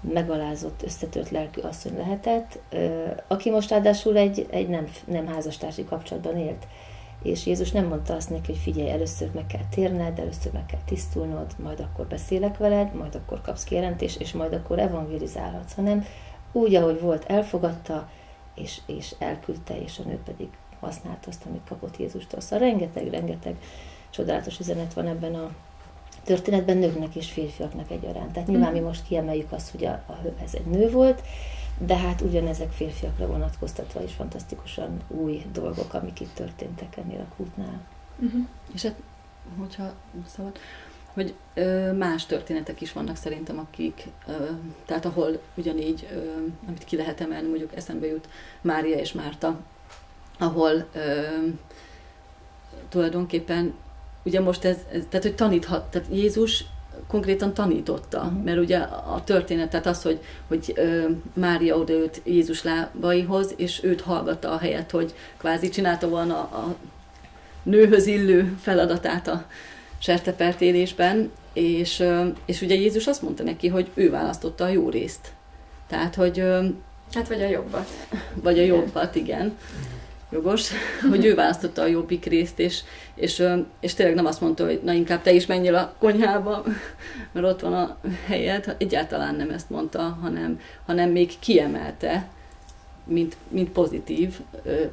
megalázott, 0.00 0.82
összetört 0.82 1.30
lelkű 1.30 1.60
asszony 1.60 1.96
lehetett, 1.96 2.58
aki 3.26 3.50
most 3.50 3.70
ráadásul 3.70 4.16
egy, 4.16 4.46
egy 4.50 4.68
nem, 4.68 4.86
nem 5.04 5.26
házastársi 5.26 5.84
kapcsolatban 5.84 6.38
élt. 6.38 6.66
És 7.22 7.46
Jézus 7.46 7.70
nem 7.70 7.86
mondta 7.86 8.14
azt 8.14 8.30
neki, 8.30 8.52
hogy 8.52 8.60
figyelj, 8.60 8.90
először 8.90 9.30
meg 9.34 9.46
kell 9.46 9.64
térned, 9.70 10.18
először 10.18 10.52
meg 10.52 10.66
kell 10.66 10.80
tisztulnod, 10.84 11.54
majd 11.62 11.80
akkor 11.80 12.06
beszélek 12.06 12.56
veled, 12.56 12.94
majd 12.94 13.14
akkor 13.14 13.40
kapsz 13.40 13.64
kijelentést, 13.64 14.20
és 14.20 14.32
majd 14.32 14.52
akkor 14.52 14.78
evangelizálhatsz, 14.78 15.74
hanem 15.74 16.04
úgy, 16.52 16.74
ahogy 16.74 17.00
volt, 17.00 17.24
elfogadta, 17.24 18.08
és, 18.56 18.80
és 18.86 19.14
elküldte, 19.18 19.80
és 19.82 19.98
a 19.98 20.08
nő 20.08 20.18
pedig 20.24 20.48
használta 20.80 21.28
azt, 21.28 21.46
amit 21.46 21.68
kapott 21.68 21.96
Jézustól. 21.96 22.40
Szóval 22.40 22.68
rengeteg, 22.68 23.10
rengeteg 23.10 23.56
csodálatos 24.10 24.58
üzenet 24.58 24.94
van 24.94 25.06
ebben 25.06 25.34
a 25.34 25.50
történetben 26.24 26.76
nőknek 26.76 27.14
és 27.14 27.30
férfiaknak 27.30 27.90
egyaránt. 27.90 28.32
Tehát 28.32 28.48
nyilván 28.48 28.72
mi 28.72 28.80
most 28.80 29.06
kiemeljük 29.06 29.52
azt, 29.52 29.70
hogy 29.70 29.84
a, 29.84 29.90
a, 29.90 30.18
ez 30.42 30.54
egy 30.54 30.66
nő 30.66 30.90
volt, 30.90 31.22
de 31.78 31.96
hát 31.96 32.20
ugyanezek 32.20 32.70
férfiakra 32.70 33.26
vonatkoztatva 33.26 34.02
is 34.02 34.12
fantasztikusan 34.12 35.00
új 35.08 35.44
dolgok, 35.52 35.94
amik 35.94 36.20
itt 36.20 36.34
történtek 36.34 36.96
ennél 36.96 37.20
a 37.20 37.34
kútnál. 37.36 37.80
Uh-huh. 38.18 38.46
És 38.74 38.82
hát, 38.82 38.94
hogyha 39.58 39.92
szabad, 40.26 40.58
hogy 41.16 41.34
ö, 41.54 41.92
más 41.92 42.26
történetek 42.26 42.80
is 42.80 42.92
vannak 42.92 43.16
szerintem, 43.16 43.58
akik, 43.58 44.02
ö, 44.28 44.32
tehát 44.86 45.04
ahol 45.04 45.40
ugyanígy, 45.54 46.06
ö, 46.12 46.16
amit 46.68 46.84
ki 46.84 46.96
lehet 46.96 47.20
emelni, 47.20 47.48
mondjuk 47.48 47.76
eszembe 47.76 48.06
jut 48.06 48.28
Mária 48.60 48.96
és 48.96 49.12
Márta, 49.12 49.60
ahol 50.38 50.86
ö, 50.94 51.22
tulajdonképpen, 52.88 53.74
ugye 54.24 54.40
most 54.40 54.64
ez, 54.64 54.76
ez, 54.92 55.02
tehát 55.08 55.24
hogy 55.24 55.34
taníthat, 55.34 55.90
tehát 55.90 56.08
Jézus 56.12 56.64
konkrétan 57.06 57.54
tanította, 57.54 58.20
uh-huh. 58.20 58.42
mert 58.42 58.58
ugye 58.58 58.78
a 58.78 59.22
történet, 59.24 59.70
tehát 59.70 59.86
az, 59.86 60.02
hogy, 60.02 60.20
hogy 60.48 60.72
ö, 60.76 61.08
Mária 61.32 61.76
odaült 61.76 62.20
Jézus 62.24 62.62
lábaihoz, 62.62 63.54
és 63.56 63.82
őt 63.82 64.00
hallgatta 64.00 64.50
a 64.50 64.58
helyet, 64.58 64.90
hogy 64.90 65.14
kvázi 65.36 65.68
csinálta 65.68 66.08
volna 66.08 66.38
a 66.38 66.76
nőhöz 67.62 68.06
illő 68.06 68.56
feladatát 68.60 69.28
a 69.28 69.46
sertepertélésben, 70.06 71.30
és, 71.52 72.04
és 72.44 72.60
ugye 72.60 72.74
Jézus 72.74 73.06
azt 73.06 73.22
mondta 73.22 73.42
neki, 73.42 73.68
hogy 73.68 73.90
ő 73.94 74.10
választotta 74.10 74.64
a 74.64 74.68
jó 74.68 74.88
részt. 74.88 75.32
Tehát, 75.88 76.14
hogy... 76.14 76.42
Hát 77.12 77.28
vagy 77.28 77.42
a 77.42 77.48
jobbat. 77.48 77.88
Vagy 78.34 78.58
a 78.58 78.62
jobbat, 78.62 79.14
igen. 79.14 79.56
jogos, 80.30 80.70
hogy 81.10 81.24
ő 81.24 81.34
választotta 81.34 81.82
a 81.82 81.86
jobbik 81.86 82.24
részt, 82.24 82.58
és, 82.58 82.82
és, 83.14 83.42
és 83.80 83.94
tényleg 83.94 84.14
nem 84.14 84.26
azt 84.26 84.40
mondta, 84.40 84.64
hogy 84.64 84.80
na 84.84 84.92
inkább 84.92 85.22
te 85.22 85.32
is 85.32 85.46
menjél 85.46 85.74
a 85.74 85.94
konyhába, 85.98 86.64
mert 87.32 87.46
ott 87.46 87.60
van 87.60 87.72
a 87.72 87.96
helyed. 88.26 88.76
Egyáltalán 88.78 89.34
nem 89.34 89.50
ezt 89.50 89.70
mondta, 89.70 90.18
hanem, 90.20 90.60
hanem 90.84 91.10
még 91.10 91.38
kiemelte, 91.38 92.28
mint, 93.04 93.36
mint 93.48 93.70
pozitív 93.70 94.38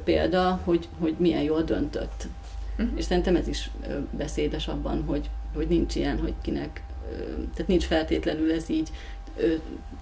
példa, 0.04 0.60
hogy, 0.64 0.88
hogy 0.98 1.14
milyen 1.18 1.42
jól 1.42 1.62
döntött. 1.62 2.26
Uh-huh. 2.78 2.98
És 2.98 3.04
szerintem 3.04 3.36
ez 3.36 3.48
is 3.48 3.70
beszédes 4.10 4.68
abban, 4.68 5.04
hogy, 5.06 5.30
hogy 5.54 5.68
nincs 5.68 5.94
ilyen, 5.94 6.18
hogy 6.18 6.34
kinek, 6.42 6.82
tehát 7.52 7.66
nincs 7.66 7.84
feltétlenül 7.84 8.52
ez 8.52 8.68
így 8.68 8.90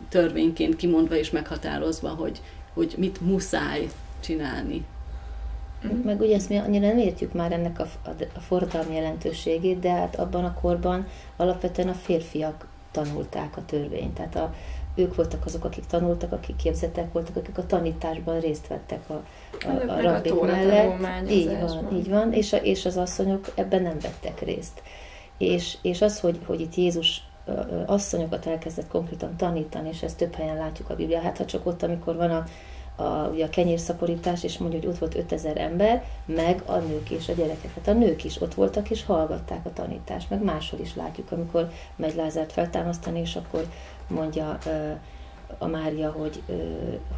törvényként 0.08 0.76
kimondva 0.76 1.14
és 1.14 1.30
meghatározva, 1.30 2.08
hogy, 2.08 2.40
hogy 2.74 2.94
mit 2.98 3.20
muszáj 3.20 3.88
csinálni. 4.20 4.84
Uh-huh. 5.84 6.04
Meg 6.04 6.20
ugye 6.20 6.34
ezt 6.34 6.48
mi 6.48 6.56
annyira 6.56 6.86
nem 6.86 6.98
értjük 6.98 7.32
már 7.32 7.52
ennek 7.52 7.78
a, 7.78 7.86
a, 8.04 8.10
a 8.34 8.40
forradalmi 8.40 8.94
jelentőségét, 8.94 9.78
de 9.78 9.90
hát 9.90 10.16
abban 10.16 10.44
a 10.44 10.54
korban 10.54 11.06
alapvetően 11.36 11.88
a 11.88 11.94
férfiak 11.94 12.66
tanulták 12.90 13.56
a 13.56 13.64
törvényt. 13.64 14.14
Tehát 14.14 14.36
a, 14.36 14.54
ők 14.94 15.14
voltak 15.14 15.44
azok, 15.44 15.64
akik 15.64 15.86
tanultak, 15.86 16.32
akik 16.32 16.56
képzettek 16.56 17.12
voltak, 17.12 17.36
akik 17.36 17.58
a 17.58 17.66
tanításban 17.66 18.40
részt 18.40 18.66
vettek 18.66 19.10
a, 19.10 19.22
a, 19.66 19.90
a 19.90 20.00
rabbik 20.00 20.40
mellett. 20.40 21.30
Így 21.30 21.58
van, 21.60 21.92
így 21.92 22.08
van, 22.08 22.32
és, 22.32 22.52
a, 22.52 22.56
és 22.56 22.84
az 22.86 22.96
asszonyok 22.96 23.52
ebben 23.54 23.82
nem 23.82 23.96
vettek 24.02 24.40
részt. 24.40 24.82
És, 25.38 25.76
és 25.82 26.02
az, 26.02 26.20
hogy, 26.20 26.38
hogy 26.46 26.60
itt 26.60 26.74
Jézus 26.74 27.22
asszonyokat 27.86 28.46
elkezdett 28.46 28.88
konkrétan 28.88 29.36
tanítani, 29.36 29.88
és 29.88 30.02
ezt 30.02 30.16
több 30.16 30.34
helyen 30.34 30.56
látjuk 30.56 30.90
a 30.90 30.94
Bibliában, 30.94 31.26
hát 31.26 31.38
ha 31.38 31.44
csak 31.44 31.66
ott, 31.66 31.82
amikor 31.82 32.16
van 32.16 32.30
a, 32.30 32.44
a, 33.02 33.28
ugye 33.28 33.44
a 33.44 33.48
kenyérszaporítás, 33.48 34.44
és 34.44 34.58
mondja, 34.58 34.78
hogy 34.78 34.88
ott 34.88 34.98
volt 34.98 35.14
5000 35.14 35.58
ember, 35.58 36.04
meg 36.24 36.62
a 36.66 36.76
nők 36.76 37.10
és 37.10 37.28
a 37.28 37.32
gyerekek. 37.32 37.74
Hát 37.74 37.88
a 37.88 37.92
nők 37.92 38.24
is 38.24 38.40
ott 38.40 38.54
voltak, 38.54 38.90
és 38.90 39.04
hallgatták 39.04 39.66
a 39.66 39.72
tanítást, 39.72 40.30
meg 40.30 40.42
máshol 40.42 40.80
is 40.80 40.94
látjuk, 40.94 41.32
amikor 41.32 41.70
megy 41.96 42.14
Lázárt 42.14 42.52
feltámasztani, 42.52 43.20
és 43.20 43.36
akkor 43.36 43.66
mondja 44.14 44.58
a 45.58 45.66
Mária, 45.66 46.10
hogy, 46.10 46.42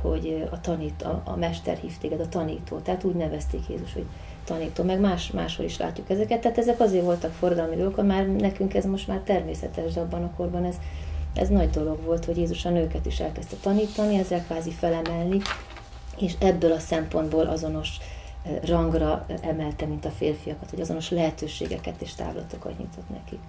hogy 0.03 0.49
a, 0.51 0.61
tanít, 0.61 1.03
a, 1.03 1.23
a 1.25 1.37
mester 1.37 1.77
hív 1.77 1.99
téged, 1.99 2.21
a 2.21 2.29
tanító. 2.29 2.79
Tehát 2.79 3.05
úgy 3.05 3.15
nevezték 3.15 3.69
Jézus, 3.69 3.93
hogy 3.93 4.07
tanító, 4.45 4.83
meg 4.83 5.01
más, 5.01 5.31
máshol 5.31 5.67
is 5.67 5.79
látjuk 5.79 6.11
ezeket. 6.11 6.41
Tehát 6.41 6.59
ezek 6.59 6.81
azért 6.81 7.05
voltak 7.05 7.33
forradalmi 7.33 7.77
dolgok, 7.77 8.07
már 8.07 8.27
nekünk 8.27 8.75
ez 8.75 8.85
most 8.85 9.09
már 9.09 9.19
természetes, 9.19 9.93
de 9.93 10.01
abban 10.01 10.23
a 10.23 10.35
korban 10.37 10.65
ez, 10.65 10.77
ez 11.35 11.49
nagy 11.49 11.71
dolog 11.71 12.03
volt, 12.05 12.25
hogy 12.25 12.37
Jézus 12.37 12.65
a 12.65 12.71
nőket 12.71 13.07
is 13.07 13.21
elkezdte 13.21 13.57
tanítani, 13.63 14.19
ezzel 14.19 14.45
kvázi 14.45 14.71
felemelni, 14.71 15.41
és 16.19 16.35
ebből 16.39 16.73
a 16.73 16.79
szempontból 16.79 17.47
azonos 17.47 17.99
rangra 18.65 19.27
emelte, 19.41 19.87
mint 19.87 20.05
a 20.05 20.11
férfiakat, 20.11 20.71
hogy 20.71 20.81
azonos 20.81 21.11
lehetőségeket 21.11 22.01
és 22.01 22.15
távlatokat 22.15 22.79
nyitott 22.79 23.09
nekik. 23.09 23.41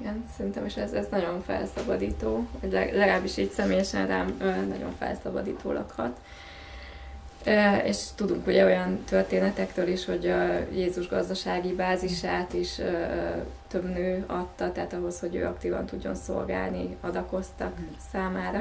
Igen, 0.00 0.24
szerintem 0.36 0.66
is 0.66 0.76
ez, 0.76 0.92
ez 0.92 1.06
nagyon 1.10 1.42
felszabadító, 1.42 2.46
vagy 2.60 2.72
legalábbis 2.72 3.36
így 3.36 3.50
személyesen 3.50 4.06
rám 4.06 4.36
nagyon 4.68 4.94
felszabadítólag 4.98 5.90
hat. 5.90 6.20
És 7.84 7.96
tudunk 8.14 8.46
ugye 8.46 8.64
olyan 8.64 9.04
történetektől 9.04 9.88
is, 9.88 10.04
hogy 10.04 10.26
a 10.26 10.58
Jézus 10.72 11.08
gazdasági 11.08 11.72
bázisát 11.72 12.52
is 12.52 12.80
több 13.68 13.84
nő 13.84 14.24
adta, 14.26 14.72
tehát 14.72 14.92
ahhoz, 14.92 15.20
hogy 15.20 15.34
ő 15.34 15.44
aktívan 15.44 15.86
tudjon 15.86 16.14
szolgálni, 16.14 16.96
adakoztak 17.00 17.76
számára. 18.12 18.60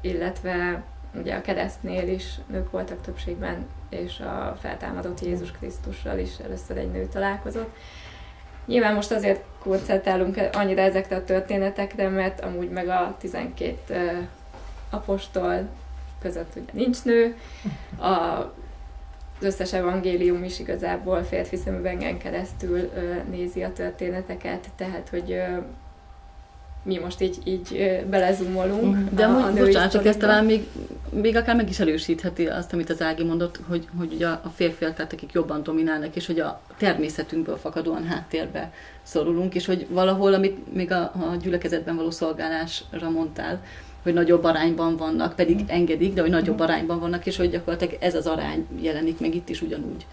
Illetve 0.00 0.82
ugye 1.14 1.34
a 1.34 1.40
keresztnél 1.40 2.08
is 2.08 2.34
nők 2.46 2.70
voltak 2.70 3.00
többségben, 3.00 3.66
és 3.88 4.20
a 4.20 4.56
feltámadott 4.60 5.20
Jézus 5.20 5.50
Krisztussal 5.50 6.18
is 6.18 6.38
először 6.44 6.76
egy 6.76 6.90
nő 6.90 7.06
találkozott. 7.06 7.76
Nyilván 8.66 8.94
most 8.94 9.10
azért 9.10 9.44
koncentrálunk 9.58 10.40
annyira 10.52 10.80
ezekre 10.82 11.16
a 11.16 11.24
történetekre, 11.24 12.08
mert 12.08 12.40
amúgy 12.40 12.70
meg 12.70 12.88
a 12.88 13.16
12 13.18 14.28
apostol 14.90 15.68
között 16.20 16.56
ugye 16.56 16.70
nincs 16.72 17.04
nő, 17.04 17.36
a, 17.98 18.06
az 19.38 19.44
összes 19.44 19.72
evangélium 19.72 20.44
is 20.44 20.58
igazából 20.58 21.22
férfi 21.22 21.56
szemüvegen 21.56 22.18
keresztül 22.18 22.92
nézi 23.30 23.62
a 23.62 23.72
történeteket, 23.72 24.68
tehát 24.76 25.08
hogy 25.08 25.42
mi 26.86 26.98
most 26.98 27.20
így, 27.20 27.38
így 27.44 28.00
belezumolunk. 28.10 28.96
Mhm. 28.96 29.14
De 29.14 29.24
a, 29.24 29.46
amúgy, 29.46 29.60
a 29.60 29.64
bocsánat, 29.64 29.90
csak 29.90 30.06
ez 30.06 30.16
talán 30.16 30.44
még, 30.44 30.66
még 31.10 31.36
akár 31.36 31.56
meg 31.56 31.68
is 31.68 31.80
erősítheti 31.80 32.46
azt, 32.46 32.72
amit 32.72 32.90
az 32.90 33.02
Ági 33.02 33.24
mondott, 33.24 33.60
hogy, 33.68 33.88
hogy 33.98 34.12
ugye 34.12 34.26
a 34.26 34.52
férfiak, 34.54 34.94
tehát 34.94 35.12
akik 35.12 35.32
jobban 35.32 35.62
dominálnak, 35.62 36.16
és 36.16 36.26
hogy 36.26 36.40
a 36.40 36.60
természetünkből 36.76 37.56
fakadóan 37.56 38.04
háttérbe 38.04 38.72
szorulunk, 39.02 39.54
és 39.54 39.66
hogy 39.66 39.86
valahol, 39.90 40.34
amit 40.34 40.74
még 40.74 40.92
a, 40.92 41.00
a 41.02 41.36
gyülekezetben 41.42 41.96
való 41.96 42.10
szolgálásra 42.10 43.10
mondtál, 43.10 43.62
hogy 44.02 44.14
nagyobb 44.14 44.44
arányban 44.44 44.96
vannak, 44.96 45.36
pedig 45.36 45.56
mhm. 45.56 45.70
engedik, 45.70 46.14
de 46.14 46.20
hogy 46.20 46.30
nagyobb 46.30 46.54
mhm. 46.54 46.62
arányban 46.62 47.00
vannak, 47.00 47.26
és 47.26 47.36
hogy 47.36 47.50
gyakorlatilag 47.50 47.96
ez 48.00 48.14
az 48.14 48.26
arány 48.26 48.66
jelenik 48.80 49.20
meg 49.20 49.34
itt 49.34 49.48
is 49.48 49.62
ugyanúgy. 49.62 50.06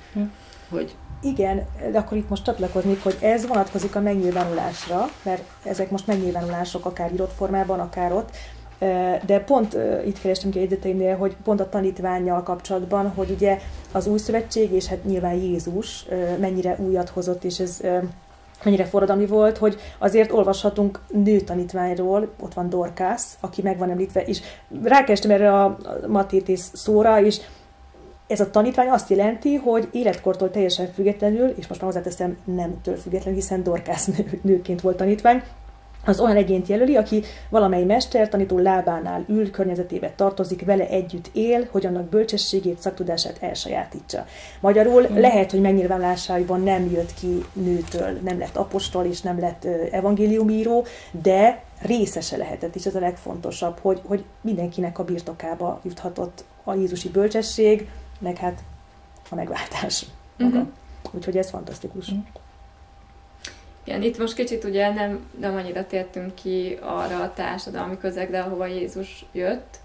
Hogy 0.69 0.95
igen, 1.23 1.65
de 1.91 1.97
akkor 1.97 2.17
itt 2.17 2.29
most 2.29 2.43
csatlakoznék, 2.43 3.03
hogy 3.03 3.17
ez 3.21 3.47
vonatkozik 3.47 3.95
a 3.95 4.01
megnyilvánulásra, 4.01 5.05
mert 5.23 5.43
ezek 5.63 5.91
most 5.91 6.07
megnyilvánulások 6.07 6.85
akár 6.85 7.13
írott 7.13 7.33
formában, 7.33 7.79
akár 7.79 8.13
ott, 8.13 8.29
de 9.25 9.39
pont 9.45 9.77
itt 10.05 10.21
kerestem 10.21 10.49
ki 10.49 10.59
egyeteimnél, 10.59 11.15
hogy 11.15 11.35
pont 11.43 11.59
a 11.59 11.69
tanítványjal 11.69 12.43
kapcsolatban, 12.43 13.11
hogy 13.15 13.29
ugye 13.29 13.59
az 13.91 14.07
új 14.07 14.17
szövetség, 14.17 14.71
és 14.71 14.87
hát 14.87 15.03
nyilván 15.03 15.33
Jézus 15.33 16.05
mennyire 16.39 16.75
újat 16.79 17.09
hozott, 17.09 17.43
és 17.43 17.59
ez 17.59 17.81
mennyire 18.63 18.85
forradalmi 18.85 19.25
volt, 19.25 19.57
hogy 19.57 19.77
azért 19.97 20.31
olvashatunk 20.31 20.99
nő 21.23 21.39
tanítványról, 21.39 22.29
ott 22.39 22.53
van 22.53 22.69
Dorkász, 22.69 23.37
aki 23.39 23.61
meg 23.61 23.77
van 23.77 23.89
említve, 23.89 24.21
és 24.21 24.41
rákerestem 24.83 25.31
erre 25.31 25.61
a 25.61 25.77
Matétész 26.07 26.71
szóra, 26.73 27.21
és 27.21 27.39
ez 28.33 28.39
a 28.39 28.49
tanítvány 28.49 28.87
azt 28.87 29.09
jelenti, 29.09 29.55
hogy 29.55 29.87
életkortól 29.91 30.51
teljesen 30.51 30.91
függetlenül, 30.93 31.47
és 31.47 31.67
most 31.67 31.81
már 31.81 31.91
hozzáteszem 31.91 32.37
nemtől 32.43 32.95
függetlenül, 32.95 33.39
hiszen 33.39 33.63
Dorkász 33.63 34.05
nő, 34.05 34.39
nőként 34.41 34.81
volt 34.81 34.97
tanítvány, 34.97 35.43
az 36.05 36.19
olyan 36.19 36.35
egyént 36.35 36.67
jelöli, 36.67 36.95
aki 36.95 37.23
valamely 37.49 37.83
mester 37.83 38.29
tanító 38.29 38.57
lábánál 38.57 39.25
ül, 39.27 39.51
környezetébe 39.51 40.13
tartozik, 40.15 40.65
vele 40.65 40.87
együtt 40.87 41.29
él, 41.33 41.67
hogy 41.71 41.85
annak 41.85 42.09
bölcsességét, 42.09 42.79
szaktudását 42.79 43.37
elsajátítsa. 43.39 44.25
Magyarul 44.59 45.03
hmm. 45.03 45.19
lehet, 45.19 45.51
hogy 45.51 45.61
megnyilvánulásaiban 45.61 46.61
nem 46.61 46.91
jött 46.91 47.13
ki 47.13 47.45
nőtől, 47.53 48.19
nem 48.23 48.39
lett 48.39 48.57
apostol 48.57 49.05
és 49.05 49.21
nem 49.21 49.39
lett 49.39 49.67
evangéliumíró, 49.91 50.85
de 51.21 51.63
részese 51.81 52.37
lehetett, 52.37 52.75
és 52.75 52.85
ez 52.85 52.95
a 52.95 52.99
legfontosabb, 52.99 53.77
hogy, 53.81 54.01
hogy 54.05 54.23
mindenkinek 54.41 54.99
a 54.99 55.03
birtokába 55.03 55.79
juthatott 55.83 56.43
a 56.63 56.73
Jézusi 56.73 57.09
bölcsesség, 57.09 57.87
meg 58.19 58.37
hát 58.37 58.63
a 59.29 59.35
megváltás 59.35 60.05
maga. 60.37 60.57
Uh-huh. 60.57 60.71
Úgyhogy 61.11 61.37
ez 61.37 61.49
fantasztikus. 61.49 62.07
Uh-huh. 62.07 62.25
Igen, 63.83 64.01
itt 64.01 64.17
most 64.17 64.33
kicsit 64.33 64.63
ugye 64.63 64.93
nem, 64.93 65.25
nem 65.39 65.55
annyira 65.55 65.87
tértünk 65.87 66.35
ki 66.35 66.77
arra 66.81 67.21
a 67.21 67.33
társadalmi 67.33 67.97
közegre, 67.97 68.41
ahova 68.41 68.65
Jézus 68.65 69.25
jött, 69.31 69.79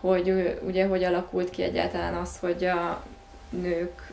hogy 0.00 0.58
ugye 0.66 0.86
hogy 0.86 1.04
alakult 1.04 1.50
ki 1.50 1.62
egyáltalán 1.62 2.14
az, 2.14 2.38
hogy 2.38 2.64
a 2.64 3.04
nők 3.50 4.12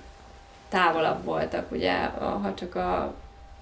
távolabb 0.70 1.24
voltak, 1.24 1.72
ugye, 1.72 2.04
ha 2.04 2.54
csak 2.54 2.76
a 2.76 3.14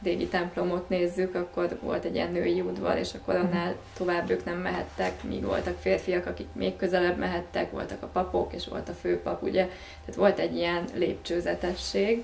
régi 0.03 0.27
templomot 0.27 0.89
nézzük, 0.89 1.35
akkor 1.35 1.77
volt 1.81 2.05
egy 2.05 2.15
ilyen 2.15 2.31
női 2.31 2.61
udvar, 2.61 2.97
és 2.97 3.13
akkor 3.13 3.35
annál 3.35 3.75
tovább 3.97 4.29
ők 4.29 4.45
nem 4.45 4.57
mehettek, 4.57 5.23
míg 5.23 5.45
voltak 5.45 5.79
férfiak, 5.79 6.25
akik 6.25 6.47
még 6.53 6.75
közelebb 6.75 7.17
mehettek, 7.17 7.71
voltak 7.71 8.03
a 8.03 8.07
papok, 8.07 8.53
és 8.53 8.67
volt 8.67 8.89
a 8.89 8.93
főpap, 8.93 9.43
ugye, 9.43 9.65
tehát 9.65 10.15
volt 10.15 10.39
egy 10.39 10.55
ilyen 10.55 10.83
lépcsőzetesség, 10.93 12.23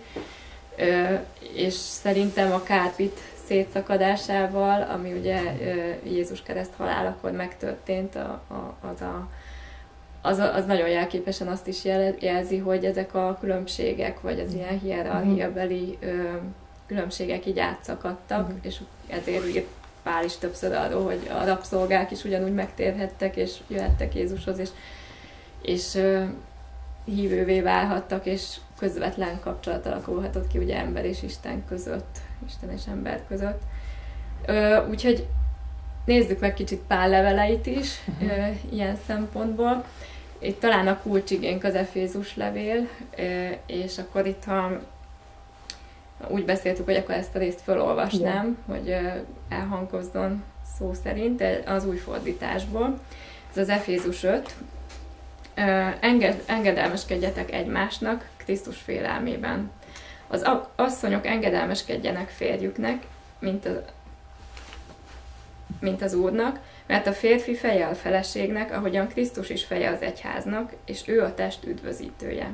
és 1.54 1.74
szerintem 1.74 2.52
a 2.52 2.64
kárpit 2.64 3.20
szétszakadásával, 3.46 4.82
ami 4.82 5.14
ugye 5.14 5.42
Jézus 6.04 6.42
kereszt 6.42 6.74
halálakor 6.78 7.32
megtörtént, 7.32 8.16
a, 8.16 8.42
a, 8.48 8.76
az, 8.88 9.02
a, 9.02 9.30
az, 10.22 10.40
az 10.40 10.66
nagyon 10.66 10.90
jelképesen 10.90 11.48
azt 11.48 11.68
is 11.68 11.86
jelzi, 12.20 12.58
hogy 12.58 12.86
ezek 12.86 13.14
a 13.14 13.38
különbségek, 13.40 14.22
vagy 14.22 14.40
az 14.40 14.54
ilyen 14.54 14.80
hierarchiabeli 14.80 15.98
különbségek 16.94 17.46
így 17.46 17.60
átszakadtak, 17.60 18.52
mm. 18.52 18.56
és 18.62 18.80
ezért 19.08 19.48
írt 19.48 19.68
Pál 20.04 20.24
is 20.24 20.38
többször 20.38 20.74
arról, 20.74 21.04
hogy 21.04 21.32
a 21.42 21.46
rabszolgák 21.46 22.12
is 22.12 22.24
ugyanúgy 22.24 22.54
megtérhettek, 22.54 23.36
és 23.36 23.58
jöhettek 23.68 24.16
Jézushoz, 24.16 24.60
és, 24.60 24.70
és 25.62 25.94
uh, 25.94 26.24
hívővé 27.06 27.62
válhattak, 27.62 28.26
és 28.26 28.58
közvetlen 28.78 29.40
kapcsolat 29.40 29.86
alakulhatott 29.86 30.48
ki 30.48 30.58
ugye 30.58 30.78
ember 30.78 31.06
és 31.06 31.22
Isten 31.22 31.66
között, 31.68 32.18
Isten 32.48 32.72
és 32.72 32.82
ember 32.88 33.22
között. 33.28 33.62
Uh, 34.48 34.90
úgyhogy 34.90 35.28
nézzük 36.06 36.40
meg 36.40 36.54
kicsit 36.54 36.82
Pál 36.88 37.10
leveleit 37.10 37.66
is 37.66 38.04
uh, 38.22 38.74
ilyen 38.74 38.98
szempontból. 39.08 39.86
itt 40.40 40.60
talán 40.60 40.88
a 40.88 41.00
kulcsigénk 41.02 41.64
az 41.64 41.76
Efézus 41.76 42.36
levél, 42.36 42.88
és 43.66 43.98
akkor 43.98 44.26
itt, 44.28 44.44
ha 44.44 44.80
úgy 46.28 46.46
beszéltük, 46.46 46.86
hogy 46.86 46.96
akkor 46.96 47.16
ezt 47.16 47.36
a 47.36 47.40
részt 47.40 47.62
felolvasnám, 47.62 48.58
ja. 48.68 48.74
hogy 48.74 48.98
elhangozzon 49.50 50.44
szó 50.78 50.94
szerint, 51.04 51.44
az 51.66 51.86
új 51.86 51.98
fordításból. 51.98 53.00
Ez 53.52 53.58
az 53.58 53.70
Efézus 53.70 54.24
5. 54.24 54.56
Enged, 56.00 56.44
engedelmeskedjetek 56.46 57.52
egymásnak 57.52 58.30
Krisztus 58.38 58.78
félelmében. 58.78 59.72
Az 60.28 60.50
asszonyok 60.76 61.26
engedelmeskedjenek 61.26 62.30
férjüknek, 62.30 63.06
mint, 63.40 63.66
a, 63.66 63.84
mint 65.80 66.02
az 66.02 66.14
Úrnak, 66.14 66.60
mert 66.88 67.08
a 67.08 67.14
férfi 67.14 67.56
feje 67.56 67.88
a 67.88 67.96
feleségnek, 67.96 68.78
ahogyan 68.78 69.08
Krisztus 69.08 69.50
is 69.50 69.64
feje 69.64 69.90
az 69.90 70.02
egyháznak, 70.02 70.74
és 70.86 71.02
ő 71.06 71.22
a 71.22 71.34
test 71.34 71.66
üdvözítője. 71.66 72.54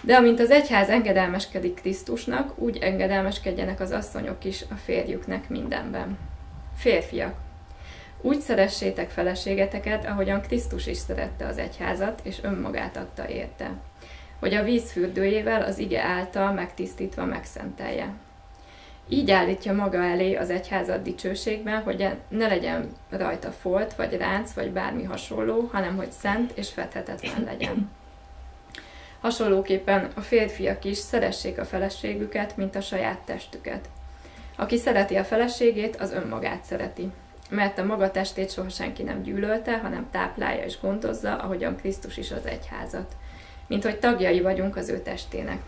De 0.00 0.16
amint 0.16 0.40
az 0.40 0.50
egyház 0.50 0.88
engedelmeskedik 0.88 1.74
Krisztusnak, 1.74 2.58
úgy 2.58 2.76
engedelmeskedjenek 2.76 3.80
az 3.80 3.90
asszonyok 3.90 4.44
is 4.44 4.62
a 4.70 4.74
férjüknek 4.74 5.48
mindenben. 5.48 6.18
Férfiak, 6.76 7.34
úgy 8.20 8.40
szeressétek 8.40 9.10
feleségeteket, 9.10 10.06
ahogyan 10.06 10.40
Krisztus 10.40 10.86
is 10.86 10.96
szerette 10.96 11.46
az 11.46 11.58
egyházat, 11.58 12.20
és 12.22 12.38
önmagát 12.42 12.96
adta 12.96 13.28
érte, 13.28 13.70
hogy 14.38 14.54
a 14.54 14.62
víz 14.62 14.92
fürdőjével 14.92 15.62
az 15.62 15.78
ige 15.78 16.02
által 16.02 16.52
megtisztítva 16.52 17.24
megszentelje. 17.24 18.12
Így 19.08 19.30
állítja 19.30 19.72
maga 19.72 20.02
elé 20.02 20.34
az 20.34 20.50
egyházat 20.50 21.02
dicsőségben, 21.02 21.82
hogy 21.82 22.08
ne 22.28 22.46
legyen 22.46 22.88
rajta 23.10 23.50
folt, 23.50 23.94
vagy 23.94 24.16
ránc, 24.16 24.52
vagy 24.52 24.70
bármi 24.70 25.02
hasonló, 25.02 25.68
hanem 25.72 25.96
hogy 25.96 26.12
szent 26.12 26.52
és 26.54 26.68
fedhetetlen 26.68 27.44
legyen. 27.44 27.90
Hasonlóképpen 29.20 30.10
a 30.14 30.20
férfiak 30.20 30.84
is 30.84 30.96
szeressék 30.96 31.58
a 31.58 31.64
feleségüket, 31.64 32.56
mint 32.56 32.76
a 32.76 32.80
saját 32.80 33.18
testüket. 33.18 33.88
Aki 34.56 34.76
szereti 34.76 35.16
a 35.16 35.24
feleségét, 35.24 35.96
az 35.96 36.12
önmagát 36.12 36.64
szereti. 36.64 37.10
Mert 37.50 37.78
a 37.78 37.84
maga 37.84 38.10
testét 38.10 38.50
soha 38.50 38.68
senki 38.68 39.02
nem 39.02 39.22
gyűlölte, 39.22 39.78
hanem 39.78 40.08
táplálja 40.10 40.64
és 40.64 40.80
gondozza, 40.80 41.36
ahogyan 41.36 41.76
Krisztus 41.76 42.16
is 42.16 42.30
az 42.30 42.46
egyházat. 42.46 43.16
Mint 43.66 43.82
hogy 43.82 43.98
tagjai 43.98 44.40
vagyunk 44.40 44.76
az 44.76 44.88
ő 44.88 44.98
testének. 44.98 45.60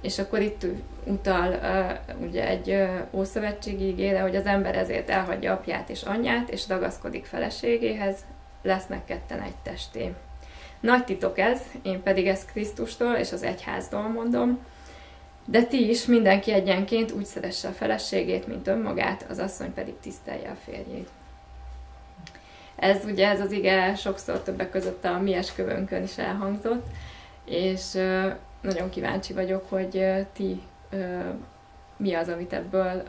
És 0.00 0.18
akkor 0.18 0.40
itt 0.40 0.66
utal 1.04 1.48
uh, 1.48 2.26
ugye 2.26 2.48
egy 2.48 2.68
uh, 2.68 2.88
ószövetségi 3.10 3.84
ígére, 3.84 4.20
hogy 4.20 4.36
az 4.36 4.46
ember 4.46 4.76
ezért 4.76 5.10
elhagyja 5.10 5.52
apját 5.52 5.88
és 5.88 6.02
anyját, 6.02 6.48
és 6.50 6.68
ragaszkodik 6.68 7.24
feleségéhez, 7.24 8.16
lesznek 8.62 9.04
ketten 9.04 9.40
egy 9.40 9.56
testé. 9.62 10.14
Nagy 10.80 11.04
titok 11.04 11.38
ez, 11.38 11.60
én 11.82 12.02
pedig 12.02 12.26
ezt 12.26 12.50
Krisztustól 12.50 13.14
és 13.14 13.32
az 13.32 13.42
egyháztól 13.42 14.08
mondom, 14.08 14.58
de 15.44 15.62
ti 15.62 15.88
is 15.88 16.06
mindenki 16.06 16.52
egyenként 16.52 17.12
úgy 17.12 17.24
szeresse 17.24 17.68
a 17.68 17.72
feleségét, 17.72 18.46
mint 18.46 18.66
önmagát, 18.66 19.26
az 19.28 19.38
asszony 19.38 19.74
pedig 19.74 19.94
tisztelje 20.00 20.50
a 20.50 20.56
férjét. 20.64 21.08
Ez 22.76 23.04
ugye 23.04 23.28
ez 23.28 23.40
az 23.40 23.52
ige 23.52 23.94
sokszor 23.94 24.42
többek 24.42 24.70
között 24.70 25.04
a 25.04 25.18
mi 25.18 25.34
eskövőnkön 25.34 26.02
is 26.02 26.18
elhangzott, 26.18 26.86
és 27.44 27.92
nagyon 28.60 28.90
kíváncsi 28.90 29.32
vagyok, 29.32 29.68
hogy 29.68 30.04
ti 30.32 30.62
mi 31.96 32.14
az, 32.14 32.28
amit 32.28 32.52
ebből 32.52 33.02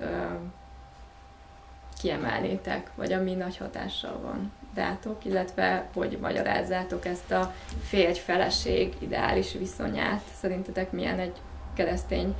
kiemelnétek, 2.02 2.92
vagy 2.96 3.14
ami 3.14 3.34
nagy 3.34 3.58
hatással 3.58 4.20
van 4.22 4.52
rátok, 4.74 5.26
illetve 5.26 5.90
hogy 5.94 6.18
magyarázzátok 6.22 7.06
ezt 7.06 7.32
a 7.32 7.54
férj-feleség 7.84 8.94
ideális 9.00 9.54
viszonyát. 9.54 10.22
Szerintetek 10.40 10.92
milyen 10.92 11.20
egy 11.20 11.36
keresztény 11.74 12.36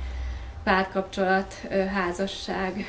párkapcsolat, 0.62 1.54
házasság, 1.92 2.84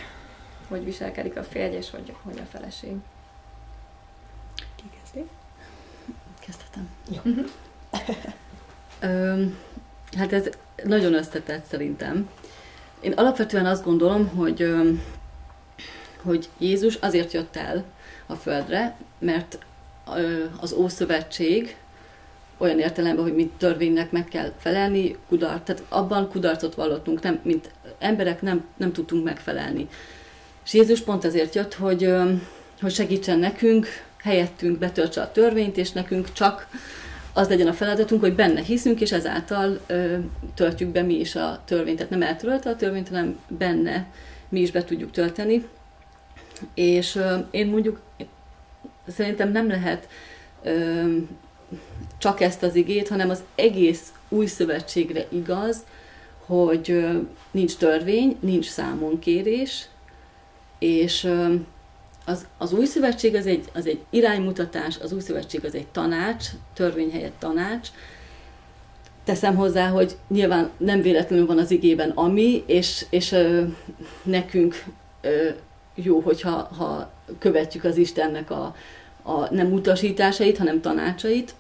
hogy 0.68 0.84
viselkedik 0.84 1.38
a 1.38 1.44
férj, 1.44 1.76
és 1.76 1.89
hogy, 1.89 2.16
hogy 2.24 2.39
a 2.39 2.58
feleség? 2.58 2.96
Ki 4.76 4.84
kezdi? 5.02 5.28
Kezdhetem. 6.39 6.89
Jó. 7.10 7.32
Uh-huh. 9.04 9.52
hát 10.18 10.34
ez 10.34 10.50
nagyon 10.84 11.14
összetett 11.14 11.66
szerintem. 11.66 12.30
Én 13.00 13.12
alapvetően 13.12 13.66
azt 13.66 13.84
gondolom, 13.84 14.28
hogy, 14.28 14.74
hogy 16.22 16.50
Jézus 16.58 16.96
azért 16.96 17.32
jött 17.32 17.56
el 17.56 17.84
a 18.32 18.36
földre, 18.36 18.96
mert 19.20 19.58
az 20.60 20.74
Ószövetség 20.74 21.76
olyan 22.58 22.80
értelemben, 22.80 23.24
hogy 23.24 23.36
mi 23.36 23.52
törvénynek 23.58 24.12
meg 24.12 24.26
kell 24.26 24.52
felelni, 24.58 25.18
kudart, 25.28 25.64
tehát 25.64 25.84
abban 25.90 26.30
kudarcot 26.30 26.76
vallottunk, 26.76 27.22
nem, 27.22 27.40
mint 27.44 27.72
emberek 28.00 28.42
nem, 28.42 28.66
nem 28.78 28.92
tudtunk 28.92 29.24
megfelelni. 29.24 29.88
És 30.66 30.74
Jézus 30.74 31.02
pont 31.02 31.26
ezért 31.26 31.56
jött, 31.56 31.74
hogy, 31.74 32.14
hogy 32.82 32.94
segítsen 32.94 33.40
nekünk, 33.40 33.88
helyettünk 34.18 34.78
betöltse 34.78 35.22
a 35.22 35.32
törvényt, 35.32 35.78
és 35.78 35.92
nekünk 35.92 36.34
csak 36.34 36.68
az 37.34 37.48
legyen 37.48 37.68
a 37.68 37.74
feladatunk, 37.74 38.22
hogy 38.22 38.36
benne 38.36 38.62
hiszünk, 38.62 39.02
és 39.02 39.12
ezáltal 39.12 39.80
ö, 39.88 40.18
töltjük 40.56 40.90
be 40.90 41.02
mi 41.02 41.20
is 41.20 41.36
a 41.36 41.62
törvényt. 41.66 41.96
Tehát 41.96 42.12
nem 42.12 42.22
eltörölte 42.22 42.70
a 42.70 42.76
törvényt, 42.76 43.10
hanem 43.10 43.40
benne 43.48 44.08
mi 44.50 44.60
is 44.60 44.72
be 44.72 44.84
tudjuk 44.84 45.12
tölteni. 45.12 45.66
És 46.74 47.20
én 47.51 47.68
mondjuk 47.68 47.99
szerintem 49.07 49.51
nem 49.51 49.68
lehet 49.68 50.07
csak 52.18 52.41
ezt 52.41 52.64
az 52.64 52.76
igét, 52.76 53.07
hanem 53.07 53.30
az 53.30 53.43
egész 53.55 54.14
új 54.30 54.45
szövetségre 54.45 55.26
igaz, 55.30 55.84
hogy 56.45 57.07
nincs 57.51 57.76
törvény, 57.78 58.38
nincs 58.39 58.70
számonkérés, 58.70 59.88
és 60.80 61.34
az, 62.26 62.47
az 62.57 62.74
új 62.74 62.86
szövetség 62.86 63.36
az 63.36 63.45
egy, 63.45 63.66
az 63.74 63.88
egy 63.88 63.99
iránymutatás, 64.09 64.97
az 64.97 65.12
új 65.12 65.20
szövetség 65.20 65.66
az 65.66 65.76
egy 65.76 65.88
tanács, 65.88 66.45
törvény 66.74 67.12
helyett 67.12 67.39
tanács. 67.39 67.89
Teszem 69.24 69.55
hozzá, 69.55 69.88
hogy 69.88 70.18
nyilván 70.28 70.70
nem 70.78 71.01
véletlenül 71.01 71.45
van 71.45 71.57
az 71.57 71.72
igében 71.72 72.09
ami, 72.09 72.64
és, 72.66 73.05
és 73.09 73.32
ö, 73.32 73.64
nekünk 74.24 74.84
ö, 75.22 75.49
jó, 75.96 76.20
hogyha 76.20 76.52
ha 76.52 77.12
követjük 77.39 77.84
az 77.84 77.98
Istennek 77.98 78.52
a, 78.52 78.76
a 79.22 79.54
nem 79.54 79.74
utasításait, 79.74 80.58
hanem 80.58 80.82
tanácsait. 80.82 81.56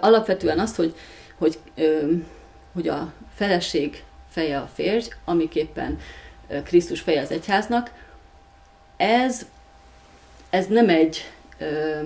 Alapvetően 0.00 0.58
az, 0.58 0.76
hogy, 0.76 0.94
hogy, 1.38 1.58
hogy 2.72 2.88
a 2.88 3.12
feleség 3.34 4.04
feje 4.28 4.58
a 4.58 4.70
férj, 4.74 5.08
amiképpen 5.24 5.98
Krisztus 6.64 7.00
feje 7.00 7.20
az 7.20 7.30
egyháznak, 7.30 7.90
ez 8.96 9.46
ez 10.50 10.66
nem 10.66 10.88
egy 10.88 11.30
ö, 11.58 12.00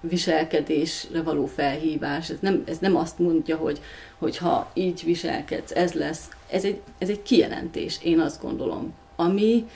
viselkedésre 0.00 1.22
való 1.22 1.46
felhívás, 1.46 2.30
ez 2.30 2.38
nem, 2.40 2.62
ez 2.66 2.78
nem 2.78 2.96
azt 2.96 3.18
mondja, 3.18 3.56
hogy, 3.56 3.80
hogy 4.18 4.36
ha 4.36 4.70
így 4.74 5.02
viselkedsz, 5.04 5.70
ez 5.70 5.92
lesz. 5.92 6.28
Ez 6.50 6.64
egy, 6.64 6.80
ez 6.98 7.08
egy 7.08 7.22
kijelentés, 7.22 7.98
én 8.02 8.20
azt 8.20 8.42
gondolom, 8.42 8.94
ami, 9.16 9.68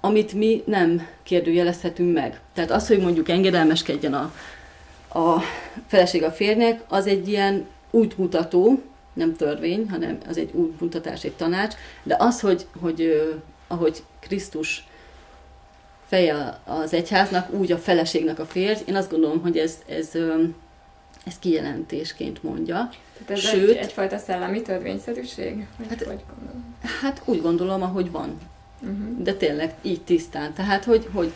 amit 0.00 0.32
mi 0.32 0.62
nem 0.66 1.06
kérdőjelezhetünk 1.22 2.14
meg. 2.14 2.40
Tehát 2.52 2.70
az, 2.70 2.86
hogy 2.88 2.98
mondjuk 2.98 3.28
engedelmeskedjen 3.28 4.14
a, 4.14 4.32
a 5.18 5.42
feleség 5.86 6.22
a 6.22 6.30
férnek, 6.30 6.80
az 6.88 7.06
egy 7.06 7.28
ilyen 7.28 7.66
útmutató, 7.90 8.82
nem 9.12 9.36
törvény, 9.36 9.88
hanem 9.90 10.18
az 10.28 10.36
egy 10.38 10.50
útmutatás, 10.52 11.24
egy 11.24 11.32
tanács, 11.32 11.74
de 12.02 12.16
az, 12.18 12.40
hogy, 12.40 12.66
hogy 12.80 13.30
ahogy 13.66 14.02
Krisztus 14.20 14.86
feje 16.06 16.60
az 16.64 16.92
egyháznak, 16.92 17.52
úgy 17.52 17.72
a 17.72 17.78
feleségnek 17.78 18.38
a 18.38 18.44
férj. 18.44 18.80
Én 18.86 18.96
azt 18.96 19.10
gondolom, 19.10 19.40
hogy 19.40 19.58
ez, 19.58 19.78
ez, 19.88 20.10
ez 21.24 21.38
kijelentésként 21.38 22.42
mondja. 22.42 22.90
Tehát 23.26 23.42
ez 23.42 23.48
Sőt, 23.48 23.70
egy, 23.70 23.76
egyfajta 23.76 24.18
szellemi 24.18 24.62
törvényszerűség? 24.62 25.66
Hát, 25.88 26.02
hogy 26.02 26.24
hát 27.00 27.22
úgy 27.24 27.42
gondolom, 27.42 27.82
ahogy 27.82 28.10
van. 28.10 28.38
Uh-huh. 28.80 29.22
De 29.22 29.32
tényleg 29.32 29.74
így 29.82 30.00
tisztán. 30.00 30.52
Tehát, 30.54 30.84
hogy, 30.84 31.08
hogy 31.12 31.32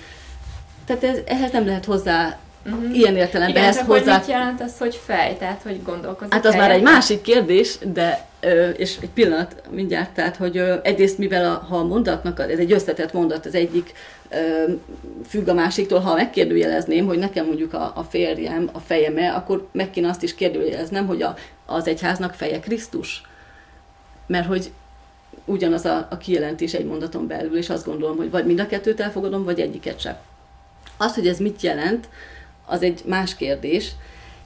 tehát 0.86 1.05
ez, 1.05 1.18
ehhez 1.26 1.51
nem 1.53 1.66
lehet 1.66 1.84
hozzá 1.84 2.38
Uh-huh. 2.66 2.97
Ilyen 2.97 3.16
értelemben 3.16 3.57
Igen, 3.57 3.68
ezt 3.68 3.80
hozzá... 3.80 4.16
mit 4.16 4.26
jelent 4.26 4.61
az, 4.61 4.78
hogy 4.78 5.01
fej? 5.05 5.36
Tehát, 5.36 5.62
hogy 5.62 5.82
gondolkozik 5.82 6.32
Hát 6.32 6.45
az 6.45 6.51
fejet? 6.53 6.68
már 6.68 6.76
egy 6.76 6.82
másik 6.82 7.20
kérdés, 7.20 7.78
de 7.92 8.26
és 8.76 8.97
egy 9.01 9.11
pillanat 9.11 9.62
mindjárt, 9.70 10.11
tehát, 10.11 10.36
hogy 10.36 10.62
egyrészt 10.82 11.18
mivel 11.18 11.51
a, 11.51 11.66
ha 11.68 11.76
a 11.76 11.84
mondatnak, 11.84 12.40
ez 12.40 12.59
egy 12.59 12.72
összetett 12.72 13.12
mondat, 13.12 13.47
az 13.47 13.55
egyik 13.55 13.92
függ 15.28 15.49
a 15.49 15.55
másiktól, 15.55 16.01
ha 16.01 16.14
megkérdőjelezném, 16.14 17.07
hogy 17.07 17.18
nekem 17.18 17.47
mondjuk 17.47 17.74
a, 17.74 17.92
a 17.95 18.03
férjem 18.03 18.68
a 18.72 18.78
fejeme, 18.78 19.32
akkor 19.32 19.68
meg 19.72 19.90
kéne 19.90 20.09
azt 20.09 20.22
is 20.22 20.34
kérdőjeleznem, 20.34 21.07
hogy 21.07 21.22
a, 21.22 21.34
az 21.66 21.88
egyháznak 21.88 22.34
feje 22.34 22.61
Krisztus. 22.61 23.22
Mert 24.26 24.47
hogy 24.47 24.70
ugyanaz 25.45 25.84
a, 25.84 26.07
a 26.11 26.16
kijelentés 26.16 26.74
egy 26.74 26.86
mondaton 26.86 27.26
belül, 27.26 27.57
és 27.57 27.70
azt 27.70 27.86
gondolom, 27.86 28.16
hogy 28.16 28.30
vagy 28.30 28.47
mind 28.47 28.61
a 28.61 28.66
kettőt 28.66 29.01
elfogadom, 29.01 29.45
vagy 29.45 29.61
egyiket 29.61 30.01
sem. 30.01 30.16
Az, 30.97 31.14
hogy 31.14 31.26
ez 31.26 31.38
mit 31.38 31.62
jelent, 31.62 32.09
az 32.66 32.82
egy 32.82 33.03
más 33.07 33.34
kérdés, 33.34 33.92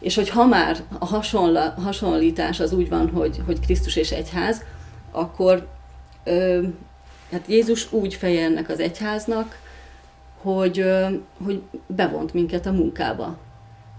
és 0.00 0.14
hogy 0.14 0.28
ha 0.28 0.46
már 0.46 0.76
a 0.98 1.06
hasonla, 1.06 1.74
hasonlítás 1.82 2.60
az 2.60 2.72
úgy 2.72 2.88
van, 2.88 3.10
hogy, 3.10 3.40
hogy 3.46 3.60
Krisztus 3.60 3.96
és 3.96 4.10
egyház, 4.10 4.62
akkor 5.10 5.66
ö, 6.24 6.62
hát 7.30 7.44
Jézus 7.46 7.92
úgy 7.92 8.14
feje 8.14 8.44
ennek 8.44 8.68
az 8.68 8.80
egyháznak, 8.80 9.58
hogy, 10.42 10.78
ö, 10.78 11.06
hogy 11.44 11.62
bevont 11.86 12.32
minket 12.32 12.66
a 12.66 12.72
munkába. 12.72 13.38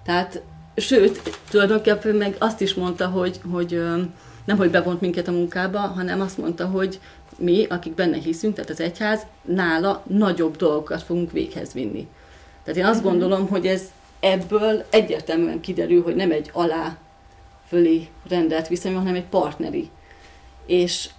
Tehát, 0.03 0.41
sőt, 0.75 1.39
tulajdonképpen 1.49 2.15
meg 2.15 2.35
azt 2.39 2.61
is 2.61 2.73
mondta, 2.73 3.07
hogy, 3.07 3.39
hogy 3.51 3.73
ö, 3.73 4.01
nem, 4.49 4.57
hogy 4.57 4.69
bevont 4.69 5.01
minket 5.01 5.27
a 5.27 5.31
munkába, 5.31 5.79
hanem 5.79 6.21
azt 6.21 6.37
mondta, 6.37 6.65
hogy 6.65 6.99
mi, 7.37 7.65
akik 7.65 7.93
benne 7.93 8.17
hiszünk, 8.17 8.55
tehát 8.55 8.69
az 8.69 8.79
egyház, 8.79 9.25
nála 9.41 10.03
nagyobb 10.07 10.55
dolgokat 10.55 11.03
fogunk 11.03 11.31
véghez 11.31 11.73
vinni. 11.73 12.07
Tehát 12.63 12.79
én 12.79 12.85
azt 12.85 13.01
mhm. 13.01 13.09
gondolom, 13.09 13.47
hogy 13.47 13.65
ez 13.65 13.81
ebből 14.19 14.85
egyértelműen 14.89 15.59
kiderül, 15.59 16.03
hogy 16.03 16.15
nem 16.15 16.31
egy 16.31 16.49
alá 16.53 16.97
fölé 17.67 18.07
rendelt 18.29 18.67
viszony, 18.67 18.95
hanem 18.95 19.15
egy 19.15 19.25
partneri. 19.25 19.89
És 20.65 21.09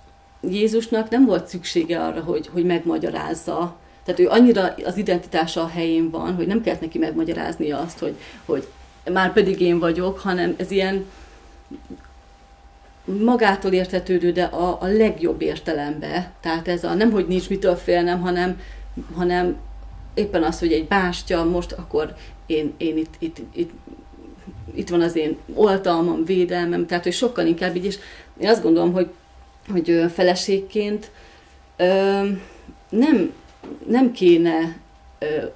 Jézusnak 0.41 1.11
nem 1.11 1.27
volt 1.27 1.47
szüksége 1.47 2.01
arra, 2.01 2.21
hogy, 2.21 2.49
hogy 2.53 2.65
megmagyarázza, 2.65 3.77
tehát 4.05 4.21
ő 4.21 4.29
annyira 4.29 4.75
az 4.85 4.97
identitása 4.97 5.63
a 5.63 5.69
helyén 5.69 6.11
van, 6.11 6.35
hogy 6.35 6.47
nem 6.47 6.63
kellett 6.63 6.81
neki 6.81 6.99
megmagyarázni 6.99 7.71
azt, 7.71 7.99
hogy, 7.99 8.15
hogy 8.45 8.69
már 9.13 9.33
pedig 9.33 9.61
én 9.61 9.79
vagyok, 9.79 10.19
hanem 10.19 10.55
ez 10.59 10.71
ilyen 10.71 11.05
magától 13.25 13.73
értetődő, 13.73 14.33
de 14.33 14.43
a, 14.43 14.79
a 14.81 14.87
legjobb 14.87 15.43
értelembe. 15.43 16.33
Tehát 16.41 16.69
ez 16.69 16.85
a 16.85 16.95
nem, 16.95 17.11
hogy 17.11 17.27
nincs 17.27 17.49
mitől 17.49 17.75
félnem, 17.75 18.21
hanem, 18.21 18.61
hanem 19.15 19.57
éppen 20.15 20.43
az, 20.43 20.59
hogy 20.59 20.73
egy 20.73 20.87
bástya, 20.87 21.45
most 21.45 21.73
akkor 21.73 22.15
én, 22.47 22.75
én 22.77 22.97
itt, 22.97 23.15
itt, 23.19 23.37
itt, 23.53 23.71
itt 24.75 24.89
van 24.89 25.01
az 25.01 25.17
én 25.17 25.37
oltalmam, 25.55 26.25
védelmem, 26.25 26.87
tehát 26.87 27.05
hogy 27.05 27.13
sokkal 27.13 27.47
inkább 27.47 27.77
így, 27.77 27.85
és 27.85 27.99
én 28.39 28.49
azt 28.49 28.63
gondolom, 28.63 28.93
hogy, 28.93 29.09
hogy 29.69 30.05
feleségként 30.15 31.11
ö, 31.77 31.85
nem, 32.89 33.33
nem 33.87 34.13
kéne 34.13 34.77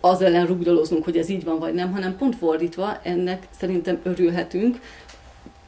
az 0.01 0.23
ellen 0.23 0.47
rugdoloznunk, 0.47 1.05
hogy 1.05 1.17
ez 1.17 1.29
így 1.29 1.45
van 1.45 1.59
vagy 1.59 1.75
nem, 1.75 1.93
hanem 1.93 2.17
pont 2.17 2.37
fordítva, 2.37 2.99
ennek 3.03 3.47
szerintem 3.59 3.99
örülhetünk, 4.03 4.81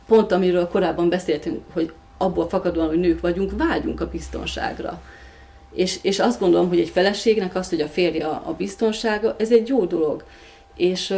pont 0.07 0.33
amiről 0.33 0.69
korábban 0.69 1.09
beszéltünk, 1.09 1.63
hogy 1.73 1.93
abból 2.19 2.49
fakadóan, 2.49 2.89
hogy 2.89 3.01
nők 3.01 3.21
vagyunk, 3.21 3.53
vágyunk 3.57 4.01
a 4.01 4.09
biztonságra. 4.09 5.03
És, 5.73 5.99
és 6.03 6.19
azt 6.19 6.41
gondolom, 6.41 6.69
hogy 6.69 6.81
egy 6.81 6.89
feleségnek 6.89 7.55
azt, 7.55 7.71
hogy 7.71 7.81
a 7.81 7.87
férje 7.87 8.27
a, 8.27 8.43
a 8.47 8.53
biztonsága, 8.53 9.35
ez 9.39 9.53
egy 9.53 9.69
jó 9.69 9.85
dolog. 9.85 10.25
És, 10.77 11.15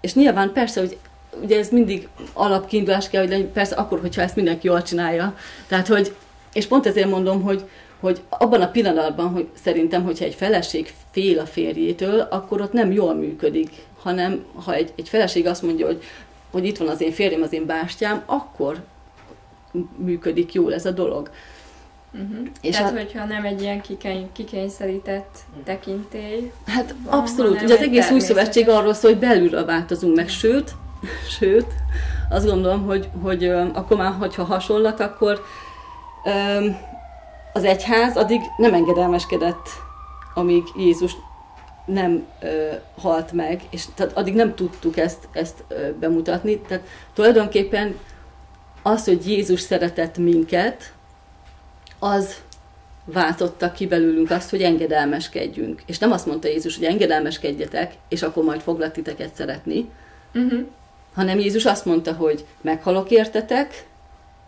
és 0.00 0.14
nyilván 0.14 0.52
persze, 0.52 0.80
hogy 0.80 0.96
ugye 1.42 1.58
ez 1.58 1.68
mindig 1.68 2.08
alapkiindulás 2.32 3.08
kell, 3.08 3.26
hogy 3.26 3.44
persze 3.44 3.74
akkor, 3.74 4.00
hogyha 4.00 4.22
ezt 4.22 4.36
mindenki 4.36 4.66
jól 4.66 4.82
csinálja. 4.82 5.36
Tehát, 5.66 5.86
hogy, 5.86 6.14
és 6.52 6.66
pont 6.66 6.86
ezért 6.86 7.08
mondom, 7.08 7.42
hogy, 7.42 7.64
hogy 8.00 8.20
abban 8.28 8.60
a 8.60 8.70
pillanatban, 8.70 9.28
hogy 9.28 9.48
szerintem, 9.62 10.04
hogyha 10.04 10.24
egy 10.24 10.34
feleség 10.34 10.94
fél 11.10 11.38
a 11.38 11.46
férjétől, 11.46 12.20
akkor 12.20 12.60
ott 12.60 12.72
nem 12.72 12.92
jól 12.92 13.14
működik, 13.14 13.70
hanem 14.02 14.44
ha 14.64 14.74
egy, 14.74 14.92
egy 14.96 15.08
feleség 15.08 15.46
azt 15.46 15.62
mondja, 15.62 15.86
hogy, 15.86 16.02
hogy 16.50 16.66
itt 16.66 16.78
van 16.78 16.88
az 16.88 17.00
én 17.00 17.12
férjem, 17.12 17.42
az 17.42 17.52
én 17.52 17.66
bástyám, 17.66 18.22
akkor 18.26 18.84
működik 19.96 20.52
jól 20.52 20.74
ez 20.74 20.86
a 20.86 20.90
dolog. 20.90 21.30
Uh-huh. 22.12 22.46
És 22.60 22.76
Tehát, 22.76 22.92
a... 22.92 22.96
hogyha 22.96 23.24
nem 23.24 23.44
egy 23.44 23.62
ilyen 23.62 23.80
kikény, 23.80 24.28
kikényszerített 24.32 25.38
tekintély. 25.64 26.52
Hát 26.66 26.94
van, 27.04 27.18
abszolút. 27.18 27.62
Ugye 27.62 27.74
az 27.74 27.80
egész 27.80 28.10
új 28.10 28.20
szövetség 28.20 28.68
arról 28.68 28.94
szól, 28.94 29.10
hogy 29.10 29.20
belülről 29.20 29.64
változunk 29.64 30.16
meg, 30.16 30.28
sőt, 30.28 30.74
sőt, 31.38 31.72
azt 32.30 32.46
gondolom, 32.46 32.86
hogy, 32.86 33.08
hogy 33.22 33.48
akkor 33.48 33.96
már, 33.96 34.12
hogyha 34.18 34.44
hasonlat, 34.44 35.00
akkor 35.00 35.44
az 37.52 37.64
egyház 37.64 38.16
addig 38.16 38.40
nem 38.56 38.74
engedelmeskedett, 38.74 39.68
amíg 40.34 40.62
Jézus 40.76 41.12
nem 41.88 42.26
ö, 42.40 42.72
halt 42.96 43.32
meg, 43.32 43.62
és 43.70 43.84
tehát 43.94 44.16
addig 44.16 44.34
nem 44.34 44.54
tudtuk 44.54 44.96
ezt, 44.96 45.28
ezt 45.32 45.64
ö, 45.68 45.92
bemutatni. 46.00 46.58
Tehát 46.60 46.86
tulajdonképpen 47.14 47.98
az, 48.82 49.04
hogy 49.04 49.28
Jézus 49.28 49.60
szeretett 49.60 50.18
minket, 50.18 50.92
az 51.98 52.34
váltotta 53.04 53.72
ki 53.72 53.86
belőlünk 53.86 54.30
azt, 54.30 54.50
hogy 54.50 54.62
engedelmeskedjünk. 54.62 55.82
És 55.86 55.98
nem 55.98 56.12
azt 56.12 56.26
mondta 56.26 56.48
Jézus, 56.48 56.76
hogy 56.76 56.84
engedelmeskedjetek, 56.84 57.94
és 58.08 58.22
akkor 58.22 58.44
majd 58.44 58.60
foglak 58.60 58.92
titeket 58.92 59.34
szeretni, 59.34 59.88
uh-huh. 60.34 60.60
hanem 61.14 61.38
Jézus 61.38 61.64
azt 61.64 61.84
mondta, 61.84 62.12
hogy 62.12 62.44
meghalok 62.60 63.10
értetek, 63.10 63.86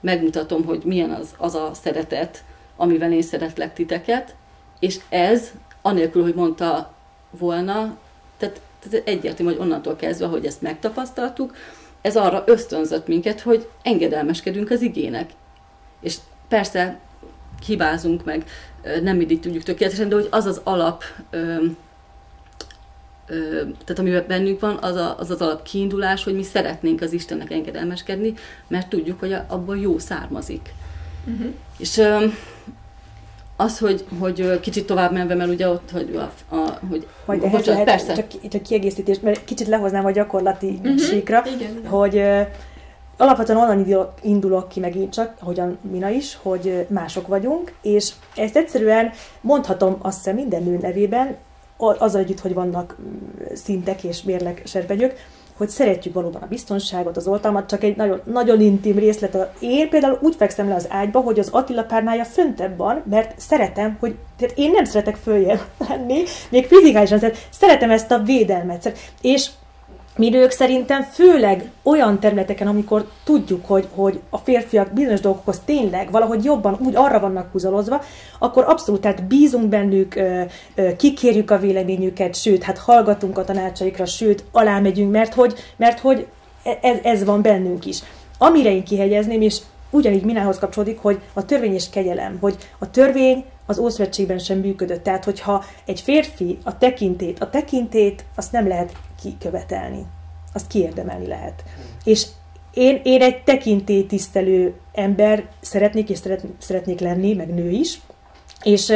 megmutatom, 0.01 0.65
hogy 0.65 0.83
milyen 0.85 1.11
az, 1.11 1.29
az 1.37 1.55
a 1.55 1.71
szeretet, 1.83 2.45
amivel 2.77 3.13
én 3.13 3.23
szeretlek 3.23 3.75
titeket, 3.75 4.35
és 4.79 4.99
ez, 5.09 5.51
anélkül, 5.83 6.23
hogy 6.23 6.35
mondta 6.35 6.95
volna, 7.31 7.99
tehát, 8.37 8.61
tehát 8.79 9.09
egyértelmű, 9.09 9.53
hogy 9.53 9.61
onnantól 9.61 9.97
kezdve, 9.97 10.27
hogy 10.27 10.47
ezt 10.47 10.63
megtapasztaltuk, 10.63 11.55
ez 12.01 12.17
arra 12.17 12.45
ösztönzött 12.47 13.07
minket, 13.07 13.41
hogy 13.41 13.69
engedelmeskedünk 13.83 14.71
az 14.71 14.81
igének. 14.81 15.31
És 16.01 16.17
persze 16.49 16.99
hibázunk 17.67 18.25
meg, 18.25 18.45
nem 19.03 19.17
mindig 19.17 19.41
tudjuk 19.41 19.63
tökéletesen, 19.63 20.09
de 20.09 20.15
hogy 20.15 20.29
az 20.31 20.47
az 20.47 20.61
alap, 20.65 21.03
ö, 21.31 21.57
ö, 23.27 23.63
tehát 23.63 23.99
amiben 23.99 24.25
bennünk 24.29 24.61
van, 24.61 24.79
az, 24.81 24.97
a, 24.97 25.19
az 25.19 25.31
az 25.31 25.41
alap 25.41 25.63
kiindulás, 25.63 26.25
hogy 26.25 26.35
mi 26.35 26.43
szeretnénk 26.43 27.01
az 27.01 27.13
Istennek 27.13 27.51
engedelmeskedni, 27.51 28.35
mert 28.69 28.89
tudjuk, 28.89 29.21
hogy 29.21 29.33
abból 29.33 29.79
jó 29.79 29.99
származik. 29.99 30.75
Uh-huh. 31.25 31.53
És 31.79 31.99
ö, 31.99 32.27
az, 33.61 33.79
hogy, 33.79 34.05
hogy 34.19 34.61
kicsit 34.61 34.87
tovább 34.87 35.13
menve, 35.13 35.35
mert 35.35 35.51
ugye 35.51 35.69
ott, 35.69 35.91
hogy, 35.91 36.17
a, 36.17 36.55
a, 36.55 36.79
hogy 36.89 37.07
hogy 37.25 37.39
bocsánat, 37.39 37.67
lehet, 37.67 37.85
persze. 37.85 38.15
Csak, 38.15 38.49
csak 38.49 38.63
kiegészítés, 38.63 39.21
mert 39.21 39.45
kicsit 39.45 39.69
lehoznám 39.69 40.05
a 40.05 40.11
gyakorlati 40.11 40.79
uh-huh. 40.83 40.99
síkra, 40.99 41.43
igen, 41.57 41.87
hogy 41.87 42.17
uh, 42.17 42.47
alapvetően 43.17 43.59
onnan 43.59 44.09
indulok 44.23 44.69
ki 44.69 44.81
megint 44.81 45.13
csak, 45.13 45.35
ahogyan 45.41 45.79
Mina 45.91 46.09
is, 46.09 46.39
hogy 46.43 46.87
mások 46.89 47.27
vagyunk, 47.27 47.73
és 47.83 48.13
ezt 48.37 48.57
egyszerűen 48.57 49.11
mondhatom 49.41 49.97
azt 50.03 50.17
hiszem 50.17 50.35
minden 50.35 50.63
nő 50.63 50.79
nevében, 50.81 51.37
azzal 51.77 52.21
együtt, 52.21 52.41
hogy 52.41 52.55
vannak 52.55 52.97
szintek 53.55 54.05
és 54.05 54.23
mérleg 54.23 54.63
serpenyők, 54.65 55.15
hogy 55.61 55.69
szeretjük 55.69 56.15
valóban 56.15 56.43
a 56.43 56.47
biztonságot, 56.47 57.17
az 57.17 57.27
oltalmat, 57.27 57.69
csak 57.69 57.85
egy 57.85 57.97
nagyon, 57.97 58.21
nagyon 58.25 58.61
intim 58.61 58.99
részlet. 58.99 59.51
Én 59.59 59.89
például 59.89 60.19
úgy 60.23 60.35
fekszem 60.35 60.69
le 60.69 60.75
az 60.75 60.87
ágyba, 60.91 61.21
hogy 61.21 61.39
az 61.39 61.49
Attila 61.51 61.83
párnája 61.83 62.25
föntebb 62.25 62.77
van, 62.77 63.03
mert 63.11 63.41
szeretem, 63.41 63.97
hogy 64.01 64.15
tehát 64.39 64.59
én 64.59 64.71
nem 64.71 64.85
szeretek 64.85 65.17
följebb 65.17 65.61
lenni, 65.89 66.23
még 66.51 66.67
fizikálisan, 66.67 67.19
tehát 67.19 67.47
szeretem 67.51 67.91
ezt 67.91 68.11
a 68.11 68.19
védelmet. 68.19 68.93
És 69.21 69.51
mi 70.21 70.29
nők 70.29 70.51
szerintem 70.51 71.03
főleg 71.03 71.71
olyan 71.83 72.19
területeken, 72.19 72.67
amikor 72.67 73.09
tudjuk, 73.25 73.67
hogy, 73.67 73.89
hogy 73.95 74.21
a 74.31 74.39
férfiak 74.39 74.93
bizonyos 74.93 75.21
dolgokhoz 75.21 75.61
tényleg 75.65 76.11
valahogy 76.11 76.45
jobban 76.45 76.79
úgy 76.85 76.97
arra 76.97 77.21
vannak 77.21 77.53
húzalozva, 77.53 78.03
akkor 78.39 78.65
abszolút, 78.67 79.01
tehát 79.01 79.25
bízunk 79.25 79.69
bennük, 79.69 80.23
kikérjük 80.97 81.51
a 81.51 81.59
véleményüket, 81.59 82.35
sőt, 82.35 82.63
hát 82.63 82.79
hallgatunk 82.79 83.39
a 83.39 83.45
tanácsaikra, 83.45 84.07
sőt, 84.07 84.45
alámegyünk, 84.53 85.11
mert 85.11 85.35
hogy, 85.35 85.55
mert 85.77 85.99
hogy 85.99 86.27
e, 86.65 86.79
ez, 86.83 86.99
ez 87.03 87.25
van 87.25 87.43
bennünk 87.43 87.87
is. 87.87 87.99
Amire 88.39 88.71
én 88.71 88.85
kihegyezném, 88.85 89.41
és 89.41 89.59
ugyanígy 89.91 90.25
minához 90.25 90.59
kapcsolódik, 90.59 90.99
hogy 90.99 91.21
a 91.33 91.45
törvény 91.45 91.75
és 91.75 91.91
kegyelem, 91.91 92.37
hogy 92.41 92.57
a 92.79 92.91
törvény 92.91 93.45
az 93.67 93.79
Ószövetségben 93.79 94.39
sem 94.39 94.59
működött. 94.59 95.03
Tehát, 95.03 95.25
hogyha 95.25 95.65
egy 95.87 96.01
férfi 96.01 96.59
a 96.65 96.79
tekintét, 96.79 97.43
a 97.43 97.51
tekintét 97.51 98.25
azt 98.37 98.53
nem 98.53 98.69
lehet 98.69 98.93
kikövetelni. 99.23 100.07
Azt 100.53 100.67
kiérdemelni 100.67 101.27
lehet. 101.27 101.65
És 102.05 102.27
én, 102.75 103.01
én 103.03 103.23
egy 103.23 103.43
tekintélytisztelő 103.43 104.75
ember 104.93 105.45
szeretnék, 105.61 106.09
és 106.09 106.19
szeretnék 106.59 107.01
lenni, 107.01 107.35
meg 107.35 107.55
nő 107.55 107.71
is. 107.71 108.01
És 108.63 108.93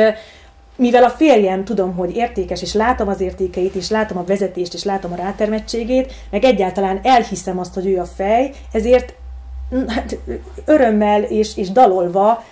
mivel 0.77 1.05
a 1.05 1.11
férjem 1.11 1.65
tudom, 1.65 1.95
hogy 1.95 2.17
értékes, 2.17 2.63
és 2.63 2.75
látom 2.75 3.09
az 3.09 3.21
értékeit, 3.21 3.75
és 3.75 3.91
látom 3.91 4.19
a 4.19 4.25
vezetést, 4.25 4.75
és 4.75 4.85
látom 4.85 5.13
a 5.13 5.17
rátermettségét, 5.17 6.13
meg 6.31 6.45
egyáltalán 6.45 7.01
elhiszem 7.03 7.59
azt, 7.59 7.75
hogy 7.75 7.87
ő 7.87 7.99
a 7.99 8.05
fej, 8.05 8.51
ezért 8.73 9.15
hát, 9.87 10.19
örömmel 10.65 11.23
és, 11.23 11.57
és 11.57 11.71
dalolva 11.71 12.45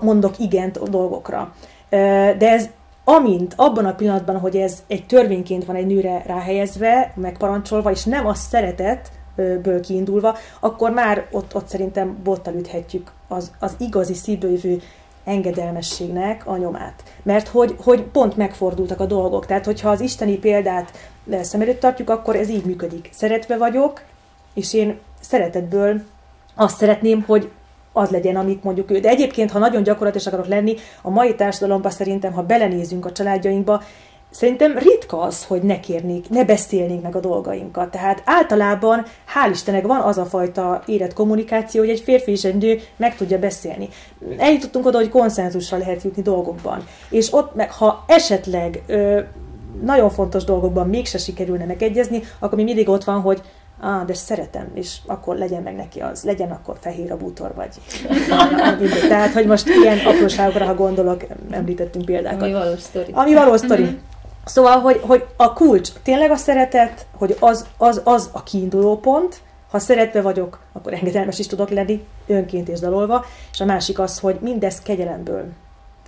mondok 0.00 0.38
igent 0.38 0.76
a 0.76 0.88
dolgokra. 0.88 1.54
De 1.88 2.50
ez 2.50 2.68
amint 3.04 3.54
abban 3.56 3.84
a 3.84 3.94
pillanatban, 3.94 4.38
hogy 4.38 4.56
ez 4.56 4.82
egy 4.86 5.06
törvényként 5.06 5.64
van 5.64 5.76
egy 5.76 5.86
nőre 5.86 6.22
ráhelyezve, 6.26 7.12
megparancsolva, 7.16 7.90
és 7.90 8.04
nem 8.04 8.26
a 8.26 8.34
szeretetből 8.34 9.80
kiindulva, 9.80 10.36
akkor 10.60 10.90
már 10.90 11.26
ott, 11.30 11.54
ott 11.54 11.68
szerintem 11.68 12.18
bottal 12.24 12.54
üthetjük 12.54 13.12
az, 13.28 13.50
az 13.58 13.74
igazi 13.78 14.14
szívből 14.14 14.80
engedelmességnek 15.24 16.46
a 16.46 16.56
nyomát. 16.56 17.02
Mert 17.22 17.48
hogy, 17.48 17.74
hogy 17.82 18.02
pont 18.02 18.36
megfordultak 18.36 19.00
a 19.00 19.06
dolgok. 19.06 19.46
Tehát, 19.46 19.64
hogyha 19.64 19.90
az 19.90 20.00
isteni 20.00 20.38
példát 20.38 20.92
szem 21.40 21.60
előtt 21.60 21.80
tartjuk, 21.80 22.10
akkor 22.10 22.36
ez 22.36 22.48
így 22.48 22.64
működik. 22.64 23.08
Szeretve 23.12 23.56
vagyok, 23.56 24.02
és 24.54 24.74
én 24.74 24.98
szeretetből 25.20 26.02
azt 26.54 26.76
szeretném, 26.76 27.24
hogy 27.26 27.50
az 27.92 28.10
legyen, 28.10 28.36
amit 28.36 28.64
mondjuk 28.64 28.90
ő. 28.90 28.98
De 28.98 29.08
egyébként, 29.08 29.50
ha 29.50 29.58
nagyon 29.58 29.82
gyakorlatilag 29.82 30.26
akarok 30.26 30.46
lenni, 30.46 30.76
a 31.02 31.10
mai 31.10 31.34
társadalomban 31.34 31.90
szerintem, 31.90 32.32
ha 32.32 32.42
belenézünk 32.42 33.06
a 33.06 33.12
családjainkba, 33.12 33.82
Szerintem 34.30 34.78
ritka 34.78 35.20
az, 35.20 35.44
hogy 35.44 35.62
ne 35.62 35.80
kérnék, 35.80 36.28
ne 36.28 36.44
beszélnék 36.44 37.02
meg 37.02 37.16
a 37.16 37.20
dolgainkat. 37.20 37.90
Tehát 37.90 38.22
általában, 38.24 39.04
hál' 39.04 39.50
Istennek 39.50 39.86
van 39.86 40.00
az 40.00 40.18
a 40.18 40.24
fajta 40.24 40.82
érett 40.86 41.12
kommunikáció, 41.12 41.80
hogy 41.80 41.90
egy 41.90 42.00
férfi 42.00 42.30
és 42.30 42.44
egy 42.44 42.56
nő 42.56 42.80
meg 42.96 43.16
tudja 43.16 43.38
beszélni. 43.38 43.88
Eljutottunk 44.38 44.86
oda, 44.86 44.98
hogy 44.98 45.08
konszenzusra 45.08 45.78
lehet 45.78 46.02
jutni 46.02 46.22
dolgokban. 46.22 46.84
És 47.08 47.32
ott 47.32 47.54
meg, 47.54 47.72
ha 47.72 48.04
esetleg 48.06 48.82
ö, 48.86 49.20
nagyon 49.82 50.10
fontos 50.10 50.44
dolgokban 50.44 50.88
mégse 50.88 51.18
sikerülne 51.18 51.64
megegyezni, 51.64 52.22
akkor 52.38 52.58
mi 52.58 52.64
mindig 52.64 52.88
ott 52.88 53.04
van, 53.04 53.20
hogy 53.20 53.42
ah, 53.80 54.04
de 54.04 54.14
szeretem, 54.14 54.70
és 54.74 54.96
akkor 55.06 55.36
legyen 55.36 55.62
meg 55.62 55.76
neki 55.76 56.00
az, 56.00 56.24
legyen 56.24 56.50
akkor 56.50 56.76
fehér 56.80 57.12
a 57.12 57.16
bútor, 57.16 57.54
vagy 57.54 57.68
Tehát, 59.08 59.32
hogy 59.32 59.46
most 59.46 59.68
ilyen 59.68 59.98
apróságokra, 59.98 60.64
ha 60.64 60.74
gondolok, 60.74 61.24
említettünk 61.50 62.04
példákat. 62.04 62.42
Ami 62.42 62.52
valós 62.52 62.80
sztori. 62.80 63.10
Ami 63.12 63.34
valós 63.34 63.60
sztori. 63.60 63.82
Mm-hmm. 63.82 63.96
Szóval, 64.44 64.80
hogy, 64.80 65.00
hogy 65.02 65.24
a 65.36 65.52
kulcs 65.52 65.90
tényleg 66.02 66.30
a 66.30 66.36
szeretet, 66.36 67.06
hogy 67.16 67.36
az, 67.40 67.66
az, 67.76 68.00
az 68.04 68.30
a 68.32 68.42
kiinduló 68.42 68.98
pont, 68.98 69.40
ha 69.70 69.78
szeretve 69.78 70.20
vagyok, 70.20 70.60
akkor 70.72 70.92
engedelmes 70.92 71.38
is 71.38 71.46
tudok 71.46 71.70
lenni, 71.70 72.04
önként 72.26 72.68
és 72.68 72.80
dalolva, 72.80 73.24
és 73.52 73.60
a 73.60 73.64
másik 73.64 73.98
az, 73.98 74.18
hogy 74.18 74.38
mindez 74.40 74.80
kegyelemből. 74.80 75.44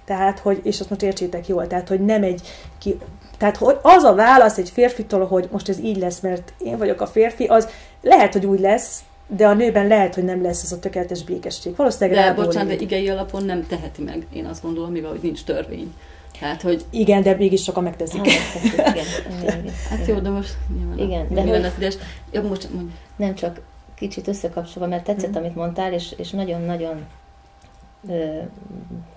Tehát, 0.05 0.39
hogy, 0.39 0.61
és 0.63 0.81
azt 0.81 0.89
most 0.89 1.03
értsétek 1.03 1.49
jól, 1.49 1.67
tehát, 1.67 1.89
hogy 1.89 2.01
nem 2.01 2.23
egy 2.23 2.49
ki, 2.79 2.99
tehát 3.43 3.57
hogy 3.57 3.79
az 3.83 4.03
a 4.03 4.15
válasz 4.15 4.59
egy 4.59 4.71
férfitől, 4.71 5.27
hogy 5.27 5.49
most 5.53 5.69
ez 5.69 5.79
így 5.79 5.97
lesz, 5.97 6.21
mert 6.21 6.53
én 6.59 6.79
vagyok 6.79 7.01
a 7.01 7.07
férfi, 7.07 7.45
az 7.45 7.69
lehet, 8.03 8.33
hogy 8.33 8.47
úgy 8.47 8.61
lesz, 8.61 9.01
de 9.27 9.47
a 9.47 9.55
nőben 9.55 9.87
lehet, 9.87 10.15
hogy 10.15 10.25
nem 10.25 10.43
lesz 10.43 10.63
ez 10.63 10.73
a 10.73 10.79
tökéletes 10.79 11.23
békesség. 11.25 11.77
Valószínűleg 11.77 12.25
De 12.25 12.43
bocsánat, 12.43 12.69
de 12.69 12.75
igei 12.75 13.09
alapon 13.09 13.45
nem 13.45 13.67
teheti 13.67 14.03
meg, 14.03 14.27
én 14.33 14.47
azt 14.47 14.63
gondolom, 14.63 14.91
mivel 14.91 15.11
hogy 15.11 15.21
nincs 15.23 15.45
törvény. 15.45 15.95
Hát, 16.41 16.63
hogy... 16.63 16.85
Igen, 16.91 17.23
de 17.23 17.35
mégis 17.35 17.63
sokan 17.63 17.83
megteszik. 17.83 18.21
Hát, 18.77 19.43
igen. 19.43 19.73
hát 19.91 20.07
jó, 20.07 20.19
de 20.19 20.29
most 20.29 20.55
nyilván 20.77 20.99
igen, 20.99 21.27
de 21.31 21.41
hogy... 21.41 21.65
az 21.65 21.73
ideges. 21.77 21.97
Ja, 22.33 22.43
most 22.43 22.69
Nem 23.17 23.35
csak 23.35 23.61
kicsit 23.95 24.29
összekapcsolva, 24.29 24.89
mert 24.89 25.05
tetszett, 25.05 25.31
mm. 25.31 25.37
amit 25.37 25.55
mondtál, 25.55 25.93
és, 25.93 26.15
és 26.17 26.31
nagyon-nagyon 26.31 27.07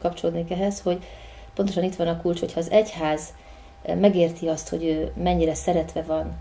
kapcsolódnék 0.02 0.52
ehhez, 0.52 0.82
hogy 0.82 0.98
pontosan 1.56 1.84
itt 1.84 1.96
van 1.96 2.08
a 2.08 2.22
kulcs, 2.22 2.40
hogyha 2.40 2.60
az 2.60 2.72
egyház 2.72 3.34
megérti 4.00 4.48
azt, 4.48 4.70
hogy 4.70 4.84
ő 4.84 5.12
mennyire 5.24 5.54
szeretve 5.54 6.02
van 6.02 6.38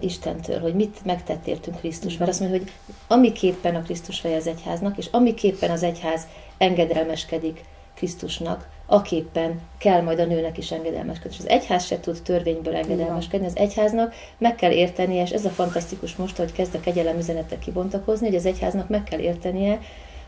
Istentől, 0.00 0.60
hogy 0.60 0.74
mit 0.74 1.04
megtett 1.04 1.46
értünk 1.46 1.78
Krisztus. 1.78 2.16
Mert 2.16 2.30
azt 2.30 2.40
mondja, 2.40 2.58
hogy 2.58 2.70
amiképpen 3.06 3.74
a 3.74 3.82
Krisztus 3.82 4.20
feje 4.20 4.36
az 4.36 4.46
egyháznak, 4.46 4.98
és 4.98 5.08
amiképpen 5.10 5.70
az 5.70 5.82
egyház 5.82 6.26
engedelmeskedik 6.58 7.64
Krisztusnak, 7.94 8.68
aképpen 8.86 9.60
kell 9.78 10.02
majd 10.02 10.18
a 10.18 10.24
nőnek 10.24 10.58
is 10.58 10.70
engedelmeskedni. 10.70 11.36
És 11.36 11.38
az 11.38 11.48
egyház 11.48 11.84
se 11.84 12.00
tud 12.00 12.22
törvényből 12.22 12.76
engedelmeskedni, 12.76 13.46
az 13.46 13.56
egyháznak 13.56 14.14
meg 14.38 14.54
kell 14.54 14.70
értenie, 14.70 15.22
és 15.22 15.30
ez 15.30 15.44
a 15.44 15.50
fantasztikus 15.50 16.16
most, 16.16 16.36
hogy 16.36 16.52
kezd 16.52 16.74
a 16.74 16.80
kegyelem 16.80 17.18
üzenetek 17.18 17.58
kibontakozni, 17.58 18.26
hogy 18.26 18.36
az 18.36 18.46
egyháznak 18.46 18.88
meg 18.88 19.04
kell 19.04 19.18
értenie, 19.18 19.78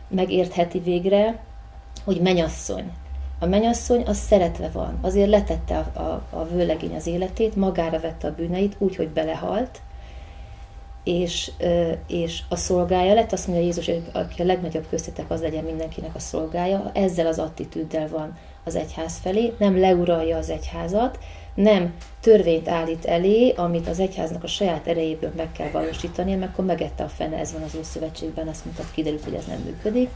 megértheti 0.08 0.78
végre, 0.78 1.38
hogy 2.04 2.20
menyasszony. 2.20 2.92
A 3.38 3.46
menyasszony 3.46 4.02
az 4.06 4.16
szeretve 4.16 4.68
van, 4.72 4.98
azért 5.00 5.28
letette 5.28 5.76
a, 5.76 6.00
a, 6.00 6.22
a 6.30 6.44
vőlegény 6.44 6.94
az 6.94 7.06
életét, 7.06 7.56
magára 7.56 8.00
vette 8.00 8.26
a 8.26 8.34
bűneit, 8.34 8.76
úgy, 8.78 8.96
hogy 8.96 9.08
belehalt, 9.08 9.80
és, 11.04 11.50
és 12.06 12.42
a 12.48 12.56
szolgája 12.56 13.14
lett, 13.14 13.32
azt 13.32 13.46
mondja 13.46 13.64
Jézus, 13.64 13.86
hogy 13.86 14.02
aki 14.12 14.42
a 14.42 14.44
legnagyobb 14.44 14.86
köztetek, 14.90 15.30
az 15.30 15.40
legyen 15.40 15.64
mindenkinek 15.64 16.14
a 16.14 16.18
szolgája, 16.18 16.90
ezzel 16.94 17.26
az 17.26 17.38
attitűddel 17.38 18.08
van 18.08 18.36
az 18.64 18.74
egyház 18.74 19.18
felé, 19.22 19.52
nem 19.58 19.78
leuralja 19.78 20.36
az 20.36 20.50
egyházat, 20.50 21.18
nem 21.54 21.94
törvényt 22.20 22.68
állít 22.68 23.04
elé, 23.04 23.50
amit 23.50 23.88
az 23.88 24.00
egyháznak 24.00 24.42
a 24.42 24.46
saját 24.46 24.86
erejéből 24.86 25.32
meg 25.36 25.52
kell 25.52 25.70
valósítani, 25.70 26.34
mert 26.34 26.52
akkor 26.52 26.64
megette 26.64 27.04
a 27.04 27.08
fene, 27.08 27.36
ez 27.36 27.52
van 27.52 27.62
az 27.62 27.76
Ószövetségben, 27.78 28.48
azt 28.48 28.64
mondta, 28.64 28.84
kiderült, 28.94 29.24
hogy 29.24 29.34
ez 29.34 29.46
nem 29.46 29.60
működik, 29.64 30.10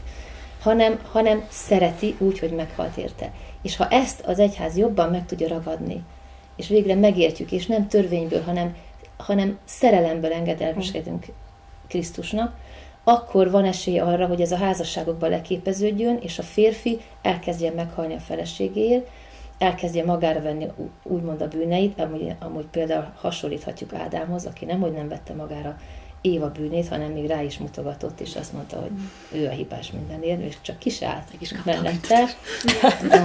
hanem, 0.63 0.99
hanem 1.11 1.45
szereti 1.49 2.15
úgy, 2.19 2.39
hogy 2.39 2.51
meghalt 2.51 2.97
érte. 2.97 3.31
És 3.61 3.75
ha 3.75 3.87
ezt 3.87 4.21
az 4.25 4.39
egyház 4.39 4.77
jobban 4.77 5.09
meg 5.09 5.25
tudja 5.25 5.47
ragadni, 5.47 6.03
és 6.55 6.67
végre 6.67 6.95
megértjük, 6.95 7.51
és 7.51 7.65
nem 7.65 7.87
törvényből, 7.87 8.41
hanem, 8.41 8.75
hanem 9.17 9.57
szerelemből 9.65 10.31
engedelmeskedünk 10.31 11.25
Krisztusnak, 11.87 12.55
akkor 13.03 13.51
van 13.51 13.65
esély 13.65 13.99
arra, 13.99 14.27
hogy 14.27 14.41
ez 14.41 14.51
a 14.51 14.57
házasságokban 14.57 15.29
leképeződjön, 15.29 16.17
és 16.21 16.39
a 16.39 16.43
férfi 16.43 16.99
elkezdje 17.21 17.71
meghalni 17.71 18.13
a 18.13 18.19
feleségéért, 18.19 19.07
elkezdje 19.57 20.05
magára 20.05 20.41
venni 20.41 20.67
úgymond 21.03 21.41
a 21.41 21.47
bűneit, 21.47 21.99
amúgy, 21.99 22.35
amúgy 22.39 22.65
például 22.65 23.13
hasonlíthatjuk 23.15 23.93
Ádámhoz, 23.93 24.45
aki 24.45 24.65
nem, 24.65 24.79
hogy 24.79 24.91
nem 24.91 25.07
vette 25.07 25.33
magára 25.33 25.77
Éva 26.25 26.51
bűnét, 26.51 26.87
hanem 26.87 27.11
még 27.11 27.25
rá 27.25 27.41
is 27.41 27.57
mutogatott, 27.57 28.19
és 28.19 28.35
azt 28.35 28.53
mondta, 28.53 28.79
hogy 28.79 28.91
ő 29.31 29.47
a 29.47 29.51
hibás 29.51 29.91
mindenért, 29.91 30.41
és 30.41 30.55
csak 30.61 30.79
kisállt 30.79 31.27
is 31.37 31.53
mellette, 31.63 32.25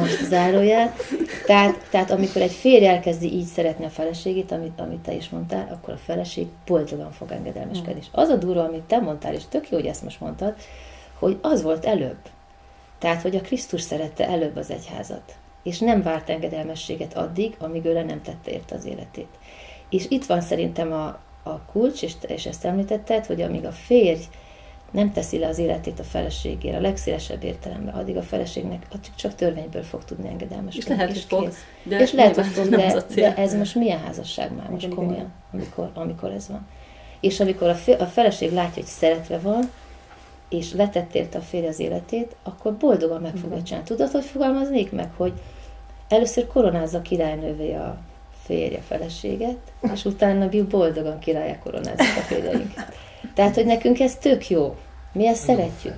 most 0.01 0.25
záróját. 0.25 1.03
Tehát, 1.47 1.87
tehát 1.91 2.11
amikor 2.11 2.43
egy 2.43 2.53
férj 2.53 2.87
elkezdi 2.87 3.33
így 3.33 3.47
szeretni 3.47 3.85
a 3.85 3.91
feleségét, 3.91 4.53
amit, 4.53 4.81
amit 4.81 5.01
te 5.01 5.15
is 5.15 5.29
mondtál, 5.29 5.69
akkor 5.73 5.95
a 5.95 5.99
feleség 6.05 6.47
boldogan 6.67 7.13
fog 7.13 7.31
engedelmeskedni. 7.31 7.95
Mm. 7.95 8.03
És 8.03 8.07
az 8.13 8.29
a 8.29 8.37
durva, 8.37 8.65
amit 8.65 8.83
te 8.83 8.99
mondtál, 8.99 9.35
és 9.35 9.43
tök 9.49 9.71
jó, 9.71 9.79
hogy 9.79 9.87
ezt 9.87 10.03
most 10.03 10.21
mondtad, 10.21 10.55
hogy 11.19 11.39
az 11.43 11.63
volt 11.63 11.85
előbb. 11.85 12.19
Tehát, 12.99 13.23
hogy 13.23 13.37
a 13.37 13.41
Krisztus 13.41 13.83
szerette 13.83 14.29
előbb 14.29 14.57
az 14.57 14.71
egyházat, 14.71 15.35
és 15.63 15.79
nem 15.79 16.03
várt 16.03 16.31
engedelmességet 16.31 17.17
addig, 17.17 17.55
amíg 17.59 17.85
ő 17.85 17.93
le 17.93 18.03
nem 18.03 18.23
tette 18.23 18.51
érte 18.51 18.75
az 18.75 18.85
életét. 18.85 19.29
És 19.91 20.07
itt 20.09 20.25
van 20.25 20.41
szerintem 20.41 20.93
a, 20.93 21.19
a 21.49 21.63
kulcs, 21.73 22.03
és, 22.03 22.13
és 22.27 22.47
ezt 22.47 22.65
említetted, 22.65 23.27
hogy 23.27 23.41
amíg 23.41 23.65
a 23.65 23.73
férj 23.73 24.21
nem 24.91 25.13
teszi 25.13 25.39
le 25.39 25.47
az 25.47 25.59
életét 25.59 25.99
a 25.99 26.03
feleségére, 26.03 26.77
a 26.77 26.81
legszélesebb 26.81 27.45
értelemben, 27.45 27.95
addig 27.95 28.17
a 28.17 28.23
feleségnek 28.23 28.87
csak, 28.89 29.15
csak 29.15 29.35
törvényből 29.35 29.83
fog 29.83 30.05
tudni 30.05 30.29
engedelmeskedni. 30.29 30.91
És 30.91 30.97
lehet, 30.97 31.13
hogy 31.13 31.25
fog. 31.29 31.53
De 31.83 32.01
és 32.01 32.13
lehet, 32.13 32.35
hogy 32.35 32.47
fog, 32.47 32.69
de, 32.77 33.05
de 33.15 33.35
ez 33.35 33.55
most 33.55 33.75
milyen 33.75 34.01
házasság 34.01 34.57
már 34.57 34.71
most 34.71 34.89
komolyan, 34.89 35.33
amikor, 35.53 35.91
amikor 35.95 36.31
ez 36.31 36.49
van. 36.49 36.67
És 37.21 37.41
amikor 37.41 37.69
a, 37.69 37.75
fe, 37.75 37.93
a 37.93 38.07
feleség 38.07 38.53
látja, 38.53 38.75
hogy 38.75 38.85
szeretve 38.85 39.39
van, 39.39 39.71
és 40.49 40.73
letett 40.73 41.15
érte 41.15 41.39
a 41.39 41.41
férj 41.41 41.67
az 41.67 41.79
életét, 41.79 42.37
akkor 42.43 42.77
boldogan 42.77 43.21
meg 43.21 43.37
fogja 43.37 43.63
csinálni. 43.63 43.87
Tudod, 43.87 44.11
hogy 44.11 44.25
fogalmaznék 44.25 44.93
meg, 44.93 45.11
hogy 45.17 45.33
először 46.09 46.47
koronázza 46.47 47.03
királynővé 47.03 47.75
a 47.75 47.99
férje, 48.49 48.79
a 48.79 48.83
feleséget, 48.89 49.57
és 49.95 50.05
utána 50.05 50.49
boldogan 50.69 51.19
királyá 51.19 51.59
koronázik 51.59 52.17
a 52.17 52.21
férjeinket. 52.21 52.93
Tehát, 53.35 53.55
hogy 53.55 53.67
nekünk 53.67 54.01
ez 54.01 54.17
tök 54.17 54.49
jó. 54.49 54.77
Mi 55.13 55.27
ezt 55.27 55.43
szeretjük. 55.43 55.95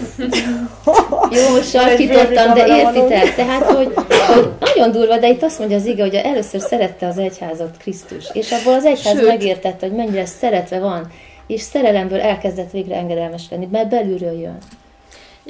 Jó, 1.36 1.54
most 1.54 1.70
sarkítottam, 1.70 2.54
de 2.54 2.66
értitek? 2.66 3.34
Tehát, 3.34 3.62
hogy, 3.64 3.92
hogy 3.94 4.48
nagyon 4.74 4.90
durva, 4.90 5.18
de 5.18 5.28
itt 5.28 5.42
azt 5.42 5.58
mondja 5.58 5.76
az 5.76 5.86
ige, 5.86 6.02
hogy 6.02 6.14
először 6.14 6.60
szerette 6.60 7.06
az 7.06 7.18
egyházat 7.18 7.76
Krisztus, 7.76 8.24
és 8.32 8.52
abból 8.52 8.74
az 8.74 8.84
egyház 8.84 9.16
Sőt. 9.16 9.26
megértette, 9.26 9.86
hogy 9.86 9.96
mennyire 9.96 10.26
szeretve 10.26 10.78
van, 10.78 11.12
és 11.46 11.60
szerelemből 11.60 12.20
elkezdett 12.20 12.70
végre 12.70 12.96
engedelmeskedni, 12.96 13.68
mert 13.70 13.88
belülről 13.88 14.40
jön. 14.40 14.58